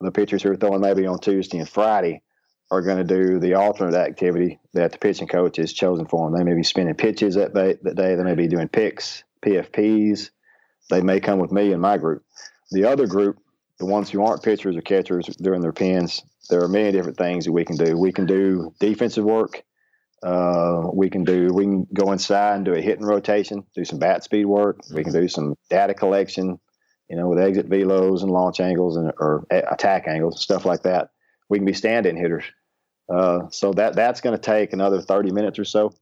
the 0.00 0.12
pitchers 0.12 0.42
who 0.42 0.53
are 0.53 0.57
throwing 0.57 0.81
maybe 0.81 1.07
on 1.07 1.18
Tuesday 1.18 1.59
and 1.59 1.68
Friday, 1.68 2.22
are 2.70 2.83
going 2.83 3.05
to 3.05 3.05
do 3.05 3.40
the 3.40 3.55
alternate 3.55 3.96
activity 3.96 4.61
that 4.74 4.92
the 4.92 4.98
pitching 4.98 5.26
coach 5.26 5.57
has 5.57 5.72
chosen 5.72 6.07
for 6.07 6.31
them. 6.31 6.38
They 6.38 6.44
may 6.44 6.55
be 6.55 6.62
spinning 6.62 6.94
pitches 6.94 7.35
that 7.35 7.53
day. 7.53 7.76
That 7.83 7.96
day. 7.96 8.14
They 8.14 8.22
may 8.22 8.37
be 8.37 8.46
doing 8.46 8.68
picks, 8.68 9.24
PFPs. 9.42 10.31
They 10.88 11.03
may 11.03 11.18
come 11.18 11.40
with 11.40 11.50
me 11.50 11.72
in 11.72 11.81
my 11.81 11.98
group. 11.98 12.22
The 12.70 12.85
other 12.85 13.09
group, 13.09 13.38
the 13.79 13.87
ones 13.87 14.09
who 14.09 14.24
aren't 14.24 14.44
pitchers 14.44 14.76
or 14.76 14.83
catchers 14.83 15.26
during 15.26 15.62
their 15.62 15.72
pins, 15.72 16.22
there 16.48 16.62
are 16.62 16.68
many 16.68 16.92
different 16.92 17.18
things 17.18 17.44
that 17.44 17.53
we 17.53 17.64
can 17.64 17.76
do. 17.76 17.96
We 17.96 18.12
can 18.12 18.26
do 18.26 18.72
defensive 18.81 19.24
work. 19.24 19.62
Uh, 20.22 20.83
we 20.92 21.09
can 21.09 21.24
do. 21.24 21.53
We 21.53 21.64
can 21.64 21.87
go 21.94 22.12
inside 22.12 22.57
and 22.57 22.64
do 22.64 22.74
a 22.74 22.81
hitting 22.81 23.07
rotation, 23.07 23.64
do 23.74 23.85
some 23.85 23.98
bat 23.98 24.24
speed 24.24 24.44
work. 24.44 24.81
We 24.92 25.03
can 25.03 25.12
do 25.12 25.29
some 25.29 25.57
data 25.70 25.94
collection, 25.94 26.59
you 27.09 27.16
know, 27.16 27.29
with 27.29 27.38
exit 27.38 27.68
velos 27.68 28.22
and 28.22 28.31
launch 28.31 28.61
angles 28.61 28.96
and 28.96 29.12
or 29.18 29.46
attack 29.50 30.07
angles, 30.09 30.42
stuff 30.42 30.64
like 30.64 30.83
that. 30.83 31.11
We 31.48 31.59
can 31.59 31.66
be 31.66 31.72
stand-in 31.72 32.16
hitters. 32.16 32.44
Uh, 33.12 33.48
so 33.50 33.72
that 33.72 33.96
that's 33.96 34.20
going 34.20 34.37
to 34.37 34.42
take 34.42 34.72
another 34.72 35.00
30 35.00 35.33
minutes 35.33 35.59
or 35.59 35.64
so, 35.64 35.92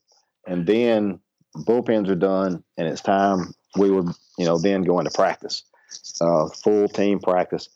and 0.46 0.66
then 0.66 1.20
bullpens 1.56 2.08
are 2.10 2.16
done, 2.16 2.62
and 2.76 2.88
it's 2.88 3.00
time 3.00 3.54
we 3.76 3.90
would 3.90 4.08
you 4.36 4.44
know 4.44 4.58
then 4.58 4.82
go 4.82 4.98
into 4.98 5.10
practice, 5.12 5.62
uh, 6.20 6.48
full 6.48 6.88
team 6.88 7.20
practice. 7.20 7.68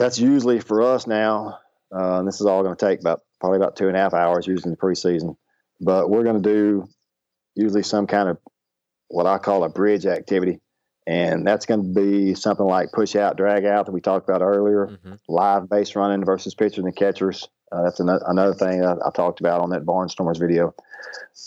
That's 0.00 0.18
usually 0.18 0.60
for 0.60 0.82
us 0.82 1.06
now. 1.06 1.58
Uh, 1.94 2.22
this 2.22 2.40
is 2.40 2.46
all 2.46 2.62
going 2.62 2.74
to 2.74 2.86
take 2.86 3.00
about 3.00 3.20
probably 3.38 3.58
about 3.58 3.76
two 3.76 3.86
and 3.86 3.96
a 3.96 4.00
half 4.00 4.14
hours 4.14 4.46
usually 4.46 4.70
in 4.70 4.70
the 4.70 4.76
preseason, 4.78 5.36
but 5.78 6.08
we're 6.08 6.24
going 6.24 6.42
to 6.42 6.48
do 6.48 6.88
usually 7.54 7.82
some 7.82 8.06
kind 8.06 8.30
of 8.30 8.38
what 9.08 9.26
I 9.26 9.36
call 9.36 9.62
a 9.62 9.68
bridge 9.68 10.06
activity. 10.06 10.58
And 11.06 11.46
that's 11.46 11.66
going 11.66 11.82
to 11.82 12.00
be 12.00 12.34
something 12.34 12.64
like 12.64 12.92
push 12.92 13.14
out, 13.14 13.36
drag 13.36 13.66
out 13.66 13.86
that 13.86 13.92
we 13.92 14.00
talked 14.00 14.26
about 14.26 14.40
earlier, 14.40 14.86
mm-hmm. 14.86 15.14
live 15.28 15.68
base 15.68 15.94
running 15.94 16.24
versus 16.24 16.54
pitchers 16.54 16.84
and 16.84 16.96
catchers, 16.96 17.48
uh, 17.70 17.82
that's 17.82 18.00
another, 18.00 18.24
another 18.26 18.54
thing 18.54 18.82
I, 18.84 18.94
I, 19.04 19.10
talked 19.10 19.40
about 19.40 19.60
on 19.60 19.70
that 19.70 19.84
Barnstormers 19.84 20.40
video. 20.40 20.74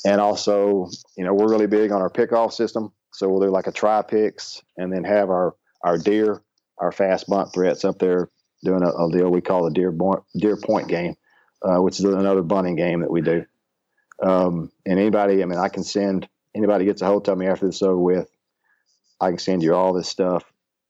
And 0.06 0.22
also, 0.22 0.89
you 1.18 1.26
know, 1.26 1.34
we're 1.34 1.50
really 1.50 1.68
big 1.68 1.92
on 1.92 2.02
our 2.02 2.10
pickoff 2.10 2.54
system. 2.54 2.94
So 3.13 3.30
we'll 3.30 3.42
do 3.42 3.50
like 3.50 3.68
a 3.68 3.72
try 3.72 4.02
picks 4.04 4.62
and 4.78 4.92
then 4.94 5.04
have 5.04 5.30
our, 5.30 5.56
our 5.84 5.98
deer, 5.98 6.42
our 6.78 6.92
fast 6.92 7.28
bunt 7.28 7.52
threats 7.54 7.84
up 7.84 8.00
there 8.00 8.30
doing 8.63 8.84
a, 8.84 8.89
a 8.89 9.12
deal 9.12 9.30
we 9.30 9.41
call 9.41 9.65
the 9.65 9.71
deer, 9.71 9.93
deer 10.36 10.58
point 10.58 10.88
game, 10.88 11.15
uh, 11.62 11.82
which 11.82 11.99
is 11.99 12.06
another 12.06 12.41
bunting 12.41 12.76
game 12.76 13.02
that 13.02 13.12
we 13.12 13.21
do. 13.21 13.45
Um, 14.21 14.71
and 14.86 14.99
anybody, 14.99 15.41
I 15.41 15.45
mean, 15.45 15.60
I 15.60 15.69
can 15.69 15.84
send 15.84 16.28
anybody 16.56 16.86
gets 16.86 17.02
a 17.02 17.06
hold 17.06 17.28
of 17.28 17.38
me 17.38 17.47
after 17.47 17.65
this 17.65 17.82
over 17.82 17.97
with, 17.97 18.30
I 19.19 19.30
can 19.30 19.39
send 19.39 19.63
you 19.63 19.73
all 19.73 19.93
this 19.93 20.10
stuff 20.10 20.43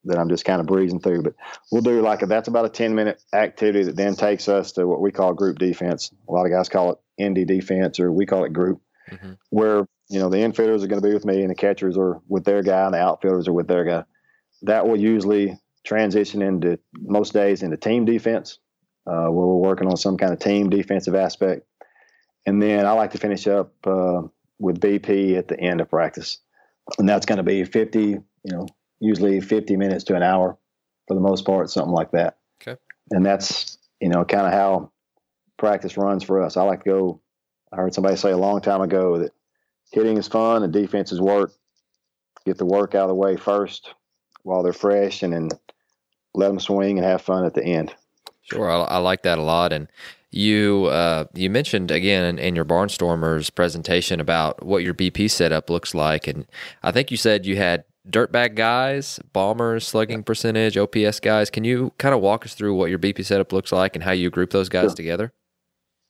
that 0.04 0.18
I'm 0.18 0.28
just 0.28 0.44
kind 0.44 0.60
of 0.60 0.66
breezing 0.66 1.00
through. 1.00 1.22
But 1.22 1.34
we'll 1.72 1.82
do 1.82 2.02
like 2.02 2.22
a, 2.22 2.26
that's 2.26 2.48
about 2.48 2.66
a 2.66 2.70
10 2.70 2.94
minute 2.94 3.22
activity 3.32 3.84
that 3.84 3.96
then 3.96 4.16
takes 4.16 4.48
us 4.48 4.72
to 4.72 4.86
what 4.86 5.00
we 5.00 5.12
call 5.12 5.32
group 5.32 5.58
defense. 5.58 6.12
A 6.28 6.32
lot 6.32 6.44
of 6.44 6.52
guys 6.52 6.68
call 6.68 6.92
it 6.92 7.22
ND 7.22 7.46
defense, 7.46 8.00
or 8.00 8.12
we 8.12 8.26
call 8.26 8.44
it 8.44 8.52
group, 8.52 8.80
mm-hmm. 9.10 9.32
where 9.50 9.86
you 10.08 10.18
know 10.18 10.28
the 10.28 10.38
infielders 10.38 10.82
are 10.82 10.88
going 10.88 11.00
to 11.00 11.08
be 11.08 11.14
with 11.14 11.24
me 11.24 11.40
and 11.40 11.50
the 11.50 11.54
catchers 11.54 11.96
are 11.96 12.20
with 12.28 12.44
their 12.44 12.62
guy 12.62 12.84
and 12.84 12.94
the 12.94 12.98
outfielders 12.98 13.48
are 13.48 13.52
with 13.52 13.68
their 13.68 13.84
guy. 13.84 14.04
That 14.62 14.86
will 14.86 14.98
usually 14.98 15.58
transition 15.84 16.42
into 16.42 16.78
most 16.94 17.32
days 17.32 17.62
into 17.62 17.76
team 17.76 18.04
defense, 18.04 18.58
uh, 19.06 19.26
where 19.26 19.46
we're 19.46 19.68
working 19.68 19.88
on 19.88 19.96
some 19.96 20.16
kind 20.16 20.32
of 20.32 20.38
team 20.38 20.70
defensive 20.70 21.14
aspect. 21.14 21.66
And 22.46 22.62
then 22.62 22.86
I 22.86 22.92
like 22.92 23.12
to 23.12 23.18
finish 23.18 23.46
up 23.46 23.74
uh, 23.86 24.22
with 24.58 24.80
BP 24.80 25.36
at 25.36 25.48
the 25.48 25.58
end 25.58 25.80
of 25.80 25.90
practice, 25.90 26.38
and 26.98 27.08
that's 27.08 27.26
going 27.26 27.38
to 27.38 27.42
be 27.42 27.64
50, 27.64 28.00
you 28.00 28.22
know, 28.44 28.66
usually 29.00 29.40
50 29.40 29.76
minutes 29.76 30.04
to 30.04 30.16
an 30.16 30.22
hour 30.22 30.58
for 31.06 31.14
the 31.14 31.20
most 31.20 31.44
part, 31.44 31.70
something 31.70 31.92
like 31.92 32.10
that. 32.12 32.38
Okay. 32.60 32.78
And 33.10 33.24
that's, 33.24 33.78
you 34.00 34.08
know, 34.08 34.24
kind 34.24 34.46
of 34.46 34.52
how 34.52 34.92
practice 35.58 35.96
runs 35.96 36.24
for 36.24 36.42
us. 36.42 36.56
I 36.56 36.62
like 36.62 36.84
to 36.84 36.90
go, 36.90 37.20
I 37.72 37.76
heard 37.76 37.94
somebody 37.94 38.16
say 38.16 38.30
a 38.30 38.36
long 38.36 38.60
time 38.60 38.80
ago 38.80 39.18
that 39.18 39.32
hitting 39.92 40.16
is 40.16 40.28
fun 40.28 40.62
and 40.62 40.72
defense 40.72 41.12
is 41.12 41.20
work. 41.20 41.52
Get 42.46 42.58
the 42.58 42.66
work 42.66 42.94
out 42.94 43.04
of 43.04 43.08
the 43.08 43.14
way 43.14 43.36
first 43.36 43.94
while 44.42 44.62
they're 44.62 44.72
fresh 44.72 45.22
and 45.22 45.32
then 45.32 45.48
let 46.34 46.48
them 46.48 46.60
swing 46.60 46.98
and 46.98 47.06
have 47.06 47.22
fun 47.22 47.44
at 47.44 47.54
the 47.54 47.64
end. 47.64 47.94
Sure. 48.42 48.70
I, 48.70 48.76
I 48.82 48.96
like 48.98 49.22
that 49.22 49.38
a 49.38 49.42
lot. 49.42 49.72
And 49.72 49.88
you 50.30 50.86
uh, 50.86 51.26
you 51.32 51.48
mentioned 51.48 51.90
again 51.90 52.24
in, 52.24 52.38
in, 52.38 52.56
your 52.56 52.64
Barnstormers 52.64 53.54
presentation 53.54 54.20
about 54.20 54.64
what 54.64 54.82
your 54.82 54.92
BP 54.92 55.30
setup 55.30 55.70
looks 55.70 55.94
like, 55.94 56.26
and 56.26 56.46
I 56.82 56.90
think 56.90 57.12
you 57.12 57.16
said 57.16 57.46
you 57.46 57.56
had 57.56 57.84
dirtbag 58.08 58.54
guys, 58.54 59.20
bombers, 59.32 59.86
slugging 59.86 60.22
percentage, 60.22 60.76
OPS 60.76 61.20
guys. 61.20 61.50
Can 61.50 61.64
you 61.64 61.92
kind 61.98 62.14
of 62.14 62.20
walk 62.20 62.44
us 62.44 62.54
through 62.54 62.74
what 62.74 62.90
your 62.90 62.98
BP 62.98 63.24
setup 63.24 63.52
looks 63.52 63.72
like 63.72 63.94
and 63.94 64.02
how 64.02 64.12
you 64.12 64.28
group 64.30 64.50
those 64.50 64.68
guys 64.68 64.90
sure. 64.90 64.94
together? 64.94 65.32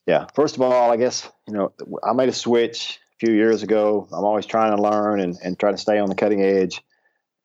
Yeah. 0.06 0.26
First 0.34 0.56
of 0.56 0.62
all, 0.62 0.90
I 0.90 0.96
guess, 0.96 1.30
you 1.46 1.54
know, 1.54 1.72
I 2.02 2.12
made 2.12 2.28
a 2.28 2.32
switch 2.32 3.00
a 3.16 3.26
few 3.26 3.34
years 3.34 3.62
ago. 3.62 4.08
I'm 4.12 4.24
always 4.24 4.46
trying 4.46 4.76
to 4.76 4.82
learn 4.82 5.20
and, 5.20 5.36
and 5.42 5.58
try 5.58 5.70
to 5.70 5.78
stay 5.78 5.98
on 5.98 6.08
the 6.08 6.14
cutting 6.14 6.42
edge. 6.42 6.82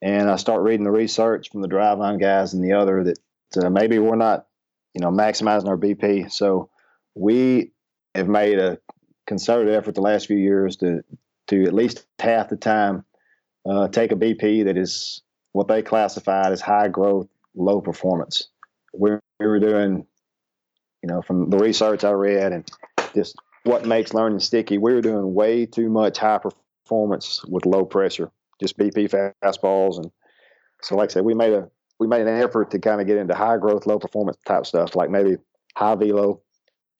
And 0.01 0.29
I 0.29 0.37
start 0.37 0.63
reading 0.63 0.85
the 0.85 0.91
research 0.91 1.49
from 1.49 1.61
the 1.61 1.67
Driveline 1.67 2.19
guys 2.19 2.53
and 2.53 2.63
the 2.63 2.73
other 2.73 3.03
that 3.03 3.19
uh, 3.57 3.69
maybe 3.69 3.99
we're 3.99 4.15
not, 4.15 4.47
you 4.93 5.01
know, 5.01 5.09
maximizing 5.09 5.67
our 5.67 5.77
BP. 5.77 6.31
So 6.31 6.69
we 7.15 7.71
have 8.15 8.27
made 8.27 8.59
a 8.59 8.79
concerted 9.27 9.73
effort 9.73 9.95
the 9.95 10.01
last 10.01 10.27
few 10.27 10.37
years 10.37 10.77
to, 10.77 11.03
to 11.47 11.63
at 11.63 11.73
least 11.73 12.05
half 12.19 12.49
the 12.49 12.55
time 12.55 13.03
uh, 13.65 13.87
take 13.87 14.11
a 14.11 14.15
BP 14.15 14.65
that 14.65 14.77
is 14.77 15.21
what 15.51 15.67
they 15.67 15.81
classified 15.81 16.51
as 16.51 16.61
high 16.61 16.87
growth, 16.87 17.27
low 17.55 17.81
performance. 17.81 18.47
We, 18.93 19.11
we 19.39 19.47
were 19.47 19.59
doing, 19.59 20.05
you 21.03 21.07
know, 21.09 21.21
from 21.21 21.49
the 21.49 21.57
research 21.57 22.03
I 22.03 22.11
read 22.11 22.53
and 22.53 22.71
just 23.13 23.35
what 23.63 23.85
makes 23.85 24.13
learning 24.13 24.39
sticky, 24.39 24.77
we 24.77 24.93
were 24.93 25.01
doing 25.01 25.33
way 25.33 25.65
too 25.65 25.89
much 25.89 26.17
high 26.17 26.39
performance 26.39 27.43
with 27.45 27.65
low 27.65 27.85
pressure, 27.85 28.31
just 28.59 28.77
BP 28.77 29.33
fastballs. 29.43 29.97
And 29.97 30.11
so, 30.81 30.95
like 30.95 31.09
I 31.09 31.13
said, 31.13 31.25
we 31.25 31.33
made 31.33 31.53
a 31.53 31.69
we 31.99 32.07
made 32.07 32.21
an 32.21 32.41
effort 32.41 32.71
to 32.71 32.79
kind 32.79 33.01
of 33.01 33.07
get 33.07 33.17
into 33.17 33.35
high 33.35 33.57
growth, 33.57 33.85
low 33.85 33.99
performance 33.99 34.37
type 34.45 34.65
stuff, 34.65 34.95
like 34.95 35.09
maybe 35.09 35.37
high 35.75 35.95
velo, 35.95 36.41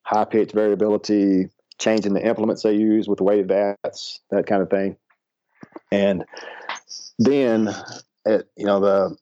high 0.03 0.25
pitch 0.25 0.51
variability, 0.51 1.47
changing 1.79 2.13
the 2.13 2.25
implements 2.25 2.63
they 2.63 2.73
use 2.73 3.07
with 3.07 3.17
the 3.17 3.23
weighted 3.23 3.47
bats, 3.47 4.19
that 4.29 4.45
kind 4.45 4.61
of 4.61 4.69
thing. 4.69 4.97
And 5.91 6.25
then, 7.17 7.69
at, 8.25 8.45
you 8.57 8.65
know, 8.65 8.79
the 8.79 9.17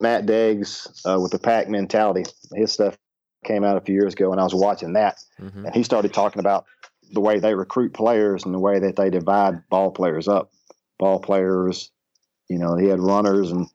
Matt 0.00 0.26
Deggs 0.26 0.88
uh, 1.04 1.20
with 1.20 1.32
the 1.32 1.38
pack 1.38 1.68
mentality, 1.68 2.24
his 2.54 2.72
stuff 2.72 2.96
came 3.44 3.64
out 3.64 3.76
a 3.76 3.80
few 3.80 3.94
years 3.94 4.14
ago, 4.14 4.32
and 4.32 4.40
I 4.40 4.44
was 4.44 4.54
watching 4.54 4.94
that, 4.94 5.18
mm-hmm. 5.40 5.66
and 5.66 5.74
he 5.74 5.82
started 5.82 6.12
talking 6.12 6.40
about 6.40 6.66
the 7.12 7.20
way 7.20 7.38
they 7.38 7.54
recruit 7.54 7.92
players 7.92 8.44
and 8.44 8.54
the 8.54 8.58
way 8.58 8.78
that 8.78 8.96
they 8.96 9.10
divide 9.10 9.68
ball 9.68 9.90
players 9.90 10.28
up. 10.28 10.52
Ball 11.00 11.18
players, 11.18 11.90
you 12.48 12.58
know, 12.58 12.76
he 12.76 12.86
had 12.86 13.00
runners 13.00 13.50
and 13.50 13.66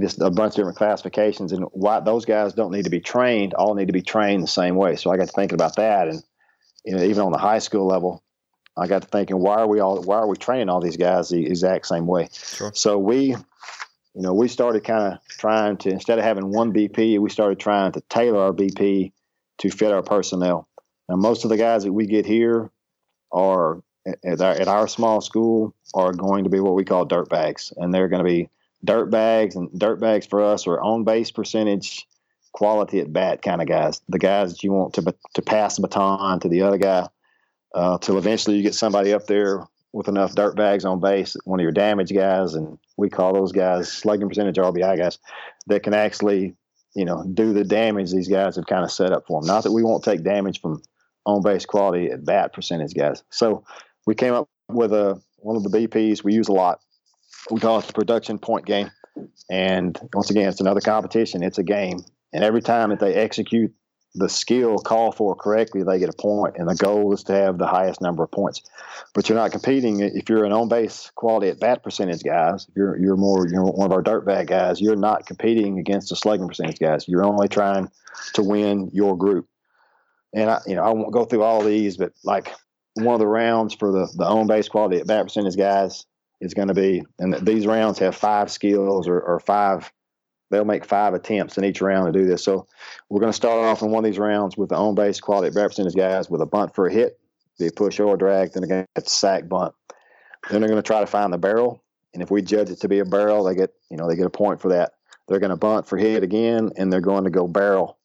just 0.00 0.20
a 0.20 0.30
bunch 0.30 0.52
of 0.52 0.56
different 0.56 0.76
classifications, 0.76 1.52
and 1.52 1.64
why 1.72 2.00
those 2.00 2.26
guys 2.26 2.52
don't 2.52 2.70
need 2.70 2.84
to 2.84 2.90
be 2.90 3.00
trained. 3.00 3.54
All 3.54 3.74
need 3.74 3.86
to 3.86 3.94
be 3.94 4.02
trained 4.02 4.42
the 4.42 4.48
same 4.48 4.76
way. 4.76 4.94
So 4.96 5.10
I 5.10 5.16
got 5.16 5.28
to 5.28 5.32
thinking 5.32 5.54
about 5.54 5.76
that, 5.76 6.08
and 6.08 6.22
you 6.84 6.94
know, 6.94 7.02
even 7.02 7.22
on 7.22 7.32
the 7.32 7.38
high 7.38 7.60
school 7.60 7.86
level, 7.86 8.22
I 8.76 8.86
got 8.86 9.02
to 9.02 9.08
thinking, 9.08 9.38
why 9.38 9.56
are 9.56 9.66
we 9.66 9.80
all 9.80 10.02
why 10.02 10.18
are 10.18 10.28
we 10.28 10.36
training 10.36 10.68
all 10.68 10.80
these 10.80 10.98
guys 10.98 11.30
the 11.30 11.46
exact 11.46 11.86
same 11.86 12.06
way? 12.06 12.28
Sure. 12.32 12.72
So 12.74 12.98
we, 12.98 13.28
you 13.28 13.36
know, 14.14 14.34
we 14.34 14.48
started 14.48 14.84
kind 14.84 15.14
of 15.14 15.18
trying 15.28 15.78
to 15.78 15.90
instead 15.90 16.18
of 16.18 16.24
having 16.24 16.52
one 16.52 16.74
BP, 16.74 17.18
we 17.18 17.30
started 17.30 17.58
trying 17.58 17.92
to 17.92 18.02
tailor 18.02 18.40
our 18.40 18.52
BP 18.52 19.12
to 19.58 19.70
fit 19.70 19.92
our 19.92 20.02
personnel. 20.02 20.68
Now, 21.08 21.16
most 21.16 21.44
of 21.44 21.50
the 21.50 21.56
guys 21.56 21.84
that 21.84 21.92
we 21.92 22.06
get 22.06 22.26
here 22.26 22.70
are 23.32 23.82
at 24.24 24.40
our, 24.40 24.52
at 24.52 24.68
our 24.68 24.88
small 24.88 25.20
school 25.20 25.74
are 25.94 26.12
going 26.12 26.44
to 26.44 26.50
be 26.50 26.60
what 26.60 26.74
we 26.74 26.84
call 26.84 27.04
dirt 27.04 27.28
bags, 27.28 27.72
and 27.76 27.92
they're 27.92 28.08
going 28.08 28.24
to 28.24 28.30
be 28.30 28.48
dirt 28.84 29.06
bags 29.06 29.56
and 29.56 29.76
dirt 29.78 30.00
bags 30.00 30.26
for 30.26 30.42
us 30.42 30.66
are 30.66 30.80
on 30.80 31.04
base 31.04 31.30
percentage, 31.30 32.06
quality 32.52 33.00
at 33.00 33.12
bat 33.12 33.42
kind 33.42 33.60
of 33.60 33.68
guys. 33.68 34.00
The 34.08 34.18
guys 34.18 34.52
that 34.52 34.62
you 34.62 34.72
want 34.72 34.94
to 34.94 35.14
to 35.34 35.42
pass 35.42 35.76
the 35.76 35.82
baton 35.82 36.40
to 36.40 36.48
the 36.48 36.62
other 36.62 36.78
guy, 36.78 37.08
uh, 37.74 37.98
till 37.98 38.18
eventually 38.18 38.56
you 38.56 38.62
get 38.62 38.74
somebody 38.74 39.12
up 39.12 39.26
there 39.26 39.66
with 39.92 40.08
enough 40.08 40.34
dirt 40.34 40.56
bags 40.56 40.84
on 40.84 41.00
base, 41.00 41.36
one 41.44 41.58
of 41.58 41.62
your 41.62 41.72
damage 41.72 42.12
guys, 42.12 42.54
and 42.54 42.78
we 42.96 43.08
call 43.08 43.32
those 43.32 43.52
guys 43.52 43.90
slugging 43.90 44.28
percentage 44.28 44.56
RBI 44.56 44.98
guys 44.98 45.18
that 45.68 45.82
can 45.82 45.94
actually, 45.94 46.54
you 46.94 47.04
know, 47.04 47.24
do 47.32 47.52
the 47.52 47.64
damage 47.64 48.12
these 48.12 48.28
guys 48.28 48.56
have 48.56 48.66
kind 48.66 48.84
of 48.84 48.92
set 48.92 49.12
up 49.12 49.26
for 49.26 49.40
them. 49.40 49.46
Not 49.48 49.64
that 49.64 49.72
we 49.72 49.82
won't 49.82 50.04
take 50.04 50.22
damage 50.22 50.60
from 50.60 50.82
on 51.24 51.42
base 51.42 51.66
quality 51.66 52.10
at 52.10 52.24
bat 52.24 52.52
percentage 52.52 52.94
guys. 52.94 53.24
So 53.30 53.64
we 54.06 54.14
came 54.14 54.32
up 54.32 54.48
with 54.68 54.92
a 54.92 55.20
one 55.38 55.56
of 55.56 55.62
the 55.62 55.70
BPs 55.70 56.24
we 56.24 56.34
use 56.34 56.48
a 56.48 56.52
lot. 56.52 56.80
We 57.50 57.60
call 57.60 57.78
it 57.78 57.86
the 57.86 57.92
production 57.92 58.38
point 58.38 58.66
game. 58.66 58.90
And 59.50 59.98
once 60.14 60.30
again, 60.30 60.48
it's 60.48 60.60
another 60.60 60.80
competition. 60.80 61.42
It's 61.42 61.58
a 61.58 61.62
game. 61.62 62.00
And 62.32 62.42
every 62.42 62.62
time 62.62 62.90
that 62.90 63.00
they 63.00 63.14
execute 63.14 63.72
the 64.14 64.28
skill 64.28 64.78
called 64.78 65.14
for 65.14 65.36
correctly, 65.36 65.82
they 65.82 65.98
get 65.98 66.08
a 66.08 66.16
point. 66.20 66.56
And 66.56 66.68
the 66.68 66.74
goal 66.74 67.12
is 67.12 67.22
to 67.24 67.32
have 67.32 67.58
the 67.58 67.66
highest 67.66 68.00
number 68.00 68.24
of 68.24 68.30
points. 68.30 68.62
But 69.14 69.28
you're 69.28 69.38
not 69.38 69.52
competing 69.52 70.00
if 70.00 70.28
you're 70.28 70.44
an 70.44 70.52
on 70.52 70.68
base 70.68 71.10
quality 71.14 71.48
at 71.48 71.60
bat 71.60 71.82
percentage 71.82 72.22
guys. 72.24 72.66
You're 72.74 72.98
you're 72.98 73.16
more 73.16 73.46
you're 73.46 73.64
one 73.64 73.86
of 73.86 73.92
our 73.92 74.02
dirt 74.02 74.26
bag 74.26 74.48
guys. 74.48 74.80
You're 74.80 74.96
not 74.96 75.26
competing 75.26 75.78
against 75.78 76.08
the 76.08 76.16
slugging 76.16 76.48
percentage 76.48 76.78
guys. 76.78 77.06
You're 77.06 77.24
only 77.24 77.48
trying 77.48 77.90
to 78.34 78.42
win 78.42 78.90
your 78.92 79.16
group. 79.16 79.46
And 80.34 80.50
I, 80.50 80.60
you 80.66 80.74
know, 80.74 80.82
I 80.82 80.90
won't 80.90 81.12
go 81.12 81.24
through 81.24 81.42
all 81.42 81.62
these, 81.62 81.96
but 81.96 82.12
like 82.24 82.52
one 82.96 83.14
of 83.14 83.20
the 83.20 83.26
rounds 83.26 83.74
for 83.74 83.92
the 83.92 84.08
the 84.16 84.24
on 84.24 84.46
base 84.46 84.68
quality 84.68 84.98
at 84.98 85.06
bat 85.06 85.24
percentage 85.24 85.56
guys 85.56 86.06
is 86.40 86.54
going 86.54 86.68
to 86.68 86.74
be, 86.74 87.02
and 87.18 87.34
these 87.46 87.66
rounds 87.66 87.98
have 87.98 88.14
five 88.14 88.50
skills 88.50 89.08
or, 89.08 89.20
or 89.20 89.40
five. 89.40 89.90
They'll 90.50 90.64
make 90.64 90.84
five 90.84 91.12
attempts 91.14 91.58
in 91.58 91.64
each 91.64 91.80
round 91.80 92.12
to 92.12 92.18
do 92.18 92.24
this. 92.24 92.44
So 92.44 92.68
we're 93.08 93.20
going 93.20 93.32
to 93.32 93.36
start 93.36 93.64
off 93.64 93.82
in 93.82 93.90
one 93.90 94.04
of 94.04 94.10
these 94.10 94.18
rounds 94.18 94.56
with 94.56 94.68
the 94.68 94.76
on 94.76 94.94
base 94.94 95.20
quality 95.20 95.48
at 95.48 95.54
bat 95.54 95.68
percentage 95.68 95.96
guys 95.96 96.30
with 96.30 96.40
a 96.40 96.46
bunt 96.46 96.74
for 96.74 96.86
a 96.86 96.92
hit, 96.92 97.18
be 97.58 97.66
a 97.66 97.72
push 97.72 97.98
or 97.98 98.14
a 98.14 98.18
drag. 98.18 98.52
Then 98.52 98.62
get 98.68 98.86
the 98.94 99.02
sack 99.02 99.48
bunt. 99.48 99.74
Then 100.50 100.60
they're 100.60 100.68
going 100.68 100.82
to 100.82 100.86
try 100.86 101.00
to 101.00 101.06
find 101.06 101.32
the 101.32 101.38
barrel, 101.38 101.82
and 102.14 102.22
if 102.22 102.30
we 102.30 102.42
judge 102.42 102.70
it 102.70 102.80
to 102.80 102.88
be 102.88 103.00
a 103.00 103.04
barrel, 103.04 103.44
they 103.44 103.54
get 103.54 103.74
you 103.90 103.96
know 103.96 104.08
they 104.08 104.16
get 104.16 104.26
a 104.26 104.30
point 104.30 104.60
for 104.60 104.68
that. 104.68 104.92
They're 105.28 105.40
going 105.40 105.50
to 105.50 105.56
bunt 105.56 105.88
for 105.88 105.96
hit 105.96 106.22
again, 106.22 106.70
and 106.76 106.92
they're 106.92 107.00
going 107.00 107.24
to 107.24 107.30
go 107.30 107.48
barrel 107.48 107.98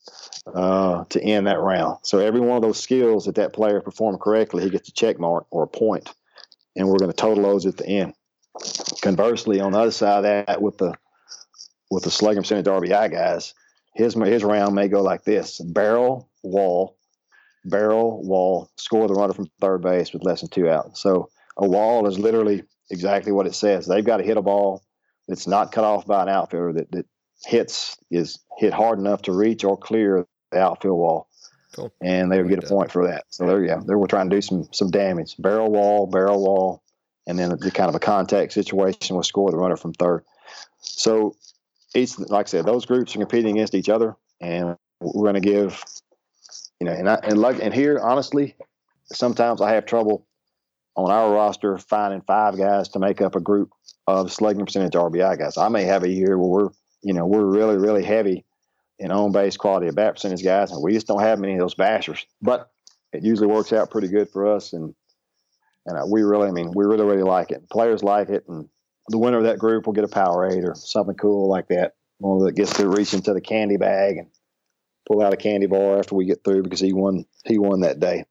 uh, 0.48 1.06
to 1.06 1.22
end 1.22 1.48
that 1.48 1.60
round. 1.60 2.00
So 2.04 2.20
every 2.20 2.40
one 2.40 2.58
of 2.58 2.64
those 2.64 2.82
skills 2.82 3.26
that 3.26 3.36
that 3.36 3.54
player 3.54 3.82
performed 3.82 4.20
correctly, 4.20 4.64
he 4.64 4.70
gets 4.70 4.90
a 4.90 4.94
check 4.94 5.20
mark 5.20 5.46
or 5.52 5.64
a 5.64 5.68
point, 5.68 6.10
and 6.76 6.88
we're 6.88 6.98
going 6.98 7.12
to 7.12 7.18
total 7.18 7.44
those 7.44 7.66
at 7.66 7.78
the 7.78 7.88
end. 7.88 8.14
Conversely, 9.02 9.62
on 9.62 9.72
the 9.72 9.80
other 9.80 9.92
side 9.92 10.18
of 10.18 10.24
that, 10.24 10.62
with 10.62 10.78
the 10.78 10.94
with 11.90 12.04
the 12.04 12.12
slugging 12.12 12.42
percentage 12.42 12.66
RBI 12.66 13.12
guys, 13.12 13.54
his 13.94 14.14
his 14.14 14.44
round 14.44 14.76
may 14.76 14.88
go 14.88 15.02
like 15.02 15.24
this: 15.24 15.60
barrel 15.60 16.30
wall, 16.44 16.98
barrel 17.66 18.26
wall, 18.26 18.70
score 18.78 19.08
the 19.08 19.14
runner 19.14 19.34
from 19.34 19.50
third 19.60 19.82
base 19.82 20.12
with 20.12 20.24
less 20.24 20.42
than 20.42 20.50
two 20.50 20.70
outs. 20.70 21.02
So 21.02 21.30
a 21.58 21.68
wall 21.68 22.08
is 22.08 22.20
literally 22.20 22.64
exactly 22.90 23.32
what 23.32 23.48
it 23.48 23.56
says. 23.56 23.88
They've 23.88 24.06
got 24.06 24.18
to 24.18 24.24
hit 24.24 24.38
a 24.38 24.42
ball 24.42 24.84
that's 25.28 25.48
not 25.48 25.72
cut 25.72 25.84
off 25.84 26.06
by 26.06 26.24
an 26.24 26.30
outfielder 26.30 26.74
that, 26.74 26.92
that 26.92 27.06
hits 27.46 27.98
is 28.10 28.40
hit 28.58 28.74
hard 28.74 29.00
enough 29.00 29.24
to 29.24 29.32
reach 29.32 29.64
or 29.64 29.78
clear 29.78 30.26
the 30.52 30.60
outfield 30.60 30.98
wall. 30.98 31.28
Cool. 31.74 31.92
And 32.02 32.32
they 32.32 32.42
would 32.42 32.50
get 32.50 32.64
a 32.64 32.68
point 32.68 32.92
for 32.92 33.08
that. 33.08 33.24
So 33.30 33.48
there, 33.48 33.64
yeah, 33.64 33.80
they 33.86 33.96
were 33.96 34.08
trying 34.08 34.30
to 34.30 34.36
do 34.36 34.42
some 34.42 34.68
some 34.74 34.92
damage. 34.92 35.36
Barrel 35.40 35.72
wall, 35.72 36.06
barrel 36.06 36.44
wall, 36.44 36.84
and 37.28 37.40
then 37.40 37.50
the 37.50 37.72
kind 37.72 37.90
of 37.90 37.96
a 37.96 38.00
contact 38.00 38.52
situation 38.52 39.16
will 39.16 39.24
score 39.24 39.52
the 39.52 39.58
runner 39.58 39.78
from 39.78 39.94
third. 39.94 40.24
So 40.80 41.36
each, 41.96 42.20
like 42.20 42.48
I 42.48 42.50
said, 42.50 42.66
those 42.66 42.86
groups 42.86 43.16
are 43.16 43.20
competing 43.20 43.58
against 43.58 43.76
each 43.76 43.90
other, 43.90 44.16
and 44.42 44.76
we're 45.00 45.32
going 45.32 45.42
to 45.42 45.50
give, 45.50 45.84
you 46.80 46.86
know, 46.86 46.94
and 46.94 47.10
I, 47.10 47.20
and 47.24 47.40
like 47.40 47.62
and 47.62 47.74
here, 47.74 48.00
honestly, 48.00 48.56
sometimes 49.06 49.62
I 49.62 49.74
have 49.74 49.86
trouble 49.86 50.26
on 50.96 51.10
our 51.10 51.34
roster 51.34 51.78
finding 51.78 52.22
five 52.22 52.58
guys 52.58 52.90
to 52.90 53.00
make 53.00 53.22
up 53.22 53.36
a 53.36 53.40
group 53.40 53.72
of 54.08 54.32
slugging 54.32 54.66
percentage 54.66 54.94
RBI 54.94 55.38
guys. 55.38 55.58
I 55.58 55.70
may 55.70 55.84
have 55.84 56.04
a 56.04 56.10
year 56.10 56.38
where 56.38 56.50
we're, 56.66 56.70
you 57.04 57.14
know, 57.14 57.26
we're 57.26 57.46
really, 57.46 57.78
really 57.78 58.04
heavy 58.04 58.46
in 59.00 59.12
on 59.12 59.32
base 59.32 59.58
quality 59.58 59.88
of 59.88 59.96
bat 59.96 60.14
percentage 60.14 60.44
guys, 60.44 60.72
and 60.72 60.82
we 60.84 60.94
just 60.94 61.08
don't 61.08 61.22
have 61.22 61.40
many 61.40 61.54
of 61.54 61.60
those 61.60 61.76
bashers. 61.76 62.26
But 62.42 62.70
it 63.12 63.24
usually 63.24 63.48
works 63.48 63.74
out 63.74 63.90
pretty 63.90 64.08
good 64.08 64.30
for 64.30 64.48
us, 64.56 64.74
and 64.74 64.94
and 65.86 65.98
uh, 65.98 66.06
we 66.08 66.22
really, 66.22 66.48
I 66.48 66.52
mean, 66.52 66.72
we 66.76 66.86
really, 66.86 67.06
really 67.06 67.24
like 67.24 67.52
it. 67.52 67.68
Players 67.70 68.04
like 68.04 68.30
it, 68.30 68.46
and 68.48 68.70
the 69.08 69.18
winner 69.18 69.38
of 69.38 69.46
that 69.46 69.60
group 69.60 69.86
will 69.86 69.94
get 69.94 70.04
a 70.04 70.08
Powerade 70.08 70.68
or 70.68 70.76
something 70.76 71.16
cool 71.16 71.50
like 71.50 71.68
that. 71.70 71.96
One 72.20 72.46
that 72.46 72.56
gets 72.56 72.74
to 72.78 72.88
reach 72.88 73.16
into 73.16 73.34
the 73.34 73.42
candy 73.42 73.78
bag 73.78 74.18
and 74.18 74.28
pull 75.08 75.24
out 75.24 75.34
a 75.34 75.38
candy 75.38 75.66
bar 75.66 75.98
after 75.98 76.14
we 76.14 76.26
get 76.26 76.44
through 76.44 76.62
because 76.64 76.80
he 76.80 76.94
won. 76.94 77.26
He 77.46 77.58
won 77.58 77.82
that 77.82 78.00
day. 78.00 78.26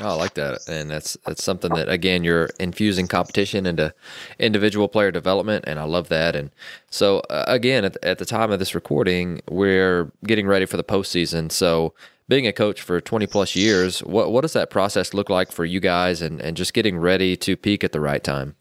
Oh, 0.00 0.08
I 0.08 0.14
like 0.14 0.34
that, 0.34 0.68
and 0.68 0.90
that's 0.90 1.16
that's 1.24 1.42
something 1.42 1.72
that 1.74 1.88
again 1.88 2.24
you're 2.24 2.50
infusing 2.60 3.06
competition 3.06 3.66
into 3.66 3.94
individual 4.38 4.88
player 4.88 5.10
development, 5.10 5.64
and 5.66 5.78
I 5.78 5.84
love 5.84 6.08
that. 6.08 6.36
And 6.36 6.50
so 6.90 7.20
uh, 7.30 7.44
again, 7.46 7.84
at, 7.84 7.96
at 8.04 8.18
the 8.18 8.24
time 8.24 8.50
of 8.50 8.58
this 8.58 8.74
recording, 8.74 9.40
we're 9.48 10.10
getting 10.26 10.46
ready 10.46 10.66
for 10.66 10.76
the 10.76 10.84
postseason. 10.84 11.50
So 11.50 11.94
being 12.28 12.46
a 12.46 12.52
coach 12.52 12.82
for 12.82 13.00
20 13.00 13.26
plus 13.26 13.56
years, 13.56 14.00
what 14.00 14.32
what 14.32 14.42
does 14.42 14.52
that 14.54 14.70
process 14.70 15.14
look 15.14 15.30
like 15.30 15.52
for 15.52 15.64
you 15.64 15.80
guys, 15.80 16.20
and 16.20 16.40
and 16.40 16.56
just 16.56 16.74
getting 16.74 16.98
ready 16.98 17.36
to 17.36 17.56
peak 17.56 17.82
at 17.82 17.92
the 17.92 18.00
right 18.00 18.22
time? 18.22 18.56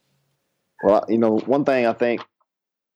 Well, 0.84 1.04
you 1.10 1.18
know, 1.18 1.40
one 1.40 1.66
thing 1.66 1.86
I 1.86 1.94
think 1.94 2.22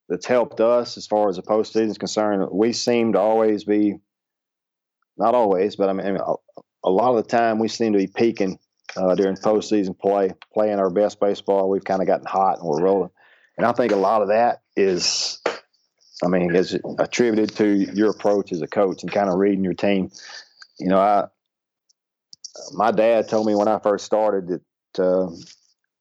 that's 0.09 0.25
helped 0.25 0.59
us 0.59 0.97
as 0.97 1.07
far 1.07 1.29
as 1.29 1.35
the 1.35 1.43
postseason 1.43 1.89
is 1.89 1.97
concerned, 1.97 2.47
we 2.51 2.73
seem 2.73 3.13
to 3.13 3.19
always 3.19 3.63
be, 3.63 3.95
not 5.17 5.35
always, 5.35 5.75
but 5.75 5.89
I 5.89 5.93
mean, 5.93 6.17
a 6.83 6.89
lot 6.89 7.15
of 7.15 7.23
the 7.23 7.29
time 7.29 7.59
we 7.59 7.67
seem 7.67 7.93
to 7.93 7.99
be 7.99 8.07
peaking 8.07 8.59
uh, 8.95 9.15
during 9.15 9.35
postseason 9.35 9.97
play, 9.97 10.33
playing 10.53 10.79
our 10.79 10.89
best 10.89 11.19
baseball. 11.19 11.69
We've 11.69 11.83
kind 11.83 12.01
of 12.01 12.07
gotten 12.07 12.25
hot 12.25 12.59
and 12.59 12.67
we're 12.67 12.81
rolling. 12.81 13.11
And 13.57 13.65
I 13.65 13.73
think 13.73 13.91
a 13.91 13.97
lot 13.97 14.21
of 14.21 14.29
that 14.29 14.61
is, 14.75 15.41
I 16.23 16.27
mean, 16.27 16.55
is 16.55 16.77
attributed 16.97 17.55
to 17.57 17.67
your 17.67 18.09
approach 18.09 18.51
as 18.51 18.61
a 18.61 18.67
coach 18.67 19.03
and 19.03 19.11
kind 19.11 19.29
of 19.29 19.37
reading 19.37 19.63
your 19.63 19.73
team. 19.73 20.11
You 20.79 20.87
know, 20.87 20.99
I, 20.99 21.25
my 22.73 22.91
dad 22.91 23.27
told 23.27 23.47
me 23.47 23.55
when 23.55 23.67
I 23.67 23.79
first 23.79 24.05
started 24.05 24.47
that 24.47 25.03
uh, 25.03 25.29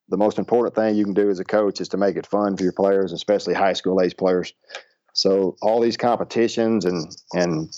the 0.08 0.16
most 0.16 0.38
important 0.38 0.74
thing 0.74 0.94
you 0.94 1.04
can 1.04 1.14
do 1.14 1.30
as 1.30 1.40
a 1.40 1.44
coach 1.44 1.80
is 1.80 1.88
to 1.90 1.96
make 1.96 2.16
it 2.16 2.26
fun 2.26 2.56
for 2.56 2.62
your 2.62 2.72
players, 2.72 3.12
especially 3.12 3.54
high 3.54 3.72
school 3.74 4.00
age 4.00 4.16
players. 4.16 4.52
So 5.12 5.56
all 5.60 5.80
these 5.80 5.96
competitions 5.96 6.84
and 6.84 7.14
and 7.34 7.70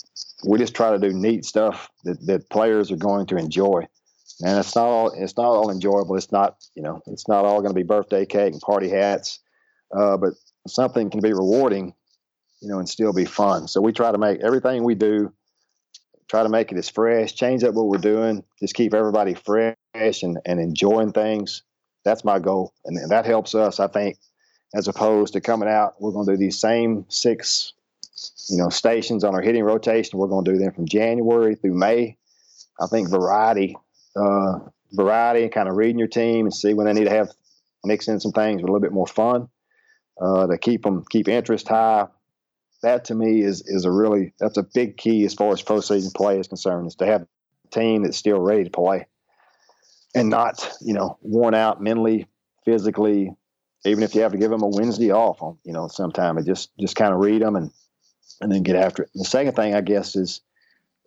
we 0.45 0.57
just 0.57 0.75
try 0.75 0.91
to 0.91 0.99
do 0.99 1.13
neat 1.13 1.45
stuff 1.45 1.89
that, 2.03 2.25
that 2.25 2.49
players 2.49 2.91
are 2.91 2.97
going 2.97 3.25
to 3.27 3.37
enjoy. 3.37 3.87
And 4.43 4.57
it's 4.57 4.75
not 4.75 4.85
all 4.85 5.11
it's 5.11 5.37
not 5.37 5.45
all 5.45 5.69
enjoyable. 5.69 6.15
It's 6.15 6.31
not 6.31 6.55
you 6.75 6.81
know 6.81 7.01
it's 7.07 7.27
not 7.27 7.45
all 7.45 7.61
going 7.61 7.73
to 7.73 7.79
be 7.79 7.83
birthday 7.83 8.25
cake 8.25 8.53
and 8.53 8.61
party 8.61 8.89
hats, 8.89 9.39
uh, 9.95 10.17
but 10.17 10.33
something 10.67 11.09
can 11.09 11.21
be 11.21 11.33
rewarding, 11.33 11.93
you 12.59 12.69
know, 12.69 12.79
and 12.79 12.89
still 12.89 13.13
be 13.13 13.25
fun. 13.25 13.67
So 13.67 13.81
we 13.81 13.91
try 13.91 14.11
to 14.11 14.17
make 14.17 14.39
everything 14.39 14.83
we 14.83 14.95
do, 14.95 15.31
try 16.27 16.41
to 16.41 16.49
make 16.49 16.71
it 16.71 16.77
as 16.77 16.89
fresh. 16.89 17.33
Change 17.33 17.63
up 17.63 17.75
what 17.75 17.87
we're 17.87 17.97
doing. 17.97 18.43
Just 18.59 18.73
keep 18.73 18.95
everybody 18.95 19.35
fresh 19.35 19.75
and 20.23 20.39
and 20.45 20.59
enjoying 20.59 21.11
things. 21.11 21.61
That's 22.03 22.23
my 22.23 22.39
goal, 22.39 22.73
and, 22.85 22.97
and 22.97 23.11
that 23.11 23.27
helps 23.27 23.53
us. 23.53 23.79
I 23.79 23.87
think, 23.87 24.17
as 24.73 24.87
opposed 24.87 25.33
to 25.33 25.41
coming 25.41 25.69
out, 25.69 26.01
we're 26.01 26.13
going 26.13 26.25
to 26.25 26.33
do 26.33 26.37
these 26.37 26.59
same 26.59 27.05
six 27.09 27.73
you 28.49 28.57
know, 28.57 28.69
stations 28.69 29.23
on 29.23 29.35
our 29.35 29.41
hitting 29.41 29.63
rotation. 29.63 30.19
We're 30.19 30.27
going 30.27 30.45
to 30.45 30.51
do 30.51 30.57
them 30.57 30.71
from 30.73 30.87
January 30.87 31.55
through 31.55 31.73
May. 31.73 32.17
I 32.79 32.87
think 32.87 33.09
variety, 33.09 33.75
uh, 34.15 34.59
variety, 34.91 35.43
and 35.43 35.51
kind 35.51 35.69
of 35.69 35.75
reading 35.75 35.99
your 35.99 36.07
team 36.07 36.45
and 36.45 36.53
see 36.53 36.73
when 36.73 36.85
they 36.85 36.93
need 36.93 37.05
to 37.05 37.15
have 37.15 37.29
mix 37.83 38.07
in 38.07 38.19
some 38.19 38.31
things 38.31 38.61
with 38.61 38.69
a 38.69 38.71
little 38.71 38.81
bit 38.81 38.93
more 38.93 39.07
fun 39.07 39.49
uh, 40.19 40.47
to 40.47 40.57
keep 40.57 40.83
them 40.83 41.03
keep 41.09 41.27
interest 41.27 41.67
high. 41.67 42.07
That 42.83 43.05
to 43.05 43.15
me 43.15 43.41
is 43.41 43.61
is 43.67 43.85
a 43.85 43.91
really 43.91 44.33
that's 44.39 44.57
a 44.57 44.63
big 44.63 44.97
key 44.97 45.23
as 45.25 45.33
far 45.33 45.51
as 45.51 45.61
postseason 45.61 46.13
play 46.13 46.39
is 46.39 46.47
concerned 46.47 46.87
is 46.87 46.95
to 46.95 47.05
have 47.05 47.21
a 47.21 47.27
team 47.69 48.03
that's 48.03 48.17
still 48.17 48.39
ready 48.39 48.63
to 48.63 48.69
play 48.69 49.05
and 50.15 50.29
not 50.29 50.67
you 50.81 50.93
know 50.93 51.17
worn 51.21 51.53
out 51.53 51.81
mentally, 51.81 52.27
physically, 52.65 53.31
even 53.85 54.03
if 54.03 54.15
you 54.15 54.21
have 54.21 54.31
to 54.31 54.37
give 54.37 54.51
them 54.51 54.63
a 54.63 54.67
Wednesday 54.67 55.11
off 55.11 55.41
on, 55.41 55.57
you 55.63 55.73
know, 55.73 55.87
sometime, 55.87 56.37
and 56.37 56.45
just 56.45 56.71
just 56.79 56.95
kind 56.95 57.13
of 57.13 57.19
read 57.19 57.41
them 57.41 57.55
and 57.55 57.71
and 58.41 58.51
then 58.51 58.63
get 58.63 58.75
after 58.75 59.03
it. 59.03 59.09
The 59.13 59.23
second 59.23 59.53
thing, 59.53 59.75
I 59.75 59.81
guess, 59.81 60.15
is 60.15 60.41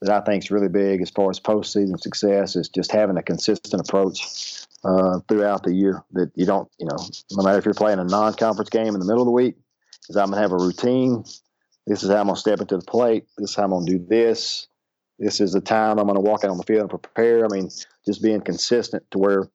that 0.00 0.22
I 0.22 0.24
think 0.24 0.44
is 0.44 0.50
really 0.50 0.68
big 0.68 1.02
as 1.02 1.10
far 1.10 1.30
as 1.30 1.40
postseason 1.40 2.00
success 2.00 2.56
is 2.56 2.68
just 2.68 2.92
having 2.92 3.16
a 3.16 3.22
consistent 3.22 3.80
approach 3.80 4.66
uh, 4.84 5.20
throughout 5.28 5.62
the 5.62 5.74
year. 5.74 6.02
That 6.12 6.30
you 6.34 6.46
don't, 6.46 6.70
you 6.78 6.86
know, 6.86 6.96
no 7.32 7.42
matter 7.42 7.58
if 7.58 7.64
you're 7.64 7.74
playing 7.74 7.98
a 7.98 8.04
non-conference 8.04 8.70
game 8.70 8.94
in 8.94 9.00
the 9.00 9.06
middle 9.06 9.22
of 9.22 9.26
the 9.26 9.32
week, 9.32 9.56
is 10.08 10.16
I'm 10.16 10.30
gonna 10.30 10.42
have 10.42 10.52
a 10.52 10.56
routine. 10.56 11.24
This 11.86 12.02
is 12.02 12.10
how 12.10 12.16
I'm 12.16 12.26
gonna 12.26 12.36
step 12.36 12.60
into 12.60 12.76
the 12.76 12.84
plate. 12.84 13.26
This 13.38 13.50
is 13.50 13.56
how 13.56 13.64
I'm 13.64 13.70
gonna 13.70 13.86
do 13.86 13.98
this. 13.98 14.68
This 15.18 15.40
is 15.40 15.52
the 15.52 15.60
time 15.60 15.98
I'm 15.98 16.06
gonna 16.06 16.20
walk 16.20 16.44
out 16.44 16.50
on 16.50 16.58
the 16.58 16.64
field 16.64 16.82
and 16.82 16.90
prepare. 16.90 17.44
I 17.44 17.48
mean, 17.48 17.70
just 18.06 18.22
being 18.22 18.40
consistent 18.40 19.04
to 19.12 19.18
where, 19.18 19.48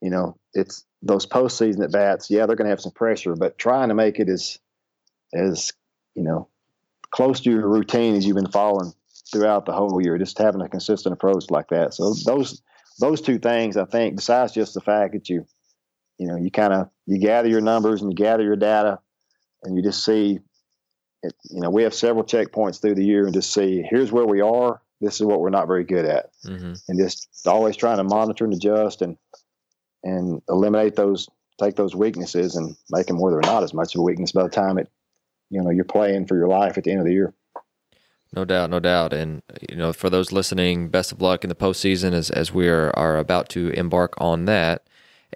you 0.00 0.10
know, 0.10 0.36
it's 0.54 0.84
those 1.02 1.26
postseason 1.26 1.84
at 1.84 1.92
bats. 1.92 2.30
Yeah, 2.30 2.46
they're 2.46 2.56
gonna 2.56 2.70
have 2.70 2.80
some 2.80 2.92
pressure, 2.92 3.34
but 3.36 3.58
trying 3.58 3.88
to 3.88 3.94
make 3.94 4.18
it 4.18 4.28
as 4.28 4.58
as 5.34 5.72
you 6.14 6.22
know 6.22 6.48
close 7.14 7.40
to 7.40 7.50
your 7.50 7.68
routine 7.68 8.16
as 8.16 8.26
you've 8.26 8.36
been 8.36 8.50
following 8.50 8.92
throughout 9.32 9.66
the 9.66 9.72
whole 9.72 10.02
year. 10.02 10.18
Just 10.18 10.36
having 10.36 10.60
a 10.60 10.68
consistent 10.68 11.12
approach 11.12 11.48
like 11.48 11.68
that. 11.68 11.94
So 11.94 12.12
those 12.26 12.60
those 12.98 13.20
two 13.20 13.38
things, 13.38 13.76
I 13.76 13.84
think, 13.84 14.16
besides 14.16 14.52
just 14.52 14.74
the 14.74 14.80
fact 14.80 15.14
that 15.14 15.28
you, 15.28 15.46
you 16.18 16.26
know, 16.26 16.36
you 16.36 16.50
kind 16.50 16.72
of 16.72 16.90
you 17.06 17.18
gather 17.18 17.48
your 17.48 17.60
numbers 17.60 18.02
and 18.02 18.10
you 18.10 18.16
gather 18.16 18.42
your 18.42 18.56
data, 18.56 18.98
and 19.62 19.76
you 19.76 19.82
just 19.82 20.04
see, 20.04 20.40
it, 21.22 21.34
you 21.50 21.60
know, 21.60 21.70
we 21.70 21.84
have 21.84 21.94
several 21.94 22.24
checkpoints 22.24 22.80
through 22.80 22.96
the 22.96 23.04
year 23.04 23.24
and 23.24 23.34
just 23.34 23.52
see 23.52 23.82
here's 23.88 24.12
where 24.12 24.26
we 24.26 24.40
are. 24.40 24.80
This 25.00 25.20
is 25.20 25.26
what 25.26 25.40
we're 25.40 25.50
not 25.50 25.68
very 25.68 25.84
good 25.84 26.06
at, 26.06 26.30
mm-hmm. 26.44 26.74
and 26.88 26.98
just 26.98 27.28
always 27.46 27.76
trying 27.76 27.98
to 27.98 28.04
monitor 28.04 28.44
and 28.44 28.54
adjust 28.54 29.02
and 29.02 29.16
and 30.02 30.42
eliminate 30.48 30.96
those, 30.96 31.28
take 31.60 31.76
those 31.76 31.94
weaknesses 31.94 32.56
and 32.56 32.76
make 32.90 33.06
them 33.06 33.18
where 33.18 33.32
they're 33.32 33.52
not 33.52 33.62
as 33.62 33.72
much 33.72 33.94
of 33.94 34.00
a 34.00 34.02
weakness 34.02 34.32
by 34.32 34.42
the 34.42 34.50
time 34.50 34.78
it, 34.78 34.90
you 35.54 35.62
know, 35.62 35.70
you're 35.70 35.84
playing 35.84 36.26
for 36.26 36.36
your 36.36 36.48
life 36.48 36.76
at 36.76 36.84
the 36.84 36.90
end 36.90 37.00
of 37.00 37.06
the 37.06 37.12
year. 37.12 37.32
No 38.34 38.44
doubt, 38.44 38.70
no 38.70 38.80
doubt. 38.80 39.12
And 39.12 39.42
you 39.70 39.76
know, 39.76 39.92
for 39.92 40.10
those 40.10 40.32
listening, 40.32 40.88
best 40.88 41.12
of 41.12 41.22
luck 41.22 41.44
in 41.44 41.48
the 41.48 41.54
postseason 41.54 42.12
as 42.12 42.30
as 42.30 42.52
we 42.52 42.68
are, 42.68 42.90
are 42.98 43.16
about 43.16 43.48
to 43.50 43.68
embark 43.70 44.14
on 44.18 44.46
that. 44.46 44.86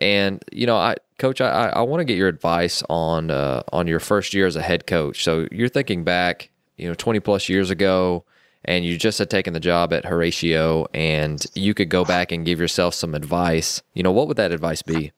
And 0.01 0.43
you 0.51 0.67
know, 0.67 0.77
I 0.77 0.97
coach, 1.19 1.41
I, 1.41 1.69
I 1.69 1.83
want 1.83 2.01
to 2.01 2.05
get 2.05 2.17
your 2.17 2.29
advice 2.29 2.83
on 2.91 3.31
uh, 3.31 3.63
on 3.73 3.87
your 3.87 4.01
first 4.01 4.35
year 4.35 4.47
as 4.47 4.57
a 4.57 4.63
head 4.63 4.87
coach. 4.89 5.23
So 5.23 5.47
you're 5.53 5.69
thinking 5.69 6.03
back, 6.03 6.51
you 6.77 6.89
know, 6.89 6.95
20 6.95 7.21
plus 7.21 7.49
years 7.49 7.71
ago, 7.71 8.25
and 8.65 8.85
you 8.85 8.99
just 8.99 9.21
had 9.21 9.31
taken 9.31 9.53
the 9.53 9.61
job 9.61 9.93
at 9.93 10.05
Horatio, 10.05 10.87
and 10.93 11.45
you 11.55 11.75
could 11.75 11.89
go 11.89 12.05
back 12.05 12.33
and 12.33 12.45
give 12.45 12.59
yourself 12.59 12.95
some 12.95 13.15
advice. 13.15 13.81
You 13.95 14.03
know, 14.03 14.13
what 14.13 14.27
would 14.27 14.37
that 14.39 14.51
advice 14.51 14.83
be? 14.83 15.13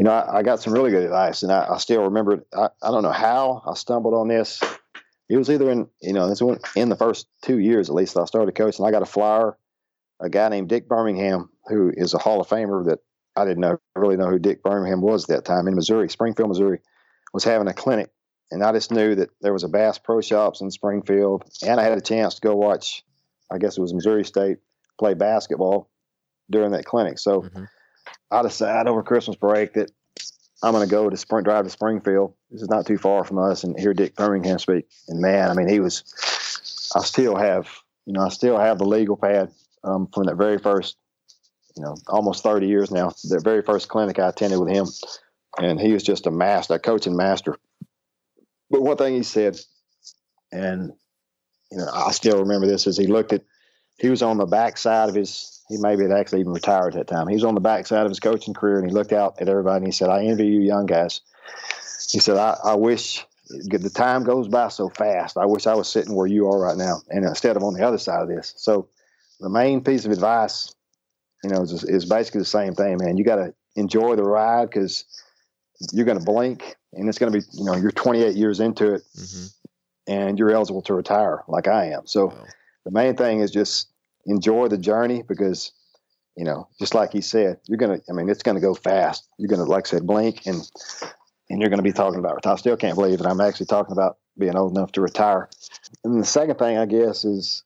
You 0.00 0.04
know, 0.04 0.12
I, 0.12 0.38
I 0.38 0.42
got 0.42 0.60
some 0.60 0.72
really 0.72 0.90
good 0.90 1.04
advice, 1.04 1.42
and 1.42 1.52
I, 1.52 1.66
I 1.74 1.78
still 1.78 2.02
remember. 2.04 2.44
I, 2.52 2.68
I 2.82 2.90
don't 2.90 3.02
know 3.02 3.12
how 3.12 3.62
I 3.66 3.74
stumbled 3.74 4.14
on 4.14 4.28
this 4.28 4.60
it 5.30 5.36
was 5.36 5.48
either 5.48 5.70
in 5.70 5.88
you 6.02 6.12
know 6.12 6.28
this 6.28 6.42
one 6.42 6.58
in 6.74 6.88
the 6.88 6.96
first 6.96 7.28
two 7.42 7.58
years 7.58 7.88
at 7.88 7.94
least 7.94 8.18
I 8.18 8.24
started 8.24 8.54
coaching. 8.54 8.84
I 8.84 8.90
got 8.90 9.02
a 9.02 9.06
flyer, 9.06 9.56
a 10.18 10.28
guy 10.28 10.48
named 10.48 10.68
Dick 10.68 10.88
Birmingham 10.88 11.50
who 11.66 11.92
is 11.96 12.12
a 12.12 12.18
Hall 12.18 12.40
of 12.40 12.48
Famer 12.48 12.84
that 12.86 12.98
I 13.36 13.44
didn't 13.44 13.60
know 13.60 13.78
really 13.94 14.16
know 14.16 14.28
who 14.28 14.40
Dick 14.40 14.62
Birmingham 14.62 15.00
was 15.00 15.24
at 15.24 15.36
that 15.36 15.44
time 15.44 15.68
in 15.68 15.76
Missouri, 15.76 16.10
Springfield, 16.10 16.48
Missouri, 16.48 16.80
was 17.32 17.44
having 17.44 17.68
a 17.68 17.72
clinic, 17.72 18.10
and 18.50 18.64
I 18.64 18.72
just 18.72 18.90
knew 18.90 19.14
that 19.14 19.30
there 19.40 19.52
was 19.52 19.62
a 19.62 19.68
Bass 19.68 19.98
Pro 19.98 20.20
Shops 20.20 20.60
in 20.60 20.70
Springfield, 20.72 21.44
and 21.62 21.78
I 21.78 21.84
had 21.84 21.96
a 21.96 22.00
chance 22.00 22.34
to 22.34 22.40
go 22.40 22.56
watch, 22.56 23.04
I 23.50 23.58
guess 23.58 23.78
it 23.78 23.80
was 23.80 23.94
Missouri 23.94 24.24
State 24.24 24.58
play 24.98 25.14
basketball 25.14 25.88
during 26.50 26.72
that 26.72 26.84
clinic. 26.84 27.20
So 27.20 27.42
mm-hmm. 27.42 27.64
I 28.30 28.42
decided 28.42 28.88
over 28.88 29.02
Christmas 29.02 29.36
break 29.36 29.74
that 29.74 29.90
I'm 30.62 30.72
going 30.72 30.86
to 30.86 30.90
go 30.90 31.08
to 31.08 31.16
Sprint 31.16 31.46
Drive 31.46 31.64
to 31.64 31.70
Springfield. 31.70 32.34
This 32.50 32.62
is 32.62 32.68
not 32.68 32.86
too 32.86 32.98
far 32.98 33.24
from 33.24 33.38
us, 33.38 33.64
and 33.64 33.78
hear 33.78 33.94
Dick 33.94 34.14
Birmingham 34.14 34.58
speak. 34.58 34.86
And 35.08 35.20
man, 35.20 35.50
I 35.50 35.54
mean, 35.54 35.68
he 35.68 35.80
was. 35.80 36.04
I 36.94 37.00
still 37.00 37.36
have, 37.36 37.68
you 38.04 38.12
know, 38.12 38.22
I 38.22 38.28
still 38.30 38.58
have 38.58 38.78
the 38.78 38.84
legal 38.84 39.16
pad 39.16 39.50
um, 39.84 40.08
from 40.12 40.24
that 40.24 40.34
very 40.34 40.58
first, 40.58 40.96
you 41.76 41.84
know, 41.84 41.96
almost 42.08 42.42
30 42.42 42.66
years 42.66 42.90
now. 42.90 43.12
The 43.24 43.40
very 43.42 43.62
first 43.62 43.88
clinic 43.88 44.18
I 44.18 44.28
attended 44.28 44.58
with 44.58 44.70
him, 44.70 44.86
and 45.58 45.80
he 45.80 45.92
was 45.92 46.02
just 46.02 46.26
a 46.26 46.30
master, 46.30 46.74
a 46.74 46.78
coaching 46.78 47.16
master. 47.16 47.56
But 48.70 48.82
one 48.82 48.96
thing 48.96 49.14
he 49.14 49.22
said, 49.22 49.58
and 50.52 50.92
you 51.70 51.78
know, 51.78 51.88
I 51.92 52.10
still 52.10 52.40
remember 52.40 52.66
this, 52.66 52.86
is 52.86 52.96
he 52.96 53.06
looked 53.06 53.32
at, 53.32 53.42
he 53.98 54.10
was 54.10 54.22
on 54.22 54.36
the 54.36 54.46
back 54.46 54.76
side 54.76 55.08
of 55.08 55.14
his 55.14 55.59
he 55.70 55.76
maybe 55.78 56.02
had 56.02 56.10
actually 56.10 56.40
even 56.40 56.52
retired 56.52 56.96
at 56.96 57.06
that 57.06 57.14
time. 57.14 57.28
He 57.28 57.34
was 57.34 57.44
on 57.44 57.54
the 57.54 57.60
backside 57.60 58.04
of 58.04 58.10
his 58.10 58.18
coaching 58.18 58.54
career 58.54 58.78
and 58.78 58.88
he 58.88 58.92
looked 58.92 59.12
out 59.12 59.40
at 59.40 59.48
everybody 59.48 59.76
and 59.76 59.86
he 59.86 59.92
said, 59.92 60.10
I 60.10 60.24
envy 60.24 60.48
you 60.48 60.60
young 60.60 60.84
guys. 60.84 61.20
He 62.10 62.18
said, 62.18 62.36
I, 62.36 62.58
I 62.64 62.74
wish 62.74 63.24
the 63.48 63.90
time 63.90 64.24
goes 64.24 64.48
by 64.48 64.68
so 64.68 64.88
fast. 64.88 65.38
I 65.38 65.46
wish 65.46 65.68
I 65.68 65.74
was 65.74 65.88
sitting 65.88 66.14
where 66.14 66.26
you 66.26 66.48
are 66.48 66.58
right 66.58 66.76
now 66.76 67.02
and 67.08 67.24
instead 67.24 67.56
of 67.56 67.62
on 67.62 67.74
the 67.74 67.86
other 67.86 67.98
side 67.98 68.20
of 68.20 68.28
this. 68.28 68.52
So 68.56 68.88
the 69.38 69.48
main 69.48 69.82
piece 69.84 70.04
of 70.04 70.10
advice, 70.10 70.74
you 71.44 71.50
know, 71.50 71.62
is, 71.62 71.84
is 71.84 72.04
basically 72.04 72.40
the 72.40 72.46
same 72.46 72.74
thing, 72.74 72.98
man. 72.98 73.16
You 73.16 73.22
got 73.22 73.36
to 73.36 73.54
enjoy 73.76 74.16
the 74.16 74.24
ride 74.24 74.70
because 74.70 75.04
you're 75.92 76.04
going 76.04 76.18
to 76.18 76.24
blink 76.24 76.74
and 76.94 77.08
it's 77.08 77.18
going 77.18 77.32
to 77.32 77.38
be, 77.38 77.44
you 77.52 77.64
know, 77.64 77.76
you're 77.76 77.92
28 77.92 78.34
years 78.34 78.58
into 78.58 78.94
it 78.94 79.02
mm-hmm. 79.16 80.12
and 80.12 80.36
you're 80.36 80.50
eligible 80.50 80.82
to 80.82 80.94
retire 80.94 81.44
like 81.46 81.68
I 81.68 81.90
am. 81.92 82.08
So 82.08 82.26
wow. 82.26 82.44
the 82.84 82.90
main 82.90 83.16
thing 83.16 83.38
is 83.38 83.52
just 83.52 83.89
enjoy 84.26 84.68
the 84.68 84.78
journey 84.78 85.22
because 85.22 85.72
you 86.36 86.44
know 86.44 86.68
just 86.78 86.94
like 86.94 87.12
he 87.12 87.20
said 87.20 87.58
you're 87.66 87.78
gonna 87.78 88.00
i 88.08 88.12
mean 88.12 88.28
it's 88.28 88.42
gonna 88.42 88.60
go 88.60 88.74
fast. 88.74 89.28
You're 89.38 89.48
gonna 89.48 89.64
like 89.64 89.86
i 89.86 89.90
said 89.90 90.06
blink 90.06 90.46
and 90.46 90.68
and 91.48 91.60
you're 91.60 91.70
gonna 91.70 91.82
be 91.82 91.92
talking 91.92 92.18
about 92.18 92.46
i 92.46 92.56
still 92.56 92.76
can't 92.76 92.96
believe 92.96 93.18
that 93.18 93.26
i'm 93.28 93.40
actually 93.40 93.66
talking 93.66 93.92
about 93.92 94.18
being 94.38 94.56
old 94.56 94.76
enough 94.76 94.92
to 94.92 95.00
retire. 95.00 95.48
And 96.04 96.20
the 96.20 96.26
second 96.26 96.58
thing 96.58 96.78
i 96.78 96.86
guess 96.86 97.24
is 97.24 97.64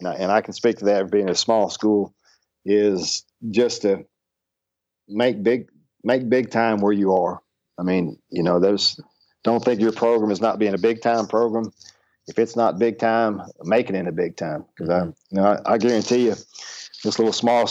and 0.00 0.30
i 0.30 0.40
can 0.40 0.52
speak 0.52 0.78
to 0.78 0.86
that 0.86 1.10
being 1.10 1.30
a 1.30 1.34
small 1.34 1.70
school 1.70 2.14
is 2.64 3.24
just 3.50 3.82
to 3.82 4.04
make 5.08 5.42
big 5.42 5.68
make 6.02 6.28
big 6.28 6.50
time 6.50 6.80
where 6.80 6.92
you 6.92 7.14
are. 7.14 7.40
I 7.78 7.82
mean 7.82 8.18
you 8.28 8.42
know 8.42 8.60
there's 8.60 9.00
don't 9.44 9.64
think 9.64 9.80
your 9.80 9.92
program 9.92 10.32
is 10.32 10.40
not 10.40 10.58
being 10.58 10.74
a 10.74 10.78
big 10.78 11.00
time 11.00 11.28
program 11.28 11.72
if 12.28 12.38
it's 12.38 12.56
not 12.56 12.78
big 12.78 12.98
time, 12.98 13.42
make 13.62 13.88
it 13.88 13.94
into 13.94 14.12
big 14.12 14.36
time. 14.36 14.64
Because 14.76 14.90
I, 14.90 15.04
you 15.04 15.14
know, 15.30 15.44
I, 15.44 15.74
I, 15.74 15.78
guarantee 15.78 16.26
you, 16.26 16.34
this 17.04 17.18
little 17.18 17.32
small 17.32 17.66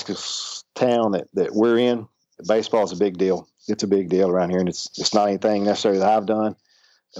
town 0.75 1.11
that, 1.11 1.27
that 1.33 1.53
we're 1.53 1.77
in, 1.77 2.07
baseball 2.47 2.83
is 2.83 2.91
a 2.91 2.97
big 2.97 3.17
deal. 3.17 3.47
It's 3.67 3.83
a 3.83 3.87
big 3.87 4.09
deal 4.09 4.29
around 4.29 4.51
here, 4.51 4.59
and 4.59 4.69
it's 4.69 4.89
it's 4.97 5.13
not 5.13 5.27
anything 5.27 5.63
necessarily 5.63 5.99
that 5.99 6.09
I've 6.09 6.27
done. 6.27 6.55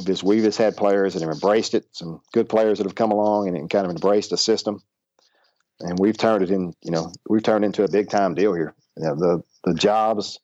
Just 0.04 0.24
we've 0.24 0.44
just 0.44 0.58
had 0.58 0.78
players 0.78 1.14
that 1.14 1.22
have 1.22 1.32
embraced 1.32 1.74
it. 1.74 1.86
Some 1.94 2.22
good 2.34 2.50
players 2.50 2.78
that 2.78 2.86
have 2.86 2.96
come 2.96 3.12
along 3.12 3.48
and, 3.48 3.58
and 3.58 3.70
kind 3.70 3.86
of 3.86 3.92
embraced 3.92 4.30
the 4.30 4.38
system, 4.38 4.84
and 5.80 5.98
we've 5.98 6.18
turned 6.18 6.44
it 6.44 6.52
in. 6.52 6.74
You 6.82 6.92
know, 6.92 7.12
we've 7.28 7.44
turned 7.44 7.66
into 7.66 7.84
a 7.84 7.90
big 7.90 8.10
time 8.10 8.36
deal 8.36 8.54
here. 8.54 8.76
You 8.98 9.04
know, 9.04 9.16
the 9.16 9.44
the 9.64 9.74
jobs, 9.74 10.40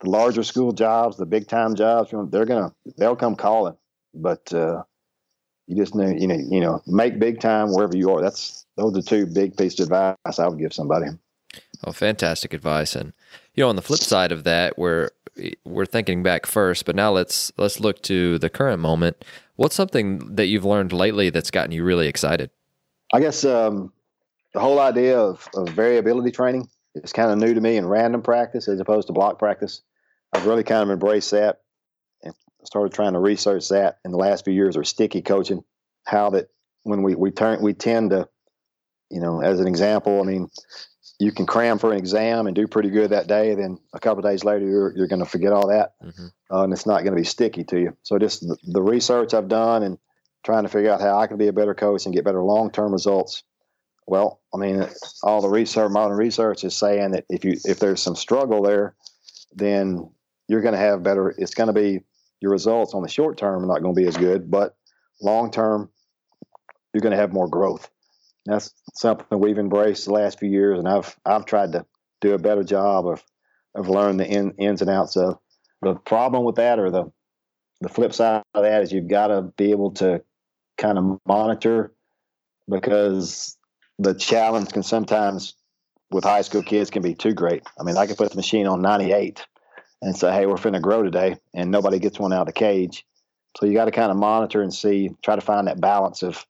the 0.00 0.10
larger 0.10 0.42
school 0.42 0.72
jobs, 0.72 1.16
the 1.16 1.26
big 1.26 1.46
time 1.46 1.76
jobs, 1.76 2.10
they're 2.30 2.46
gonna 2.46 2.74
they'll 2.96 3.16
come 3.16 3.36
calling. 3.36 3.76
But 4.14 4.52
uh, 4.52 4.82
you 5.68 5.76
just 5.76 5.94
know, 5.94 6.08
you 6.08 6.26
know, 6.26 6.34
you 6.36 6.60
know, 6.60 6.82
make 6.86 7.18
big 7.18 7.40
time 7.40 7.72
wherever 7.72 7.96
you 7.96 8.10
are. 8.10 8.22
That's 8.22 8.66
those 8.76 8.96
are 8.96 9.02
two 9.02 9.26
big 9.26 9.56
pieces 9.56 9.80
of 9.80 9.92
advice 9.92 10.38
I 10.38 10.48
would 10.48 10.58
give 10.58 10.72
somebody. 10.72 11.06
Oh, 11.84 11.92
fantastic 11.92 12.54
advice! 12.54 12.96
And 12.96 13.12
you 13.54 13.62
know, 13.62 13.68
on 13.68 13.76
the 13.76 13.82
flip 13.82 14.00
side 14.00 14.32
of 14.32 14.44
that, 14.44 14.78
we're 14.78 15.10
we're 15.64 15.86
thinking 15.86 16.22
back 16.22 16.46
first, 16.46 16.86
but 16.86 16.96
now 16.96 17.12
let's 17.12 17.52
let's 17.58 17.80
look 17.80 18.02
to 18.02 18.38
the 18.38 18.48
current 18.48 18.80
moment. 18.80 19.24
What's 19.56 19.74
something 19.76 20.36
that 20.36 20.46
you've 20.46 20.64
learned 20.64 20.92
lately 20.92 21.30
that's 21.30 21.50
gotten 21.50 21.72
you 21.72 21.84
really 21.84 22.08
excited? 22.08 22.50
I 23.12 23.20
guess 23.20 23.44
um, 23.44 23.92
the 24.54 24.60
whole 24.60 24.78
idea 24.78 25.18
of, 25.18 25.48
of 25.54 25.68
variability 25.70 26.30
training 26.30 26.68
is 26.94 27.12
kind 27.12 27.30
of 27.30 27.38
new 27.38 27.54
to 27.54 27.60
me 27.60 27.76
in 27.76 27.86
random 27.86 28.22
practice 28.22 28.68
as 28.68 28.80
opposed 28.80 29.08
to 29.08 29.12
block 29.12 29.38
practice. 29.38 29.82
I've 30.32 30.46
really 30.46 30.64
kind 30.64 30.82
of 30.82 30.90
embraced 30.90 31.30
that 31.32 31.60
started 32.64 32.92
trying 32.92 33.12
to 33.12 33.18
research 33.18 33.68
that 33.68 33.98
in 34.04 34.10
the 34.10 34.18
last 34.18 34.44
few 34.44 34.54
years 34.54 34.76
or 34.76 34.84
sticky 34.84 35.22
coaching, 35.22 35.62
how 36.04 36.30
that 36.30 36.48
when 36.82 37.02
we, 37.02 37.14
we 37.14 37.30
turn, 37.30 37.62
we 37.62 37.74
tend 37.74 38.10
to, 38.10 38.28
you 39.10 39.20
know, 39.20 39.40
as 39.40 39.60
an 39.60 39.66
example, 39.66 40.20
I 40.20 40.24
mean, 40.24 40.50
you 41.18 41.32
can 41.32 41.46
cram 41.46 41.78
for 41.78 41.92
an 41.92 41.98
exam 41.98 42.46
and 42.46 42.54
do 42.54 42.66
pretty 42.66 42.90
good 42.90 43.10
that 43.10 43.26
day. 43.26 43.54
Then 43.54 43.78
a 43.92 44.00
couple 44.00 44.22
days 44.22 44.44
later, 44.44 44.66
you're, 44.66 44.96
you're 44.96 45.08
going 45.08 45.22
to 45.22 45.28
forget 45.28 45.52
all 45.52 45.68
that 45.68 45.94
mm-hmm. 46.02 46.26
uh, 46.50 46.62
and 46.62 46.72
it's 46.72 46.86
not 46.86 47.02
going 47.02 47.14
to 47.14 47.20
be 47.20 47.24
sticky 47.24 47.64
to 47.64 47.80
you. 47.80 47.96
So 48.02 48.18
just 48.18 48.40
the, 48.40 48.56
the, 48.62 48.82
research 48.82 49.34
I've 49.34 49.48
done 49.48 49.82
and 49.82 49.98
trying 50.44 50.62
to 50.62 50.68
figure 50.68 50.90
out 50.90 51.00
how 51.00 51.18
I 51.18 51.26
can 51.26 51.36
be 51.36 51.48
a 51.48 51.52
better 51.52 51.74
coach 51.74 52.06
and 52.06 52.14
get 52.14 52.24
better 52.24 52.42
long-term 52.42 52.92
results. 52.92 53.42
Well, 54.06 54.40
I 54.54 54.58
mean, 54.58 54.86
all 55.22 55.42
the 55.42 55.48
research, 55.48 55.90
modern 55.90 56.16
research 56.16 56.64
is 56.64 56.74
saying 56.74 57.10
that 57.10 57.24
if 57.28 57.44
you, 57.44 57.56
if 57.64 57.78
there's 57.78 58.00
some 58.00 58.16
struggle 58.16 58.62
there, 58.62 58.94
then 59.54 60.10
you're 60.46 60.62
going 60.62 60.72
to 60.72 60.80
have 60.80 61.02
better, 61.02 61.34
it's 61.36 61.54
going 61.54 61.66
to 61.66 61.72
be 61.74 62.04
your 62.40 62.52
results 62.52 62.94
on 62.94 63.02
the 63.02 63.08
short 63.08 63.36
term 63.36 63.62
are 63.62 63.66
not 63.66 63.82
going 63.82 63.94
to 63.94 64.00
be 64.00 64.06
as 64.06 64.16
good, 64.16 64.50
but 64.50 64.76
long 65.20 65.50
term, 65.50 65.90
you're 66.92 67.00
going 67.00 67.12
to 67.12 67.18
have 67.18 67.32
more 67.32 67.48
growth. 67.48 67.90
that's 68.46 68.72
something 68.94 69.38
we've 69.38 69.58
embraced 69.58 70.06
the 70.06 70.12
last 70.12 70.38
few 70.38 70.48
years, 70.48 70.78
and 70.78 70.88
I've 70.88 71.16
I've 71.24 71.44
tried 71.44 71.72
to 71.72 71.84
do 72.20 72.34
a 72.34 72.38
better 72.38 72.62
job 72.62 73.06
of 73.06 73.22
of 73.74 73.88
learning 73.88 74.18
the 74.18 74.26
in, 74.26 74.52
ins 74.58 74.80
and 74.80 74.90
outs 74.90 75.16
of. 75.16 75.38
the 75.82 75.94
problem 75.94 76.44
with 76.44 76.56
that, 76.56 76.78
or 76.78 76.90
the 76.90 77.12
the 77.80 77.88
flip 77.88 78.12
side 78.12 78.42
of 78.54 78.62
that, 78.62 78.82
is 78.82 78.92
you've 78.92 79.08
got 79.08 79.28
to 79.28 79.42
be 79.56 79.70
able 79.70 79.92
to 79.92 80.22
kind 80.76 80.98
of 80.98 81.18
monitor 81.26 81.92
because 82.68 83.56
the 83.98 84.14
challenge 84.14 84.70
can 84.70 84.82
sometimes 84.82 85.54
with 86.10 86.24
high 86.24 86.42
school 86.42 86.62
kids 86.62 86.90
can 86.90 87.02
be 87.02 87.14
too 87.14 87.34
great. 87.34 87.62
I 87.78 87.82
mean, 87.82 87.96
I 87.96 88.06
can 88.06 88.16
put 88.16 88.30
the 88.30 88.36
machine 88.36 88.66
on 88.66 88.80
98 88.80 89.44
and 90.02 90.16
say, 90.16 90.32
hey, 90.32 90.46
we're 90.46 90.54
finna 90.54 90.80
grow 90.80 91.02
today, 91.02 91.36
and 91.54 91.70
nobody 91.70 91.98
gets 91.98 92.18
one 92.18 92.32
out 92.32 92.42
of 92.42 92.46
the 92.46 92.52
cage. 92.52 93.04
So 93.56 93.66
you 93.66 93.72
got 93.72 93.86
to 93.86 93.90
kind 93.90 94.10
of 94.10 94.16
monitor 94.16 94.62
and 94.62 94.72
see, 94.72 95.10
try 95.22 95.34
to 95.34 95.40
find 95.40 95.66
that 95.66 95.80
balance 95.80 96.22
of 96.22 96.46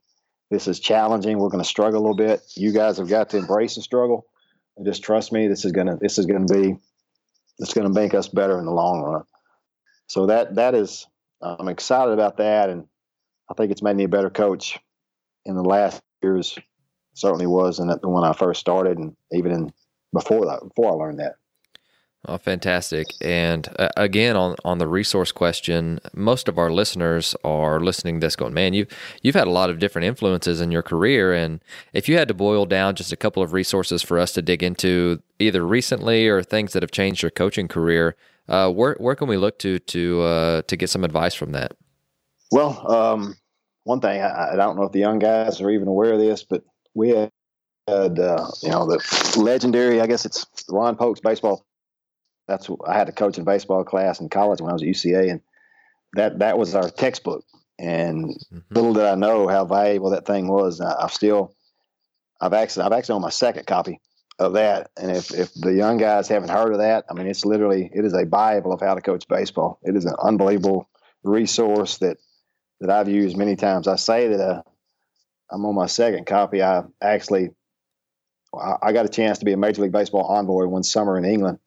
this 0.50 0.66
is 0.68 0.80
challenging. 0.80 1.38
We're 1.38 1.48
going 1.48 1.62
to 1.62 1.68
struggle 1.68 2.00
a 2.00 2.02
little 2.02 2.16
bit. 2.16 2.40
You 2.56 2.72
guys 2.72 2.98
have 2.98 3.08
got 3.08 3.30
to 3.30 3.38
embrace 3.38 3.76
the 3.76 3.82
struggle. 3.82 4.26
And 4.78 4.86
just 4.86 5.02
trust 5.02 5.32
me. 5.32 5.48
This 5.48 5.64
is 5.64 5.72
gonna 5.72 5.96
this 5.96 6.18
is 6.18 6.26
gonna 6.26 6.46
be 6.46 6.76
it's 7.58 7.74
gonna 7.74 7.90
make 7.90 8.14
us 8.14 8.28
better 8.28 8.58
in 8.58 8.64
the 8.64 8.72
long 8.72 9.02
run. 9.02 9.24
So 10.06 10.26
that 10.26 10.54
that 10.54 10.74
is 10.74 11.06
I'm 11.42 11.68
excited 11.68 12.12
about 12.12 12.38
that, 12.38 12.70
and 12.70 12.86
I 13.50 13.54
think 13.54 13.72
it's 13.72 13.82
made 13.82 13.96
me 13.96 14.04
a 14.04 14.08
better 14.08 14.30
coach 14.30 14.78
in 15.44 15.56
the 15.56 15.64
last 15.64 16.00
years. 16.22 16.56
Certainly 17.14 17.48
was 17.48 17.80
in 17.80 17.88
the 17.88 17.98
when 18.08 18.22
I 18.22 18.32
first 18.32 18.60
started, 18.60 18.98
and 18.98 19.16
even 19.32 19.50
in 19.50 19.72
before 20.12 20.46
that 20.46 20.60
before 20.62 20.92
I 20.92 20.94
learned 20.94 21.18
that. 21.18 21.34
Oh, 22.30 22.36
fantastic! 22.36 23.06
And 23.22 23.66
uh, 23.78 23.88
again, 23.96 24.36
on 24.36 24.54
on 24.62 24.76
the 24.76 24.86
resource 24.86 25.32
question, 25.32 25.98
most 26.12 26.46
of 26.46 26.58
our 26.58 26.70
listeners 26.70 27.34
are 27.42 27.80
listening 27.80 28.20
this, 28.20 28.36
going, 28.36 28.52
"Man, 28.52 28.74
you 28.74 28.86
you've 29.22 29.34
had 29.34 29.46
a 29.46 29.50
lot 29.50 29.70
of 29.70 29.78
different 29.78 30.04
influences 30.04 30.60
in 30.60 30.70
your 30.70 30.82
career." 30.82 31.32
And 31.32 31.60
if 31.94 32.06
you 32.06 32.18
had 32.18 32.28
to 32.28 32.34
boil 32.34 32.66
down 32.66 32.96
just 32.96 33.12
a 33.12 33.16
couple 33.16 33.42
of 33.42 33.54
resources 33.54 34.02
for 34.02 34.18
us 34.18 34.32
to 34.32 34.42
dig 34.42 34.62
into, 34.62 35.22
either 35.38 35.66
recently 35.66 36.28
or 36.28 36.42
things 36.42 36.74
that 36.74 36.82
have 36.82 36.90
changed 36.90 37.22
your 37.22 37.30
coaching 37.30 37.66
career, 37.66 38.14
uh, 38.46 38.70
where 38.70 38.94
where 39.00 39.14
can 39.14 39.26
we 39.26 39.38
look 39.38 39.58
to 39.60 39.78
to 39.78 40.20
uh, 40.20 40.62
to 40.66 40.76
get 40.76 40.90
some 40.90 41.04
advice 41.04 41.34
from 41.34 41.52
that? 41.52 41.72
Well, 42.52 42.92
um, 42.92 43.36
one 43.84 44.00
thing 44.00 44.20
I, 44.20 44.52
I, 44.52 44.56
don't 44.56 44.76
know 44.76 44.82
if 44.82 44.92
the 44.92 44.98
young 44.98 45.18
guys 45.18 45.62
are 45.62 45.70
even 45.70 45.88
aware 45.88 46.12
of 46.12 46.18
this, 46.18 46.42
but 46.42 46.62
we 46.94 47.10
had, 47.10 47.30
uh, 47.88 48.50
you 48.62 48.68
know 48.68 48.86
the 48.86 49.34
legendary, 49.38 50.02
I 50.02 50.06
guess 50.06 50.26
it's 50.26 50.46
Ron 50.68 50.94
Polk's 50.94 51.20
baseball 51.20 51.64
that's 52.48 52.68
I 52.86 52.94
had 52.94 53.06
to 53.06 53.12
coach 53.12 53.38
in 53.38 53.44
baseball 53.44 53.84
class 53.84 54.20
in 54.20 54.28
college 54.28 54.60
when 54.60 54.70
I 54.70 54.72
was 54.72 54.82
at 54.82 54.88
UCA, 54.88 55.30
and 55.30 55.40
that 56.14 56.40
that 56.40 56.58
was 56.58 56.74
our 56.74 56.90
textbook. 56.90 57.44
And 57.78 58.26
mm-hmm. 58.26 58.58
little 58.70 58.94
did 58.94 59.04
I 59.04 59.14
know 59.14 59.46
how 59.46 59.64
valuable 59.64 60.10
that 60.10 60.26
thing 60.26 60.48
was. 60.48 60.80
I've 60.80 61.12
still, 61.12 61.54
I've 62.40 62.54
actually, 62.54 62.86
I've 62.86 62.92
actually 62.92 63.16
on 63.16 63.22
my 63.22 63.30
second 63.30 63.66
copy 63.66 64.00
of 64.38 64.54
that. 64.54 64.90
And 64.96 65.10
if 65.10 65.32
if 65.32 65.52
the 65.54 65.74
young 65.74 65.98
guys 65.98 66.28
haven't 66.28 66.48
heard 66.50 66.72
of 66.72 66.78
that, 66.78 67.04
I 67.10 67.14
mean, 67.14 67.26
it's 67.26 67.44
literally 67.44 67.90
it 67.92 68.04
is 68.04 68.14
a 68.14 68.24
bible 68.24 68.72
of 68.72 68.80
how 68.80 68.94
to 68.94 69.00
coach 69.00 69.28
baseball. 69.28 69.78
It 69.82 69.94
is 69.94 70.06
an 70.06 70.14
unbelievable 70.20 70.88
resource 71.22 71.98
that 71.98 72.16
that 72.80 72.90
I've 72.90 73.08
used 73.08 73.36
many 73.36 73.56
times. 73.56 73.86
I 73.86 73.96
say 73.96 74.28
that 74.28 74.40
uh, 74.40 74.62
I'm 75.50 75.64
on 75.66 75.74
my 75.74 75.86
second 75.86 76.26
copy. 76.26 76.62
I 76.62 76.84
actually 77.00 77.50
I 78.56 78.92
got 78.92 79.04
a 79.04 79.10
chance 79.10 79.38
to 79.38 79.44
be 79.44 79.52
a 79.52 79.58
Major 79.58 79.82
League 79.82 79.92
Baseball 79.92 80.24
envoy 80.24 80.66
one 80.66 80.82
summer 80.82 81.18
in 81.18 81.24
England, 81.24 81.58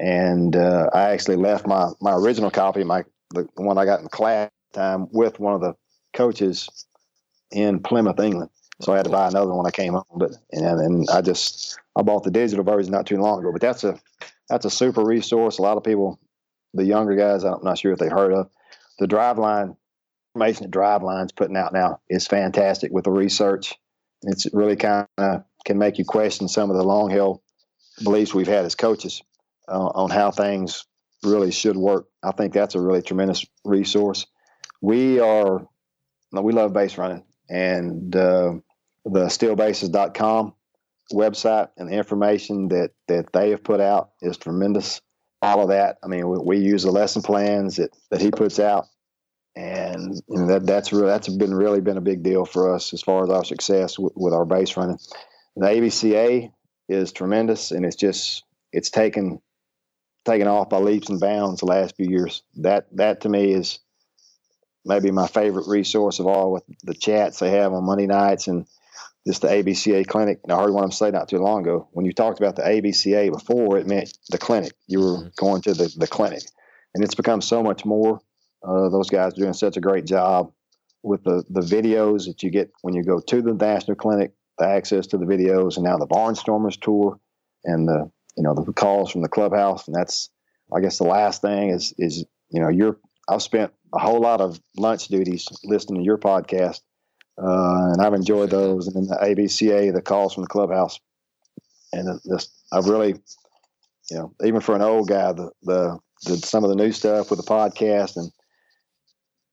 and 0.00 0.56
uh, 0.56 0.88
I 0.94 1.10
actually 1.10 1.36
left 1.36 1.66
my 1.66 1.90
my 2.00 2.14
original 2.14 2.50
copy, 2.50 2.82
my 2.84 3.04
the 3.34 3.46
one 3.56 3.76
I 3.76 3.84
got 3.84 4.00
in 4.00 4.08
class 4.08 4.50
time, 4.72 5.08
with 5.12 5.38
one 5.38 5.54
of 5.54 5.60
the 5.60 5.74
coaches 6.14 6.86
in 7.50 7.80
Plymouth, 7.80 8.18
England. 8.18 8.50
So 8.80 8.94
I 8.94 8.96
had 8.96 9.04
to 9.04 9.10
buy 9.10 9.28
another 9.28 9.48
one 9.48 9.58
when 9.58 9.66
I 9.66 9.70
came 9.70 9.92
home. 9.92 10.04
But 10.16 10.32
and, 10.52 10.80
and 10.80 11.10
I 11.10 11.20
just 11.20 11.78
I 11.96 12.02
bought 12.02 12.24
the 12.24 12.30
digital 12.30 12.64
version 12.64 12.92
not 12.92 13.06
too 13.06 13.18
long 13.18 13.40
ago. 13.40 13.52
But 13.52 13.60
that's 13.60 13.84
a 13.84 14.00
that's 14.48 14.64
a 14.64 14.70
super 14.70 15.04
resource. 15.04 15.58
A 15.58 15.62
lot 15.62 15.76
of 15.76 15.84
people, 15.84 16.18
the 16.72 16.84
younger 16.84 17.14
guys, 17.14 17.44
I'm 17.44 17.62
not 17.62 17.78
sure 17.78 17.92
if 17.92 17.98
they 17.98 18.08
heard 18.08 18.32
of 18.32 18.48
the 18.98 19.06
Driveline 19.06 19.76
information 20.34 20.62
that 20.62 20.70
Driveline's 20.70 21.32
putting 21.32 21.58
out 21.58 21.74
now 21.74 22.00
is 22.08 22.26
fantastic 22.26 22.90
with 22.90 23.04
the 23.04 23.10
research. 23.10 23.74
It's 24.22 24.46
really 24.54 24.76
kind 24.76 25.06
of 25.18 25.44
can 25.66 25.76
make 25.76 25.98
you 25.98 26.06
question 26.06 26.48
some 26.48 26.70
of 26.70 26.76
the 26.76 26.84
long 26.84 27.10
held 27.10 27.42
beliefs 28.02 28.32
we've 28.32 28.46
had 28.46 28.64
as 28.64 28.74
coaches 28.74 29.22
uh, 29.70 29.90
on 29.94 30.10
how 30.10 30.30
things 30.30 30.84
really 31.22 31.50
should 31.50 31.76
work. 31.76 32.06
I 32.22 32.32
think 32.32 32.52
that's 32.52 32.74
a 32.74 32.80
really 32.80 33.02
tremendous 33.02 33.44
resource. 33.64 34.26
We 34.80 35.20
are, 35.20 35.66
we 36.32 36.52
love 36.52 36.72
base 36.72 36.96
running, 36.98 37.24
and 37.48 38.14
uh, 38.14 38.54
the 39.04 39.26
steelbases.com 39.26 40.54
website 41.12 41.68
and 41.76 41.88
the 41.88 41.96
information 41.96 42.68
that, 42.68 42.90
that 43.08 43.32
they 43.32 43.50
have 43.50 43.64
put 43.64 43.80
out 43.80 44.10
is 44.22 44.36
tremendous. 44.36 45.00
All 45.42 45.62
of 45.62 45.68
that. 45.68 45.96
I 46.02 46.06
mean, 46.06 46.28
we, 46.28 46.38
we 46.38 46.58
use 46.58 46.82
the 46.82 46.90
lesson 46.90 47.22
plans 47.22 47.76
that, 47.76 47.96
that 48.10 48.20
he 48.20 48.30
puts 48.30 48.58
out, 48.58 48.86
and 49.56 50.14
you 50.28 50.38
know, 50.38 50.46
that 50.48 50.66
that's 50.66 50.92
really 50.92 51.06
that's 51.06 51.28
been 51.28 51.54
really 51.54 51.80
been 51.80 51.96
a 51.96 52.02
big 52.02 52.22
deal 52.22 52.44
for 52.44 52.74
us 52.74 52.92
as 52.92 53.00
far 53.00 53.24
as 53.24 53.30
our 53.30 53.44
success 53.44 53.98
with, 53.98 54.12
with 54.16 54.34
our 54.34 54.44
base 54.44 54.76
running. 54.76 54.98
The 55.56 55.66
ABCA 55.66 56.52
is 56.90 57.12
tremendous, 57.12 57.70
and 57.70 57.86
it's 57.86 57.96
just 57.96 58.44
it's 58.72 58.90
taken 58.90 59.40
taken 60.24 60.48
off 60.48 60.68
by 60.68 60.78
leaps 60.78 61.08
and 61.08 61.20
bounds 61.20 61.60
the 61.60 61.66
last 61.66 61.96
few 61.96 62.06
years. 62.08 62.42
That 62.56 62.86
that 62.96 63.22
to 63.22 63.28
me 63.28 63.52
is 63.52 63.78
maybe 64.84 65.10
my 65.10 65.26
favorite 65.26 65.68
resource 65.68 66.18
of 66.18 66.26
all 66.26 66.52
with 66.52 66.64
the 66.82 66.94
chats 66.94 67.38
they 67.38 67.50
have 67.50 67.72
on 67.72 67.84
Monday 67.84 68.06
nights 68.06 68.48
and 68.48 68.66
just 69.26 69.42
the 69.42 69.48
ABCA 69.48 70.06
clinic. 70.06 70.40
And 70.42 70.52
I 70.52 70.60
heard 70.60 70.72
one 70.72 70.84
of 70.84 70.90
them 70.90 70.96
say 70.96 71.10
not 71.10 71.28
too 71.28 71.38
long 71.38 71.62
ago 71.62 71.88
when 71.92 72.06
you 72.06 72.12
talked 72.12 72.38
about 72.38 72.56
the 72.56 72.62
ABCA 72.62 73.32
before, 73.32 73.78
it 73.78 73.86
meant 73.86 74.16
the 74.30 74.38
clinic. 74.38 74.72
You 74.86 75.00
were 75.00 75.18
mm-hmm. 75.18 75.28
going 75.36 75.62
to 75.62 75.74
the, 75.74 75.92
the 75.96 76.06
clinic, 76.06 76.42
and 76.94 77.04
it's 77.04 77.14
become 77.14 77.40
so 77.40 77.62
much 77.62 77.84
more. 77.84 78.20
Uh, 78.66 78.88
those 78.88 79.10
guys 79.10 79.32
are 79.32 79.40
doing 79.40 79.52
such 79.54 79.76
a 79.76 79.80
great 79.80 80.06
job 80.06 80.52
with 81.02 81.22
the 81.24 81.44
the 81.48 81.60
videos 81.60 82.26
that 82.26 82.42
you 82.42 82.50
get 82.50 82.70
when 82.82 82.94
you 82.94 83.02
go 83.02 83.20
to 83.20 83.42
the 83.42 83.54
national 83.54 83.96
clinic, 83.96 84.32
the 84.58 84.66
access 84.66 85.06
to 85.08 85.18
the 85.18 85.26
videos, 85.26 85.76
and 85.76 85.84
now 85.84 85.96
the 85.96 86.06
Barnstormers 86.06 86.80
tour 86.80 87.18
and 87.64 87.88
the 87.88 88.10
you 88.36 88.42
know 88.42 88.54
the 88.54 88.72
calls 88.72 89.10
from 89.10 89.22
the 89.22 89.28
clubhouse, 89.28 89.86
and 89.86 89.94
that's 89.94 90.30
I 90.74 90.80
guess 90.80 90.98
the 90.98 91.04
last 91.04 91.42
thing 91.42 91.70
is 91.70 91.94
is 91.98 92.24
you 92.50 92.60
know 92.60 92.68
you're 92.68 92.98
I've 93.28 93.42
spent 93.42 93.72
a 93.94 93.98
whole 93.98 94.20
lot 94.20 94.40
of 94.40 94.60
lunch 94.76 95.08
duties 95.08 95.48
listening 95.64 96.00
to 96.00 96.04
your 96.04 96.18
podcast, 96.18 96.80
uh, 97.38 97.92
and 97.92 98.02
I've 98.02 98.14
enjoyed 98.14 98.50
those, 98.50 98.86
and 98.86 98.96
then 98.96 99.06
the 99.06 99.16
ABCA, 99.16 99.92
the 99.92 100.02
calls 100.02 100.34
from 100.34 100.44
the 100.44 100.48
clubhouse, 100.48 100.98
and 101.92 102.20
this 102.24 102.48
I've 102.72 102.86
really 102.86 103.14
you 104.10 104.18
know 104.18 104.34
even 104.44 104.60
for 104.60 104.74
an 104.74 104.82
old 104.82 105.08
guy 105.08 105.32
the 105.32 105.50
the, 105.62 105.98
the 106.24 106.36
some 106.38 106.64
of 106.64 106.70
the 106.70 106.76
new 106.76 106.92
stuff 106.92 107.30
with 107.30 107.38
the 107.38 107.50
podcast 107.50 108.16
and 108.16 108.30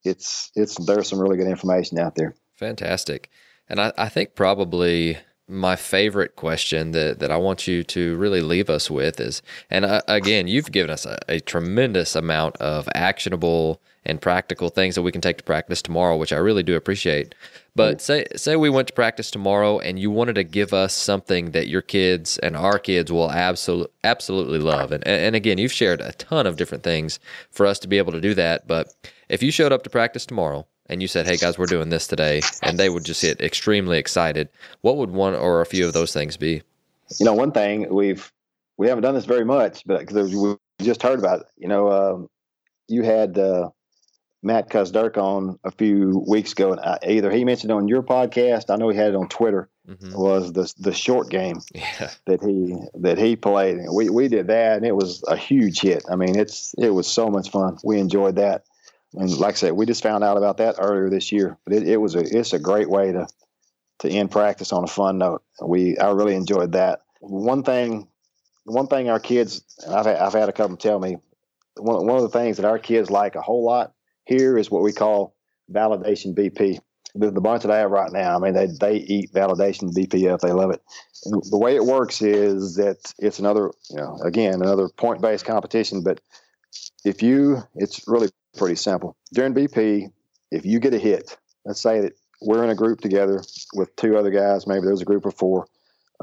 it's 0.04 0.50
it's 0.54 0.74
there's 0.86 1.08
some 1.08 1.18
really 1.18 1.36
good 1.36 1.48
information 1.48 1.98
out 1.98 2.14
there. 2.14 2.34
Fantastic. 2.56 3.30
And 3.68 3.80
I, 3.80 3.92
I 3.98 4.08
think 4.08 4.34
probably 4.34 5.18
my 5.48 5.76
favorite 5.76 6.36
question 6.36 6.90
that, 6.92 7.18
that 7.20 7.30
I 7.30 7.36
want 7.38 7.66
you 7.66 7.82
to 7.84 8.16
really 8.16 8.42
leave 8.42 8.68
us 8.68 8.90
with 8.90 9.18
is, 9.18 9.42
and 9.70 9.84
uh, 9.84 10.02
again, 10.06 10.46
you've 10.46 10.70
given 10.70 10.90
us 10.90 11.06
a, 11.06 11.18
a, 11.28 11.40
tremendous 11.40 12.14
amount 12.14 12.56
of 12.56 12.88
actionable 12.94 13.80
and 14.04 14.20
practical 14.20 14.68
things 14.68 14.94
that 14.94 15.02
we 15.02 15.12
can 15.12 15.20
take 15.20 15.38
to 15.38 15.44
practice 15.44 15.80
tomorrow, 15.80 16.16
which 16.16 16.32
I 16.32 16.36
really 16.36 16.62
do 16.62 16.76
appreciate. 16.76 17.34
But 17.74 18.00
say 18.00 18.26
say 18.34 18.56
we 18.56 18.70
went 18.70 18.88
to 18.88 18.94
practice 18.94 19.30
tomorrow, 19.30 19.78
and 19.78 19.98
you 19.98 20.10
wanted 20.10 20.34
to 20.34 20.44
give 20.44 20.72
us 20.72 20.94
something 20.94 21.52
that 21.52 21.68
your 21.68 21.82
kids 21.82 22.36
and 22.38 22.56
our 22.56 22.78
kids 22.78 23.12
will 23.12 23.30
absolutely 23.30 23.92
absolutely 24.02 24.58
love. 24.58 24.90
And 24.90 25.06
and 25.06 25.36
again, 25.36 25.58
you've 25.58 25.72
shared 25.72 26.00
a 26.00 26.12
ton 26.12 26.46
of 26.46 26.56
different 26.56 26.82
things 26.82 27.20
for 27.50 27.66
us 27.66 27.78
to 27.80 27.88
be 27.88 27.98
able 27.98 28.12
to 28.12 28.20
do 28.20 28.34
that. 28.34 28.66
But 28.66 28.92
if 29.28 29.42
you 29.42 29.52
showed 29.52 29.72
up 29.72 29.84
to 29.84 29.90
practice 29.90 30.26
tomorrow 30.26 30.66
and 30.88 31.02
you 31.02 31.08
said, 31.08 31.26
"Hey 31.26 31.36
guys, 31.36 31.58
we're 31.58 31.66
doing 31.66 31.90
this 31.90 32.06
today," 32.06 32.40
and 32.62 32.78
they 32.78 32.88
would 32.88 33.04
just 33.04 33.22
get 33.22 33.40
extremely 33.40 33.98
excited, 33.98 34.48
what 34.80 34.96
would 34.96 35.10
one 35.10 35.34
or 35.34 35.60
a 35.60 35.66
few 35.66 35.86
of 35.86 35.92
those 35.92 36.12
things 36.12 36.36
be? 36.36 36.62
You 37.18 37.26
know, 37.26 37.34
one 37.34 37.52
thing 37.52 37.92
we've 37.92 38.32
we 38.76 38.88
haven't 38.88 39.02
done 39.02 39.14
this 39.14 39.24
very 39.24 39.44
much, 39.44 39.84
but 39.86 40.00
because 40.00 40.34
we 40.34 40.56
just 40.80 41.02
heard 41.02 41.18
about 41.18 41.40
it. 41.40 41.46
You 41.56 41.68
know, 41.68 41.90
um, 41.90 42.28
you 42.86 43.02
had 43.02 43.38
uh, 43.38 43.70
Matt 44.42 44.70
Kuzdirk 44.70 45.16
on 45.16 45.58
a 45.64 45.70
few 45.70 46.24
weeks 46.28 46.52
ago, 46.52 46.72
and 46.72 46.80
I, 46.80 46.98
either 47.06 47.30
he 47.30 47.44
mentioned 47.44 47.72
on 47.72 47.88
your 47.88 48.02
podcast, 48.02 48.70
I 48.70 48.76
know 48.76 48.88
he 48.88 48.96
had 48.96 49.10
it 49.10 49.16
on 49.16 49.28
Twitter. 49.28 49.68
Mm-hmm. 49.88 50.18
Was 50.18 50.52
the 50.52 50.72
the 50.78 50.92
short 50.92 51.30
game 51.30 51.60
yeah. 51.74 52.10
that 52.26 52.42
he 52.42 52.76
that 53.00 53.18
he 53.18 53.36
played? 53.36 53.78
We 53.92 54.10
we 54.10 54.28
did 54.28 54.46
that, 54.48 54.76
and 54.76 54.86
it 54.86 54.94
was 54.94 55.24
a 55.28 55.36
huge 55.36 55.80
hit. 55.80 56.04
I 56.10 56.16
mean, 56.16 56.38
it's 56.38 56.74
it 56.78 56.90
was 56.90 57.06
so 57.06 57.28
much 57.28 57.50
fun. 57.50 57.78
We 57.82 57.98
enjoyed 57.98 58.36
that 58.36 58.64
and 59.14 59.30
like 59.38 59.54
I 59.54 59.56
said, 59.56 59.72
we 59.72 59.86
just 59.86 60.02
found 60.02 60.22
out 60.22 60.36
about 60.36 60.58
that 60.58 60.76
earlier 60.78 61.08
this 61.08 61.32
year. 61.32 61.58
But 61.64 61.74
it, 61.74 61.88
it 61.88 61.96
was 61.96 62.14
a 62.14 62.20
it's 62.20 62.52
a 62.52 62.58
great 62.58 62.90
way 62.90 63.12
to 63.12 63.26
to 64.00 64.08
end 64.08 64.30
practice 64.30 64.72
on 64.72 64.84
a 64.84 64.88
fun 64.88 65.18
note. 65.18 65.42
We 65.64 65.96
I 65.98 66.10
really 66.10 66.34
enjoyed 66.34 66.72
that. 66.72 67.02
One 67.20 67.62
thing, 67.62 68.08
one 68.64 68.86
thing 68.86 69.08
our 69.08 69.18
kids, 69.18 69.62
and 69.84 69.94
I've 69.94 70.06
had, 70.06 70.16
I've 70.16 70.34
had 70.34 70.48
a 70.48 70.52
couple 70.52 70.76
tell 70.76 70.98
me, 70.98 71.16
one 71.76 72.06
one 72.06 72.16
of 72.16 72.22
the 72.22 72.38
things 72.38 72.58
that 72.58 72.66
our 72.66 72.78
kids 72.78 73.10
like 73.10 73.34
a 73.34 73.40
whole 73.40 73.64
lot 73.64 73.94
here 74.24 74.58
is 74.58 74.70
what 74.70 74.82
we 74.82 74.92
call 74.92 75.34
validation 75.72 76.34
BP. 76.34 76.78
The, 77.14 77.30
the 77.30 77.40
bunch 77.40 77.62
that 77.62 77.72
I 77.72 77.78
have 77.78 77.90
right 77.90 78.12
now, 78.12 78.36
I 78.36 78.38
mean, 78.38 78.52
they 78.52 78.66
they 78.66 78.96
eat 78.96 79.32
validation 79.32 79.94
BPF. 79.94 80.40
They 80.40 80.52
love 80.52 80.70
it. 80.70 80.82
The 81.24 81.58
way 81.58 81.74
it 81.74 81.84
works 81.84 82.20
is 82.20 82.76
that 82.76 83.12
it's 83.18 83.38
another, 83.38 83.72
you 83.88 83.96
know, 83.96 84.18
again 84.22 84.54
another 84.54 84.90
point 84.90 85.22
based 85.22 85.46
competition, 85.46 86.02
but 86.02 86.20
if 87.04 87.22
you, 87.22 87.62
it's 87.74 88.06
really 88.06 88.28
pretty 88.56 88.76
simple. 88.76 89.16
During 89.32 89.54
BP, 89.54 90.10
if 90.50 90.64
you 90.64 90.80
get 90.80 90.94
a 90.94 90.98
hit, 90.98 91.36
let's 91.64 91.80
say 91.80 92.00
that 92.00 92.12
we're 92.40 92.64
in 92.64 92.70
a 92.70 92.74
group 92.74 93.00
together 93.00 93.42
with 93.74 93.94
two 93.96 94.16
other 94.16 94.30
guys, 94.30 94.66
maybe 94.66 94.82
there's 94.86 95.02
a 95.02 95.06
group 95.06 95.26
of 95.26 95.34
four, 95.34 95.66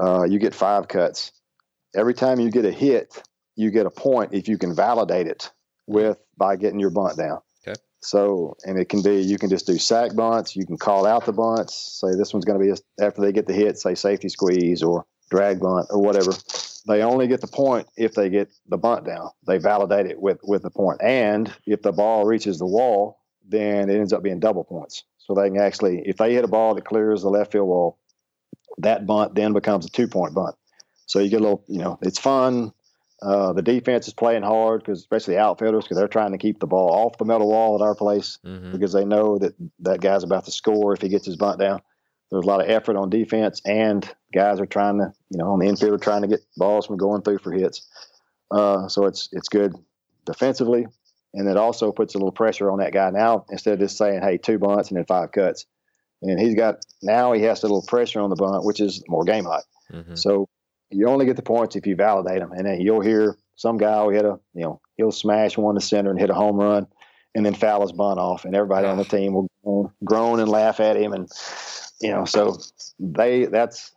uh, 0.02 0.24
you 0.24 0.40
get 0.40 0.54
five 0.54 0.88
cuts. 0.88 1.32
Every 1.96 2.14
time 2.14 2.40
you 2.40 2.50
get 2.50 2.66
a 2.66 2.72
hit, 2.72 3.24
you 3.56 3.72
get 3.72 3.86
a 3.86 3.92
point 3.92 4.34
if 4.34 4.48
you 4.48 4.58
can 4.58 4.76
validate 4.76 5.28
it 5.28 5.52
with 5.88 6.18
by 6.38 6.56
getting 6.56 6.80
your 6.80 6.90
bunt 6.90 7.18
down. 7.18 7.40
Okay. 7.66 7.80
So, 8.02 8.58
and 8.66 8.78
it 8.78 8.90
can 8.90 9.02
be 9.02 9.22
you 9.22 9.38
can 9.38 9.50
just 9.50 9.66
do 9.66 9.78
sack 9.78 10.16
bunts. 10.16 10.56
You 10.56 10.66
can 10.66 10.78
call 10.78 11.06
out 11.06 11.26
the 11.26 11.32
bunts. 11.32 12.00
Say 12.02 12.16
this 12.18 12.34
one's 12.34 12.46
going 12.46 12.60
to 12.60 12.66
be 12.66 13.04
after 13.04 13.22
they 13.22 13.32
get 13.32 13.48
the 13.48 13.54
hit. 13.54 13.78
Say 13.78 13.96
safety 13.96 14.30
squeeze 14.30 14.84
or 14.84 15.06
drag 15.30 15.60
bunt 15.60 15.88
or 15.90 16.02
whatever. 16.02 16.32
They 16.88 17.02
only 17.02 17.28
get 17.28 17.42
the 17.42 17.48
point 17.48 17.88
if 17.98 18.14
they 18.14 18.30
get 18.30 18.52
the 18.68 18.78
bunt 18.78 19.06
down. 19.06 19.30
They 19.48 19.58
validate 19.58 20.06
it 20.06 20.22
with 20.22 20.40
with 20.44 20.62
the 20.62 20.70
point. 20.70 21.02
And 21.02 21.52
if 21.66 21.82
the 21.82 21.92
ball 21.92 22.26
reaches 22.26 22.60
the 22.60 22.66
wall, 22.66 23.20
then 23.48 23.90
it 23.90 23.98
ends 23.98 24.14
up 24.14 24.22
being 24.24 24.40
double 24.40 24.64
points. 24.64 25.04
So 25.18 25.34
they 25.34 25.50
can 25.50 25.60
actually, 25.60 26.04
if 26.06 26.18
they 26.18 26.34
hit 26.34 26.44
a 26.44 26.48
ball 26.48 26.76
that 26.76 26.86
clears 26.86 27.24
the 27.24 27.30
left 27.30 27.52
field 27.52 27.68
wall, 27.68 27.98
that 28.78 29.08
bunt 29.08 29.34
then 29.34 29.54
becomes 29.54 29.86
a 29.86 29.90
two 29.90 30.08
point 30.08 30.36
bunt. 30.36 30.56
So 31.08 31.20
you 31.20 31.30
get 31.30 31.40
a 31.42 31.44
little, 31.44 31.64
you 31.68 31.80
know, 31.80 31.98
it's 32.02 32.20
fun. 32.20 32.72
Uh, 33.22 33.54
the 33.54 33.62
defense 33.62 34.08
is 34.08 34.14
playing 34.14 34.44
hard 34.44 34.82
because, 34.82 35.00
especially 35.00 35.36
the 35.36 35.40
outfielders, 35.40 35.86
because 35.86 35.98
they're 35.98 36.08
trying 36.08 36.34
to 36.34 36.38
keep 36.38 36.60
the 36.60 36.68
ball 36.68 36.90
off 36.92 37.18
the 37.18 37.26
metal 37.26 37.48
wall 37.48 37.76
at 37.76 37.82
our 37.84 37.96
place 37.96 38.38
Mm-hmm. 38.46 38.72
because 38.74 38.94
they 38.94 39.06
know 39.06 39.38
that 39.40 39.54
that 39.80 40.02
guy's 40.02 40.24
about 40.24 40.46
to 40.46 40.52
score 40.52 40.94
if 40.94 41.02
he 41.02 41.10
gets 41.10 41.26
his 41.26 41.38
bunt 41.38 41.60
down. 41.60 41.82
There's 42.36 42.46
a 42.46 42.50
lot 42.50 42.62
of 42.62 42.70
effort 42.70 42.98
on 42.98 43.10
defense, 43.10 43.62
and 43.66 44.08
guys 44.34 44.60
are 44.60 44.66
trying 44.66 44.98
to, 44.98 45.14
you 45.30 45.38
know, 45.38 45.54
on 45.54 45.60
the 45.60 45.68
infield, 45.68 45.94
are 45.94 45.98
trying 45.98 46.22
to 46.24 46.28
get 46.28 46.42
balls 46.58 46.86
from 46.86 46.98
going 46.98 47.22
through 47.22 47.38
for 47.40 47.54
hits. 47.54 47.88
Uh, 48.52 48.90
so 48.90 49.06
it's 49.06 49.30
it's 49.32 49.48
good 49.48 49.74
defensively, 50.26 50.86
and 51.34 51.48
it 51.48 51.56
also 51.56 51.94
puts 51.94 52.14
a 52.14 52.18
little 52.18 52.34
pressure 52.34 52.70
on 52.70 52.80
that 52.80 52.92
guy 52.92 53.10
now 53.10 53.46
instead 53.50 53.76
of 53.76 53.80
just 53.80 53.98
saying, 53.98 54.22
"Hey, 54.22 54.38
two 54.38 54.60
bunts 54.60 54.90
and 54.90 54.98
then 54.98 55.06
five 55.06 55.32
cuts." 55.32 55.66
And 56.22 56.38
he's 56.38 56.56
got 56.56 56.86
now 57.02 57.32
he 57.32 57.42
has 57.44 57.64
a 57.64 57.68
little 57.68 57.84
pressure 57.84 58.20
on 58.20 58.30
the 58.30 58.36
bunt, 58.36 58.66
which 58.66 58.82
is 58.82 59.02
more 59.08 59.24
game 59.24 59.46
like. 59.46 59.64
Mm-hmm. 59.94 60.16
So 60.16 60.50
you 60.90 61.08
only 61.08 61.26
get 61.26 61.38
the 61.38 61.42
points 61.42 61.78
if 61.78 61.88
you 61.88 61.96
validate 61.96 62.40
them, 62.40 62.52
and 62.52 62.66
then 62.66 62.82
you'll 62.82 63.02
hear 63.02 63.38
some 63.56 63.78
guy 63.78 64.04
will 64.04 64.10
hit 64.10 64.26
a, 64.26 64.40
you 64.54 64.64
know, 64.64 64.82
he'll 64.98 65.12
smash 65.14 65.58
one 65.58 65.76
to 65.76 65.82
center 65.82 66.10
and 66.10 66.20
hit 66.20 66.30
a 66.30 66.34
home 66.34 66.58
run, 66.58 66.88
and 67.34 67.46
then 67.46 67.54
foul 67.54 67.82
his 67.82 67.94
bunt 67.94 68.20
off, 68.20 68.44
and 68.44 68.56
everybody 68.56 68.88
on 68.88 68.98
the 68.98 69.06
team 69.06 69.34
will 69.34 69.48
groan- 69.64 69.92
groan 70.04 70.40
and 70.42 70.50
laugh 70.50 70.80
at 70.82 70.98
him, 70.98 71.14
and 71.14 71.30
you 72.02 72.12
know, 72.12 72.26
so 72.26 72.58
they 73.00 73.46
that's 73.46 73.92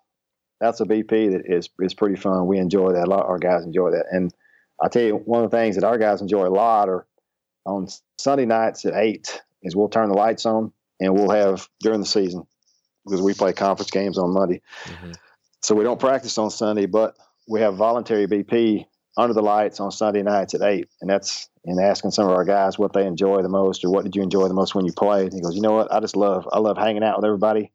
that's 0.61 0.81
a 0.81 0.85
BP 0.85 1.33
that 1.33 1.43
is 1.47 1.69
is 1.81 1.95
pretty 1.95 2.17
fun. 2.17 2.47
We 2.47 2.59
enjoy 2.59 2.93
that. 2.93 3.07
A 3.07 3.11
lot 3.11 3.27
our 3.27 3.39
guys 3.39 3.65
enjoy 3.65 3.93
that, 3.93 4.07
and 4.11 4.33
I 4.81 4.89
tell 4.89 5.03
you, 5.03 5.17
one 5.17 5.45
of 5.45 5.51
the 5.51 5.57
things 5.57 5.77
that 5.77 5.85
our 5.85 5.99
guys 5.99 6.21
enjoy 6.21 6.47
a 6.47 6.51
lot 6.51 6.89
are 6.89 7.07
on 7.67 7.89
Sunday 8.19 8.47
nights 8.47 8.85
at 8.85 8.95
eight 8.95 9.43
is 9.63 9.75
we'll 9.75 9.89
turn 9.89 10.09
the 10.09 10.15
lights 10.15 10.47
on 10.47 10.73
and 11.01 11.15
we'll 11.15 11.31
have 11.31 11.69
during 11.81 12.01
the 12.01 12.07
season 12.07 12.47
because 13.05 13.21
we 13.21 13.35
play 13.35 13.53
conference 13.53 13.91
games 13.91 14.19
on 14.19 14.33
Monday. 14.33 14.63
Mm-hmm. 14.85 15.13
So 15.63 15.75
we 15.75 15.85
don't 15.85 16.01
practice 16.01 16.39
on 16.39 16.51
Sunday, 16.51 16.87
but 16.87 17.17
we 17.49 17.61
have 17.61 17.77
voluntary 17.77 18.27
BP 18.27 18.87
under 19.17 19.35
the 19.35 19.43
lights 19.43 19.81
on 19.81 19.91
Sunday 19.91 20.23
nights 20.23 20.55
at 20.55 20.63
eight, 20.63 20.89
and 21.01 21.11
that's 21.11 21.49
and 21.65 21.81
asking 21.81 22.13
some 22.13 22.27
of 22.27 22.33
our 22.33 22.45
guys 22.45 22.79
what 22.79 22.93
they 22.93 23.07
enjoy 23.07 23.43
the 23.43 23.49
most 23.49 23.85
or 23.85 23.91
what 23.91 24.05
did 24.05 24.15
you 24.17 24.23
enjoy 24.23 24.47
the 24.49 24.55
most 24.55 24.75
when 24.75 24.87
you 24.87 24.93
played. 24.93 25.25
And 25.25 25.35
he 25.35 25.41
goes, 25.41 25.55
you 25.55 25.61
know 25.61 25.73
what, 25.73 25.93
I 25.93 26.01
just 26.01 26.17
love 26.17 26.49
I 26.53 26.61
love 26.61 26.79
hanging 26.79 27.03
out 27.03 27.19
with 27.19 27.25
everybody, 27.25 27.73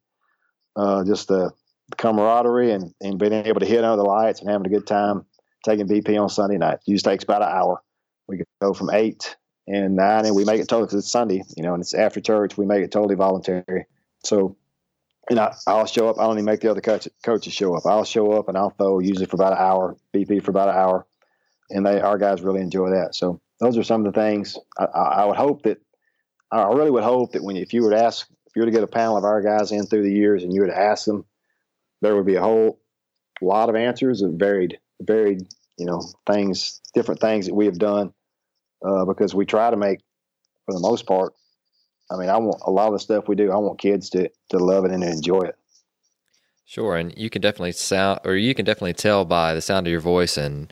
uh, 0.75 1.03
just 1.03 1.27
the 1.27 1.51
camaraderie 1.97 2.71
and 2.71 2.93
and 3.01 3.19
being 3.19 3.33
able 3.33 3.59
to 3.59 3.65
hit 3.65 3.83
under 3.83 3.97
the 3.97 4.03
lights 4.03 4.39
and 4.39 4.49
having 4.49 4.65
a 4.65 4.69
good 4.69 4.87
time 4.87 5.25
taking 5.65 5.87
BP 5.87 6.19
on 6.19 6.29
Sunday 6.29 6.57
night. 6.57 6.75
It 6.75 6.91
usually 6.91 7.13
takes 7.13 7.23
about 7.23 7.41
an 7.41 7.49
hour. 7.49 7.81
We 8.27 8.41
go 8.61 8.73
from 8.73 8.89
eight 8.91 9.35
and 9.67 9.95
nine, 9.95 10.25
and 10.25 10.35
we 10.35 10.45
make 10.45 10.59
it 10.59 10.67
totally 10.67 10.87
because 10.87 10.99
it's 10.99 11.11
Sunday, 11.11 11.43
you 11.55 11.63
know, 11.63 11.73
and 11.73 11.81
it's 11.81 11.93
after 11.93 12.19
church. 12.19 12.57
We 12.57 12.65
make 12.65 12.83
it 12.83 12.91
totally 12.91 13.15
voluntary. 13.15 13.85
So 14.23 14.57
and 15.29 15.39
I, 15.39 15.55
I'll 15.67 15.85
show 15.85 16.09
up. 16.09 16.19
I 16.19 16.23
don't 16.23 16.35
even 16.35 16.45
make 16.45 16.61
the 16.61 16.71
other 16.71 16.81
coach, 16.81 17.07
coaches 17.23 17.53
show 17.53 17.75
up. 17.75 17.85
I'll 17.85 18.03
show 18.03 18.33
up 18.33 18.49
and 18.49 18.57
I'll 18.57 18.71
throw 18.71 18.99
usually 18.99 19.25
for 19.25 19.35
about 19.35 19.53
an 19.53 19.59
hour, 19.59 19.95
BP 20.13 20.43
for 20.43 20.51
about 20.51 20.69
an 20.69 20.75
hour, 20.75 21.05
and 21.69 21.85
they 21.85 21.99
our 22.01 22.17
guys 22.17 22.41
really 22.41 22.61
enjoy 22.61 22.89
that. 22.89 23.15
So 23.15 23.39
those 23.59 23.77
are 23.77 23.83
some 23.83 24.05
of 24.05 24.13
the 24.13 24.19
things 24.19 24.57
I, 24.77 24.85
I, 24.85 25.01
I 25.01 25.25
would 25.25 25.37
hope 25.37 25.63
that 25.63 25.79
I 26.51 26.63
really 26.73 26.91
would 26.91 27.03
hope 27.03 27.31
that 27.33 27.43
when 27.43 27.57
if 27.57 27.73
you 27.73 27.83
were 27.83 27.91
to 27.91 28.03
ask 28.03 28.27
if 28.53 28.57
you 28.57 28.61
were 28.61 28.67
to 28.67 28.71
get 28.71 28.83
a 28.83 28.87
panel 28.87 29.17
of 29.17 29.23
our 29.23 29.41
guys 29.41 29.71
in 29.71 29.85
through 29.85 30.03
the 30.03 30.13
years 30.13 30.43
and 30.43 30.53
you 30.53 30.61
were 30.61 30.67
to 30.67 30.77
ask 30.77 31.05
them, 31.05 31.25
there 32.01 32.15
would 32.15 32.25
be 32.25 32.35
a 32.35 32.41
whole 32.41 32.79
lot 33.41 33.69
of 33.69 33.75
answers 33.75 34.21
of 34.21 34.33
varied 34.33 34.79
varied 35.01 35.47
you 35.77 35.85
know 35.85 36.01
things, 36.25 36.79
different 36.93 37.19
things 37.19 37.47
that 37.47 37.55
we 37.55 37.65
have 37.65 37.79
done 37.79 38.13
uh, 38.85 39.05
because 39.05 39.33
we 39.33 39.45
try 39.45 39.69
to 39.69 39.77
make 39.77 39.99
for 40.65 40.73
the 40.73 40.79
most 40.79 41.05
part 41.05 41.33
I 42.11 42.17
mean, 42.17 42.29
I 42.29 42.37
want 42.37 42.61
a 42.65 42.71
lot 42.71 42.87
of 42.87 42.93
the 42.93 42.99
stuff 42.99 43.27
we 43.27 43.35
do. 43.35 43.51
I 43.51 43.57
want 43.57 43.79
kids 43.79 44.09
to 44.11 44.29
to 44.49 44.57
love 44.57 44.85
it 44.85 44.91
and 44.91 45.03
enjoy 45.03 45.41
it. 45.41 45.55
Sure, 46.65 46.95
and 46.95 47.15
you 47.17 47.29
can 47.29 47.41
definitely 47.41 47.71
sound, 47.71 48.19
or 48.23 48.35
you 48.35 48.53
can 48.53 48.65
definitely 48.65 48.93
tell 48.93 49.25
by 49.25 49.53
the 49.53 49.61
sound 49.61 49.87
of 49.87 49.91
your 49.91 49.99
voice 49.99 50.37
and 50.37 50.71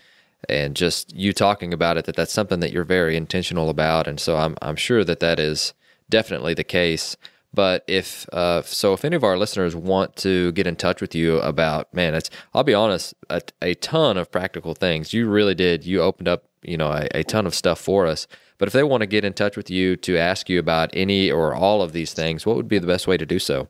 and 0.49 0.75
just 0.75 1.15
you 1.15 1.33
talking 1.33 1.73
about 1.73 1.97
it 1.97 2.05
that 2.05 2.15
that's 2.15 2.33
something 2.33 2.59
that 2.59 2.71
you're 2.71 2.83
very 2.83 3.15
intentional 3.15 3.69
about, 3.69 4.07
and 4.07 4.19
so 4.19 4.37
I'm 4.37 4.55
I'm 4.61 4.75
sure 4.75 5.03
that 5.03 5.19
that 5.19 5.39
is 5.39 5.73
definitely 6.09 6.53
the 6.53 6.63
case. 6.63 7.15
But 7.53 7.83
if 7.87 8.27
uh, 8.31 8.61
so, 8.61 8.93
if 8.93 9.03
any 9.03 9.15
of 9.15 9.23
our 9.23 9.37
listeners 9.37 9.75
want 9.75 10.15
to 10.17 10.51
get 10.53 10.67
in 10.67 10.75
touch 10.77 11.01
with 11.01 11.13
you 11.13 11.37
about, 11.39 11.93
man, 11.93 12.15
it's 12.15 12.29
I'll 12.53 12.63
be 12.63 12.73
honest, 12.73 13.13
a, 13.29 13.41
a 13.61 13.73
ton 13.75 14.17
of 14.17 14.31
practical 14.31 14.73
things. 14.73 15.11
You 15.13 15.27
really 15.29 15.55
did. 15.55 15.85
You 15.85 16.01
opened 16.01 16.29
up, 16.29 16.45
you 16.61 16.77
know, 16.77 16.91
a, 16.91 17.07
a 17.13 17.23
ton 17.23 17.45
of 17.45 17.53
stuff 17.53 17.79
for 17.79 18.07
us. 18.07 18.25
But 18.57 18.67
if 18.67 18.73
they 18.73 18.83
want 18.83 19.01
to 19.01 19.07
get 19.07 19.25
in 19.25 19.33
touch 19.33 19.57
with 19.57 19.69
you 19.69 19.97
to 19.97 20.17
ask 20.17 20.47
you 20.49 20.59
about 20.59 20.91
any 20.93 21.29
or 21.31 21.53
all 21.53 21.81
of 21.81 21.91
these 21.93 22.13
things, 22.13 22.45
what 22.45 22.55
would 22.55 22.67
be 22.69 22.79
the 22.79 22.87
best 22.87 23.07
way 23.07 23.17
to 23.17 23.25
do 23.25 23.39
so? 23.39 23.67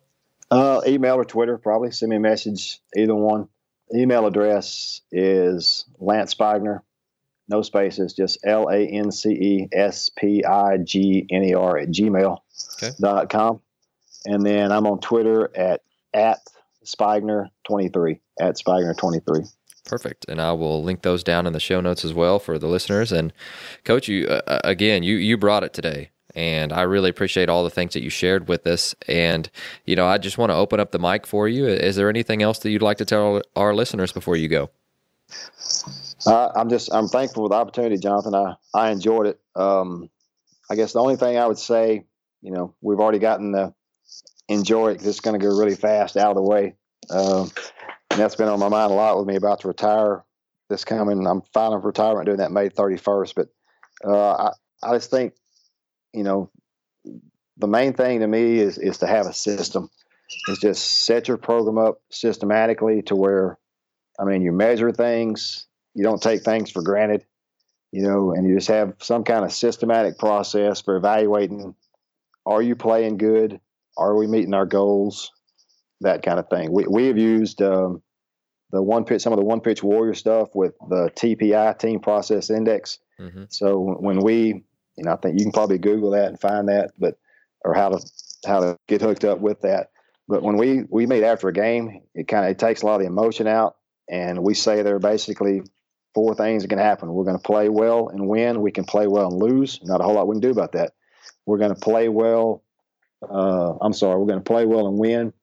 Uh, 0.52 0.82
email 0.86 1.16
or 1.16 1.24
Twitter, 1.26 1.58
probably. 1.58 1.92
Send 1.92 2.10
me 2.10 2.18
a 2.18 2.20
message, 2.20 2.80
either 2.96 3.16
one. 3.16 3.48
Email 3.96 4.28
address 4.28 5.02
is 5.12 5.86
Lance 5.98 6.36
Spigner, 6.36 6.82
no 7.50 7.62
spaces, 7.62 8.14
just 8.14 8.38
L 8.46 8.68
A 8.70 8.86
N 8.86 9.12
C 9.12 9.30
E 9.32 9.68
S 9.72 10.10
P 10.16 10.44
I 10.46 10.78
G 10.78 11.26
N 11.32 11.44
E 11.46 11.54
R 11.56 11.78
at 11.78 11.88
gmail 11.90 12.38
Okay. 12.78 12.92
dot 13.00 13.30
com. 13.30 13.60
And 14.26 14.46
then 14.46 14.72
I'm 14.72 14.88
on 14.88 15.00
Twitter 15.00 15.50
at 15.56 15.82
at 16.14 16.40
Spigner23, 16.86 18.20
at 18.40 18.56
Spigner23. 18.56 19.54
Perfect, 19.86 20.26
and 20.30 20.40
I 20.40 20.52
will 20.54 20.84
link 20.84 21.02
those 21.02 21.24
down 21.24 21.48
in 21.48 21.54
the 21.54 21.60
show 21.60 21.82
notes 21.82 22.06
as 22.06 22.14
well 22.14 22.38
for 22.40 22.60
the 22.60 22.68
listeners. 22.68 23.12
And 23.12 23.34
Coach, 23.84 24.08
you 24.08 24.28
uh, 24.28 24.62
again, 24.64 25.04
you 25.04 25.16
you 25.16 25.38
brought 25.38 25.64
it 25.64 25.74
today, 25.74 26.12
and 26.36 26.72
I 26.72 26.84
really 26.84 27.10
appreciate 27.10 27.50
all 27.50 27.64
the 27.64 27.72
things 27.72 27.94
that 27.94 28.04
you 28.04 28.10
shared 28.10 28.48
with 28.48 28.66
us. 28.68 28.94
And 29.08 29.50
you 29.86 29.96
know, 29.96 30.06
I 30.06 30.18
just 30.20 30.38
want 30.38 30.52
to 30.52 30.56
open 30.56 30.80
up 30.80 30.92
the 30.92 31.00
mic 31.00 31.26
for 31.26 31.48
you. 31.48 31.66
Is 31.68 31.96
there 31.96 32.10
anything 32.10 32.44
else 32.44 32.60
that 32.60 32.70
you'd 32.70 32.84
like 32.84 32.98
to 32.98 33.06
tell 33.06 33.42
our 33.56 33.74
listeners 33.74 34.12
before 34.12 34.36
you 34.36 34.48
go? 34.48 34.70
Uh, 36.26 36.50
I'm 36.56 36.70
just 36.70 36.94
I'm 36.94 37.08
thankful 37.08 37.46
for 37.46 37.50
the 37.50 37.56
opportunity, 37.56 37.98
Jonathan. 37.98 38.36
I 38.36 38.56
I 38.74 38.92
enjoyed 38.92 39.28
it. 39.28 39.40
Um, 39.56 40.10
I 40.70 40.76
guess 40.76 40.94
the 40.94 41.00
only 41.00 41.16
thing 41.16 41.38
I 41.38 41.48
would 41.48 41.58
say, 41.58 42.06
you 42.42 42.52
know, 42.52 42.76
we've 42.82 43.00
already 43.00 43.20
gotten 43.20 43.52
the 43.52 43.74
enjoy 44.52 44.92
it 44.92 44.98
'cause 44.98 45.08
it's 45.08 45.20
going 45.20 45.40
to 45.40 45.46
go 45.46 45.56
really 45.58 45.76
fast 45.76 46.18
out 46.18 46.30
of 46.32 46.36
the 46.36 46.42
way. 46.42 46.76
Um, 47.10 47.52
and 48.12 48.20
that's 48.20 48.36
been 48.36 48.50
on 48.50 48.60
my 48.60 48.70
mind 48.70 48.92
a 48.92 48.96
lot 48.96 49.18
with 49.18 49.28
me 49.28 49.36
about 49.36 49.62
to 49.62 49.68
retire 49.68 50.24
this 50.70 50.86
coming. 50.86 51.26
I'm 51.26 51.42
filing 51.54 51.82
for 51.82 51.88
retirement 51.88 52.26
doing 52.26 52.38
that 52.40 52.52
May 52.52 52.70
31st. 52.70 53.36
But 53.36 53.48
uh, 54.06 54.34
I, 54.34 54.52
I 54.84 54.94
just 54.96 55.10
think, 55.12 55.34
you 56.14 56.24
know, 56.24 56.50
the 57.58 57.68
main 57.68 57.94
thing 57.94 58.20
to 58.22 58.28
me 58.28 58.60
is 58.60 58.78
is 58.78 59.00
to 59.00 59.08
have 59.08 59.28
a 59.28 59.34
system. 59.34 59.90
Is 60.48 60.60
just 60.60 61.06
set 61.06 61.28
your 61.28 61.38
program 61.38 61.78
up 61.78 62.02
systematically 62.10 63.02
to 63.04 63.16
where, 63.16 63.60
I 64.20 64.24
mean, 64.24 64.42
you 64.42 64.54
measure 64.54 64.92
things, 64.92 65.68
you 65.94 66.04
don't 66.04 66.22
take 66.22 66.44
things 66.44 66.72
for 66.72 66.82
granted, 66.82 67.26
you 67.92 68.02
know, 68.04 68.32
and 68.32 68.48
you 68.48 68.56
just 68.56 68.70
have 68.70 68.96
some 69.00 69.26
kind 69.26 69.44
of 69.44 69.52
systematic 69.52 70.18
process 70.18 70.82
for 70.82 70.96
evaluating: 70.96 71.76
Are 72.46 72.62
you 72.62 72.76
playing 72.76 73.18
good? 73.18 73.60
Are 73.98 74.16
we 74.16 74.28
meeting 74.28 74.54
our 74.54 74.66
goals? 74.66 75.32
That 76.02 76.24
kind 76.24 76.40
of 76.40 76.50
thing. 76.50 76.72
We 76.72 76.86
we 76.88 77.08
have 77.08 77.18
used 77.18 77.62
um, 77.62 78.02
the 78.72 78.82
one 78.82 79.06
pitch, 79.06 79.22
some 79.22 79.34
of 79.34 79.40
the 79.40 79.46
one 79.46 79.62
pitch 79.62 79.84
warrior 79.84 80.14
stuff 80.14 80.50
with 80.56 80.74
the 80.90 81.12
TPI 81.16 81.78
Team 81.78 82.00
Process 82.00 82.50
Index. 82.50 83.00
Mm-hmm. 83.20 83.44
So 83.50 83.80
when 84.00 84.22
we, 84.22 84.64
you 84.98 85.04
know, 85.04 85.14
I 85.14 85.18
think 85.18 85.38
you 85.38 85.46
can 85.46 85.52
probably 85.52 85.78
Google 85.78 86.12
that 86.12 86.28
and 86.28 86.40
find 86.40 86.70
that, 86.70 86.92
but 86.98 87.18
or 87.64 87.74
how 87.74 87.90
to 87.90 88.00
how 88.46 88.62
to 88.62 88.78
get 88.88 89.02
hooked 89.02 89.26
up 89.26 89.40
with 89.40 89.62
that. 89.62 89.92
But 90.28 90.42
when 90.42 90.58
we 90.58 90.84
we 90.90 91.06
meet 91.06 91.24
after 91.24 91.50
a 91.50 91.54
game, 91.54 92.02
it 92.16 92.28
kind 92.28 92.46
of 92.46 92.52
it 92.52 92.60
takes 92.60 92.82
a 92.82 92.86
lot 92.86 92.96
of 92.96 93.02
the 93.02 93.08
emotion 93.08 93.48
out, 93.48 93.76
and 94.10 94.44
we 94.44 94.54
say 94.54 94.82
there 94.82 94.96
are 94.96 95.00
basically 95.00 95.62
four 96.14 96.36
things 96.36 96.64
that 96.64 96.70
can 96.70 96.80
happen. 96.80 97.14
We're 97.14 97.26
going 97.26 97.38
to 97.38 97.44
play 97.44 97.70
well 97.70 98.10
and 98.10 98.28
win. 98.28 98.62
We 98.62 98.72
can 98.72 98.86
play 98.86 99.08
well 99.08 99.28
and 99.28 99.42
lose. 99.42 99.80
Not 99.84 100.02
a 100.02 100.04
whole 100.04 100.16
lot 100.16 100.28
we 100.28 100.36
can 100.36 100.42
do 100.42 100.52
about 100.52 100.74
that. 100.74 100.94
We're 101.46 101.58
going 101.58 101.74
to 101.74 101.80
play 101.80 102.10
well. 102.10 102.64
Uh, 103.22 103.74
I'm 103.82 103.94
sorry. 103.94 104.20
We're 104.20 104.28
going 104.28 104.40
to 104.40 104.44
play 104.44 104.66
well 104.66 104.88
and 104.88 104.98
win. 104.98 105.34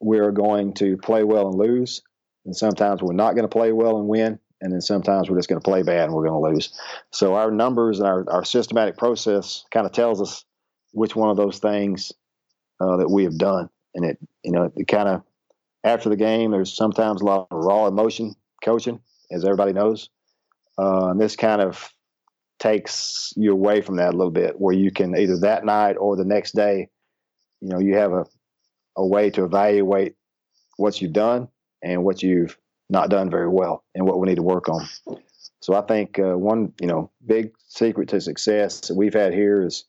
We're 0.00 0.32
going 0.32 0.74
to 0.74 0.96
play 0.96 1.24
well 1.24 1.48
and 1.48 1.58
lose. 1.58 2.02
And 2.44 2.56
sometimes 2.56 3.02
we're 3.02 3.12
not 3.14 3.34
going 3.34 3.44
to 3.44 3.48
play 3.48 3.72
well 3.72 3.98
and 3.98 4.08
win. 4.08 4.38
and 4.60 4.72
then 4.72 4.80
sometimes 4.80 5.28
we're 5.28 5.36
just 5.36 5.48
going 5.48 5.60
to 5.60 5.64
play 5.64 5.82
bad 5.82 6.04
and 6.04 6.14
we're 6.14 6.26
going 6.26 6.42
to 6.42 6.54
lose. 6.54 6.72
So 7.10 7.34
our 7.34 7.50
numbers 7.50 7.98
and 7.98 8.08
our, 8.08 8.24
our 8.30 8.44
systematic 8.44 8.96
process 8.96 9.64
kind 9.70 9.86
of 9.86 9.92
tells 9.92 10.20
us 10.20 10.44
which 10.92 11.14
one 11.14 11.30
of 11.30 11.36
those 11.36 11.58
things 11.58 12.12
uh, 12.80 12.96
that 12.98 13.10
we 13.10 13.24
have 13.24 13.36
done, 13.38 13.68
and 13.94 14.04
it 14.04 14.18
you 14.42 14.52
know 14.52 14.70
it 14.74 14.88
kind 14.88 15.08
of 15.08 15.22
after 15.84 16.08
the 16.08 16.16
game 16.16 16.50
there's 16.50 16.74
sometimes 16.74 17.20
a 17.20 17.24
lot 17.24 17.46
of 17.50 17.64
raw 17.64 17.86
emotion 17.86 18.34
coaching, 18.64 19.00
as 19.30 19.44
everybody 19.44 19.72
knows, 19.72 20.10
uh, 20.78 21.10
and 21.10 21.20
this 21.20 21.36
kind 21.36 21.60
of 21.60 21.90
takes 22.58 23.32
you 23.36 23.52
away 23.52 23.82
from 23.82 23.96
that 23.96 24.14
a 24.14 24.16
little 24.16 24.30
bit, 24.30 24.58
where 24.58 24.74
you 24.74 24.90
can 24.90 25.16
either 25.16 25.38
that 25.40 25.64
night 25.64 25.96
or 25.98 26.16
the 26.16 26.24
next 26.24 26.52
day, 26.54 26.88
you 27.60 27.68
know, 27.68 27.78
you 27.78 27.96
have 27.96 28.12
a 28.12 28.26
a 28.96 29.06
way 29.06 29.30
to 29.30 29.44
evaluate 29.44 30.14
what 30.76 31.00
you've 31.00 31.12
done 31.12 31.48
and 31.82 32.02
what 32.02 32.22
you've 32.22 32.56
not 32.88 33.10
done 33.10 33.30
very 33.30 33.48
well 33.48 33.84
and 33.94 34.06
what 34.06 34.18
we 34.18 34.28
need 34.28 34.36
to 34.36 34.42
work 34.42 34.68
on. 34.68 34.86
So 35.60 35.74
I 35.74 35.82
think 35.82 36.18
uh, 36.18 36.36
one, 36.36 36.72
you 36.80 36.86
know, 36.86 37.10
big 37.24 37.50
secret 37.68 38.08
to 38.10 38.20
success 38.20 38.80
that 38.88 38.94
we've 38.94 39.14
had 39.14 39.34
here 39.34 39.62
is 39.62 39.84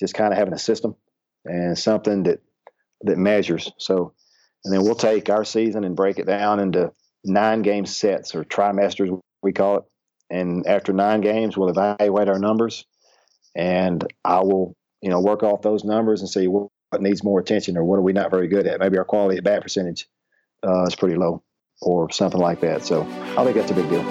just 0.00 0.14
kind 0.14 0.32
of 0.32 0.38
having 0.38 0.54
a 0.54 0.58
system 0.58 0.96
and 1.44 1.78
something 1.78 2.24
that 2.24 2.40
that 3.02 3.18
measures. 3.18 3.70
So, 3.78 4.14
and 4.64 4.72
then 4.72 4.82
we'll 4.82 4.94
take 4.94 5.28
our 5.30 5.44
season 5.44 5.84
and 5.84 5.96
break 5.96 6.18
it 6.18 6.26
down 6.26 6.60
into 6.60 6.92
nine 7.24 7.62
game 7.62 7.86
sets 7.86 8.34
or 8.34 8.44
trimesters, 8.44 9.18
we 9.42 9.52
call 9.52 9.78
it. 9.78 9.84
And 10.30 10.66
after 10.66 10.92
nine 10.92 11.20
games, 11.20 11.56
we'll 11.56 11.68
evaluate 11.68 12.28
our 12.28 12.38
numbers, 12.38 12.86
and 13.54 14.04
I 14.24 14.40
will, 14.40 14.74
you 15.02 15.10
know, 15.10 15.20
work 15.20 15.42
off 15.42 15.62
those 15.62 15.84
numbers 15.84 16.20
and 16.20 16.30
see 16.30 16.46
what, 16.46 16.68
needs 17.00 17.24
more 17.24 17.40
attention 17.40 17.76
or 17.76 17.84
what 17.84 17.96
are 17.96 18.02
we 18.02 18.12
not 18.12 18.30
very 18.30 18.48
good 18.48 18.66
at. 18.66 18.80
Maybe 18.80 18.98
our 18.98 19.04
quality 19.04 19.38
at 19.38 19.44
bat 19.44 19.62
percentage 19.62 20.08
uh, 20.66 20.84
is 20.84 20.94
pretty 20.94 21.16
low 21.16 21.42
or 21.80 22.10
something 22.10 22.40
like 22.40 22.60
that. 22.60 22.84
So 22.84 23.02
I 23.36 23.44
think 23.44 23.56
that's 23.56 23.70
a 23.70 23.74
big 23.74 23.88
deal. 23.88 24.02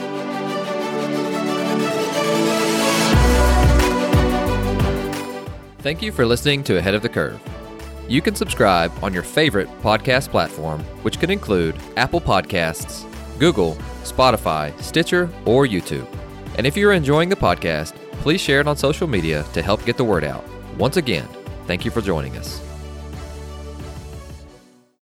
Thank 5.79 6.03
you 6.03 6.11
for 6.11 6.25
listening 6.27 6.63
to 6.65 6.77
Ahead 6.77 6.93
of 6.93 7.01
the 7.01 7.09
Curve. 7.09 7.41
You 8.07 8.21
can 8.21 8.36
subscribe 8.36 8.91
on 9.01 9.13
your 9.13 9.23
favorite 9.23 9.69
podcast 9.82 10.29
platform, 10.29 10.82
which 11.01 11.19
can 11.19 11.32
include 11.32 11.75
Apple 11.97 12.21
Podcasts, 12.21 13.09
Google, 13.39 13.75
Spotify, 14.03 14.79
Stitcher, 14.79 15.29
or 15.45 15.65
YouTube. 15.65 16.07
And 16.57 16.67
if 16.67 16.77
you're 16.77 16.93
enjoying 16.93 17.29
the 17.29 17.36
podcast, 17.36 17.95
please 18.19 18.41
share 18.41 18.59
it 18.59 18.67
on 18.67 18.77
social 18.77 19.07
media 19.07 19.43
to 19.53 19.61
help 19.61 19.84
get 19.86 19.97
the 19.97 20.03
word 20.03 20.23
out. 20.23 20.43
Once 20.77 20.97
again, 20.97 21.27
thank 21.65 21.86
you 21.86 21.89
for 21.89 22.01
joining 22.01 22.38
us. 22.38 22.61